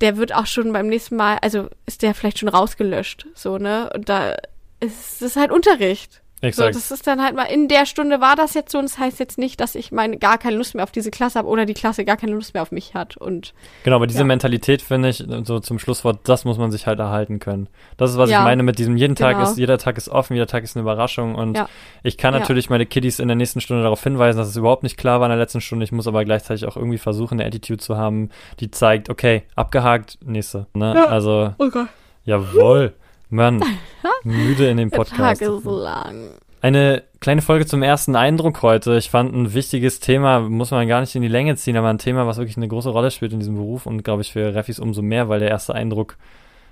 der 0.01 0.17
wird 0.17 0.35
auch 0.35 0.47
schon 0.47 0.73
beim 0.73 0.87
nächsten 0.87 1.17
Mal, 1.17 1.39
also 1.43 1.69
ist 1.87 2.03
der 2.03 2.15
vielleicht 2.15 2.39
schon 2.39 2.49
rausgelöscht, 2.49 3.27
so, 3.35 3.59
ne? 3.59 3.91
Und 3.95 4.09
da 4.09 4.37
ist 4.81 5.23
es 5.23 5.37
halt 5.37 5.53
Unterricht. 5.53 6.23
So, 6.43 6.47
Exakt. 6.47 6.75
das 6.75 6.91
ist 6.91 7.07
dann 7.07 7.23
halt 7.23 7.37
mal, 7.37 7.43
in 7.45 7.69
der 7.69 7.85
Stunde 7.85 8.23
war 8.23 8.35
das 8.35 8.55
jetzt 8.55 8.73
so 8.73 8.79
und 8.79 8.85
das 8.87 8.99
heißt 8.99 9.21
jetzt 9.21 9.37
nicht, 9.37 9.61
dass 9.61 9.75
ich 9.75 9.93
meine 9.93 10.17
gar 10.17 10.39
keine 10.39 10.57
Lust 10.57 10.75
mehr 10.75 10.85
auf 10.85 10.91
diese 10.91 11.11
Klasse 11.11 11.39
habe 11.39 11.47
oder 11.49 11.67
die 11.67 11.75
Klasse 11.75 12.07
gar 12.07 12.17
keine 12.17 12.33
Lust 12.33 12.55
mehr 12.55 12.63
auf 12.63 12.73
mich 12.73 12.95
hat. 12.95 13.19
Und 13.19 13.53
Genau, 13.85 13.97
aber 13.97 14.07
diese 14.07 14.21
Ja. 14.21 14.25
Mentalität 14.25 14.81
finde 14.81 15.11
ich, 15.11 15.23
so 15.45 15.61
zum 15.61 15.79
Schlusswort, 15.79 16.21
das 16.25 16.47
muss 16.47 16.57
man 16.57 16.71
sich 16.71 16.87
halt 16.87 16.99
erhalten 16.99 17.41
können. 17.41 17.69
Das 17.99 18.11
ist, 18.11 18.17
was 18.17 18.31
Ja, 18.31 18.39
ich 18.39 18.45
meine 18.45 18.63
mit 18.63 18.79
diesem, 18.79 18.97
jeden 18.97 19.17
Tag 19.17 19.37
genau. 19.37 19.51
ist, 19.51 19.59
jeder 19.59 19.77
Tag 19.77 19.99
ist 19.99 20.09
offen, 20.09 20.33
jeder 20.33 20.47
Tag 20.47 20.65
ist 20.65 20.77
eine 20.77 20.83
Überraschung 20.83 21.35
und 21.35 21.59
Ja. 21.59 21.69
ich 22.03 22.17
kann 22.17 22.33
Ja. 22.33 22.41
natürlich 22.41 22.71
meine 22.71 22.87
Kiddies 22.87 23.19
in 23.19 23.29
der 23.29 23.37
nächsten 23.37 23.61
Stunde 23.61 23.83
darauf 23.83 24.03
hinweisen, 24.03 24.39
dass 24.39 24.49
es 24.49 24.57
überhaupt 24.57 24.83
nicht 24.83 24.97
klar 24.97 25.21
war 25.21 25.27
in 25.27 25.31
der 25.33 25.39
letzten 25.39 25.61
Stunde. 25.61 25.85
Ich 25.85 25.93
muss 25.93 26.07
aber 26.09 26.25
gleichzeitig 26.25 26.65
auch 26.67 26.77
irgendwie 26.77 26.97
versuchen, 26.97 27.39
eine 27.39 27.47
Attitude 27.47 27.81
zu 27.81 27.99
haben, 27.99 28.31
die 28.61 28.71
zeigt, 28.71 29.11
okay, 29.11 29.43
abgehakt, 29.57 30.17
nächste. 30.25 30.69
Ne? 30.73 30.95
Ja. 30.95 31.05
Also, 31.05 31.53
Gott, 31.59 31.89
jawohl. 32.25 32.95
Mann, 33.31 33.63
müde 34.25 34.69
in 34.69 34.77
dem 34.77 34.91
der 34.91 35.05
Tag 35.05 35.09
Podcast. 35.09 35.43
ist 35.43 35.65
lang. 35.65 36.31
Eine 36.63 37.05
kleine 37.21 37.41
Folge 37.41 37.65
zum 37.65 37.83
ersten 37.83 38.17
Eindruck 38.17 38.61
heute. 38.63 38.97
Ich 38.97 39.09
fand 39.09 39.33
ein 39.35 39.55
wichtiges 39.55 40.01
Thema, 40.01 40.41
muss 40.41 40.73
man 40.73 40.87
gar 40.89 41.01
nicht 41.01 41.15
in 41.15 41.23
die 41.23 41.29
Länge 41.29 41.57
ziehen, 41.57 41.77
aber 41.77 41.89
ein 41.89 41.99
Thema, 41.99 42.27
was 42.27 42.37
wirklich 42.37 42.57
eine 42.57 42.69
große 42.69 42.91
Rolle 42.91 43.11
spielt 43.11 43.33
in 43.33 43.39
diesem 43.39 43.55
Beruf 43.55 43.87
und 43.87 44.03
glaube 44.03 44.23
ich 44.23 44.33
für 44.33 44.55
Refis 44.55 44.79
umso 44.79 45.01
mehr, 45.01 45.29
weil 45.29 45.41
der 45.41 45.49
erste 45.49 45.75
Eindruck 45.75 46.17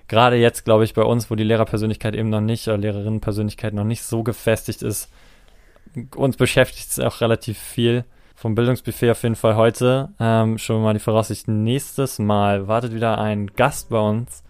gerade 0.09 0.37
jetzt, 0.37 0.65
glaube 0.65 0.85
ich, 0.85 0.95
bei 0.95 1.03
uns, 1.03 1.31
wo 1.31 1.37
die 1.37 1.45
Lehrerpersönlichkeit 1.45 2.15
eben 2.15 2.29
noch 2.29 2.41
nicht, 2.41 2.67
oder 2.69 2.77
Lehrerinnenpersönlichkeit 2.77 3.73
noch 3.73 3.85
nicht 3.85 4.03
so 4.03 4.23
gefestigt 4.23 4.83
ist, 4.83 5.11
uns 6.17 6.37
beschäftigt 6.37 6.91
es 6.91 7.01
auch 7.01 7.21
relativ 7.21 7.59
viel. 7.59 8.05
Vom 8.35 8.55
Bildungsbuffet 8.55 9.11
auf 9.11 9.23
jeden 9.23 9.37
Fall 9.37 9.57
heute. 9.57 10.11
Ähm, 10.21 10.59
schon 10.59 10.83
mal 10.83 10.93
die 10.93 11.01
Voraussicht, 11.01 11.49
nächstes 11.49 12.19
Mal 12.19 12.69
wartet 12.69 12.95
wieder 12.95 13.19
ein 13.19 13.49
Gast 13.49 13.89
bei 13.89 13.99
uns 13.99 14.43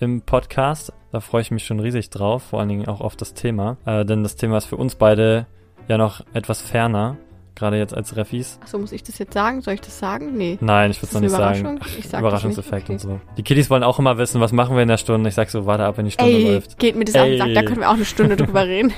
im 0.00 0.22
Podcast. 0.22 0.92
Da 1.12 1.20
freue 1.20 1.42
ich 1.42 1.50
mich 1.50 1.64
schon 1.64 1.80
riesig 1.80 2.10
drauf, 2.10 2.42
vor 2.42 2.60
allen 2.60 2.68
Dingen 2.68 2.88
auch 2.88 3.00
auf 3.00 3.16
das 3.16 3.34
Thema. 3.34 3.76
Äh, 3.86 4.04
denn 4.04 4.22
das 4.22 4.36
Thema 4.36 4.58
ist 4.58 4.66
für 4.66 4.76
uns 4.76 4.94
beide 4.96 5.46
ja 5.88 5.96
noch 5.98 6.20
etwas 6.34 6.60
ferner, 6.60 7.16
gerade 7.54 7.78
jetzt 7.78 7.94
als 7.94 8.16
Refis. 8.16 8.58
Achso, 8.62 8.78
muss 8.78 8.92
ich 8.92 9.02
das 9.02 9.18
jetzt 9.18 9.32
sagen? 9.32 9.62
Soll 9.62 9.74
ich 9.74 9.80
das 9.80 9.98
sagen? 9.98 10.36
Nee. 10.36 10.58
Nein, 10.60 10.90
ich 10.90 10.98
würde 10.98 11.06
es 11.06 11.12
noch 11.14 11.20
nicht 11.22 11.30
sagen. 11.30 11.80
Ach, 11.82 11.88
sag 12.02 12.20
Überraschungseffekt 12.20 12.88
nicht, 12.88 13.04
und 13.04 13.10
so. 13.12 13.20
Die 13.38 13.42
Kiddies 13.42 13.70
wollen 13.70 13.82
auch 13.84 13.98
immer 13.98 14.18
wissen, 14.18 14.40
was 14.40 14.52
machen 14.52 14.76
wir 14.76 14.82
in 14.82 14.88
der 14.88 14.98
Stunde. 14.98 15.28
Ich 15.28 15.34
sag 15.34 15.48
so, 15.48 15.64
warte 15.64 15.84
ab, 15.84 15.96
wenn 15.96 16.04
die 16.04 16.10
Stunde 16.10 16.32
Ey, 16.32 16.54
läuft. 16.54 16.78
geht 16.78 16.96
mir 16.96 17.04
das 17.04 17.14
auf 17.14 17.24
den 17.24 17.38
Sack, 17.38 17.54
da 17.54 17.60
Ey. 17.60 17.66
können 17.66 17.80
wir 17.80 17.88
auch 17.88 17.94
eine 17.94 18.04
Stunde 18.04 18.36
drüber 18.36 18.66
reden. 18.66 18.92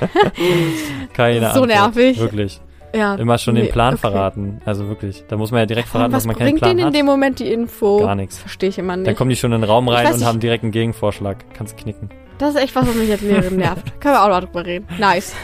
Keine 1.12 1.40
so 1.40 1.62
Antwort. 1.62 1.68
nervig. 1.68 2.18
Wirklich. 2.18 2.60
Ja. 2.94 3.14
Immer 3.14 3.38
schon 3.38 3.54
nee, 3.54 3.62
den 3.62 3.72
Plan 3.72 3.94
okay. 3.94 4.00
verraten. 4.00 4.60
Also 4.64 4.88
wirklich. 4.88 5.24
Da 5.28 5.36
muss 5.36 5.50
man 5.50 5.60
ja 5.60 5.66
direkt 5.66 5.88
verraten, 5.88 6.12
was 6.12 6.22
dass 6.22 6.26
man 6.26 6.36
keinen 6.36 6.46
bringt 6.46 6.58
Plan 6.60 6.70
denen 6.70 6.80
in 6.80 6.86
hat. 6.86 6.94
dem 6.94 7.06
Moment 7.06 7.38
die 7.38 7.52
Info? 7.52 8.00
Gar 8.00 8.14
nichts. 8.14 8.38
Verstehe 8.38 8.68
ich 8.68 8.78
immer 8.78 8.96
nicht. 8.96 9.06
Dann 9.06 9.16
kommen 9.16 9.30
die 9.30 9.36
schon 9.36 9.52
in 9.52 9.60
den 9.60 9.70
Raum 9.70 9.88
rein 9.88 10.06
und 10.06 10.14
nicht. 10.14 10.24
haben 10.24 10.40
direkt 10.40 10.64
einen 10.64 10.72
Gegenvorschlag. 10.72 11.44
Kannst 11.54 11.76
knicken. 11.76 12.10
Das 12.38 12.54
ist 12.54 12.60
echt 12.62 12.74
was, 12.76 12.86
was 12.86 12.94
mich 12.94 13.10
als 13.10 13.20
Lehrerin 13.22 13.56
nervt. 13.56 13.92
Können 14.00 14.14
wir 14.14 14.22
auch 14.22 14.28
mal 14.28 14.40
drüber 14.40 14.64
reden. 14.64 14.86
Nice. 14.98 15.34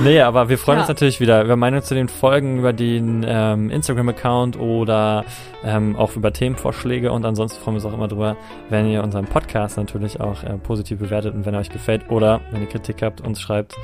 Nee, 0.00 0.20
aber 0.22 0.48
wir 0.48 0.56
freuen 0.58 0.78
Ja. 0.78 0.82
uns 0.82 0.88
natürlich 0.88 1.20
wieder 1.20 1.44
über 1.44 1.54
Meinung 1.56 1.82
zu 1.82 1.94
den 1.94 2.08
Folgen, 2.08 2.58
über 2.58 2.72
den 2.72 3.24
ähm, 3.28 3.68
Instagram-Account 3.70 4.58
oder 4.58 5.24
ähm, 5.64 5.94
auch 5.96 6.16
über 6.16 6.32
Themenvorschläge 6.32 7.12
und 7.12 7.24
ansonsten 7.26 7.62
freuen 7.62 7.76
wir 7.76 7.84
uns 7.84 7.92
auch 7.92 7.96
immer 7.96 8.08
drüber, 8.08 8.36
wenn 8.70 8.88
ihr 8.90 9.02
unseren 9.04 9.26
Podcast 9.26 9.76
natürlich 9.76 10.18
auch 10.20 10.42
äh, 10.44 10.56
positiv 10.58 10.98
bewertet 10.98 11.34
und 11.34 11.44
wenn 11.44 11.52
er 11.54 11.60
euch 11.60 11.68
gefällt 11.70 12.10
oder 12.10 12.40
wenn 12.50 12.62
ihr 12.62 12.68
Kritik 12.68 13.02
habt, 13.02 13.20
uns 13.20 13.40
schreibt, 13.40 13.74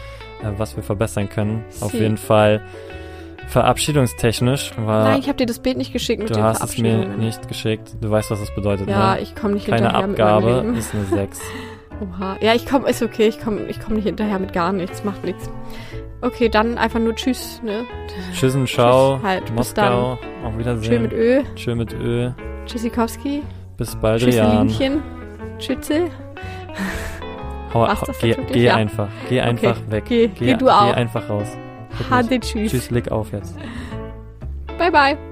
äh, 0.42 0.46
was 0.56 0.74
wir 0.76 0.82
verbessern 0.82 1.28
können. 1.28 1.62
Auf 1.82 1.92
Sie. 1.92 1.98
jeden 1.98 2.16
Fall 2.16 2.62
verabschiedungstechnisch 3.48 4.72
war 4.78 5.04
Nein, 5.04 5.20
ich 5.20 5.26
habe 5.28 5.36
dir 5.36 5.46
das 5.46 5.58
Bild 5.58 5.76
nicht 5.78 5.92
geschickt 5.92 6.22
mit 6.22 6.34
du 6.34 6.42
hast 6.42 6.62
es 6.62 6.78
mir 6.78 7.06
nicht 7.06 7.48
geschickt. 7.48 7.96
Du 8.00 8.10
weißt, 8.10 8.30
was 8.30 8.40
das 8.40 8.54
bedeutet, 8.54 8.88
Ja, 8.88 9.14
ne? 9.14 9.20
ich 9.20 9.34
komme 9.34 9.54
nicht 9.54 9.66
Keine 9.66 9.82
hinterher 9.86 10.06
mit 10.06 10.18
Abgabe 10.20 10.46
meinem 10.46 10.64
Leben. 10.66 10.76
ist 10.78 10.94
eine 10.94 11.04
6. 11.04 11.40
Oha. 12.00 12.36
Ja, 12.40 12.54
ich 12.54 12.66
komme, 12.66 12.88
ist 12.88 13.02
okay, 13.02 13.28
ich 13.28 13.40
komme 13.40 13.62
ich 13.62 13.80
komm 13.80 13.94
nicht 13.94 14.04
hinterher 14.04 14.38
mit 14.38 14.52
gar 14.52 14.72
nichts, 14.72 15.04
macht 15.04 15.24
nichts. 15.24 15.50
Okay, 16.20 16.48
dann 16.48 16.78
einfach 16.78 16.98
nur 17.00 17.14
Tschüss, 17.14 17.60
ne? 17.64 17.84
Tschüssen, 18.34 18.66
ciao, 18.66 19.16
Tschüss, 19.16 19.24
halt, 19.24 19.44
bis 19.46 19.54
Moskau, 19.54 20.12
auf 20.12 20.18
Tschö 20.52 20.58
Wiedersehen. 20.58 21.02
mit 21.02 21.12
Ö, 21.12 21.42
Tschö 21.54 21.74
mit 21.74 21.92
Ö. 21.94 22.30
Tschüssikowski, 22.66 23.42
Bis 23.76 23.94
bald, 23.96 24.22
Rian. 24.24 24.66
Tschüsselinchen, 24.68 25.02
Tschütze. 25.58 26.08
Hau, 27.72 27.86
hau, 27.86 28.12
geh 28.20 28.34
geh 28.50 28.62
Ja. 28.64 28.74
einfach. 28.76 29.08
Geh 29.28 29.40
einfach 29.40 29.76
weg. 29.88 30.04
Geh, 30.08 30.28
geh 30.28 30.54
du 30.54 30.68
auch. 30.68 30.86
Geh 30.88 30.94
einfach 30.94 31.28
raus. 31.28 31.46
Hade 32.10 32.40
Tschüss. 32.40 32.70
Tschüss, 32.70 32.90
leg 32.90 33.10
auf 33.10 33.32
jetzt. 33.32 33.56
Bye, 34.78 34.90
bye. 34.90 35.27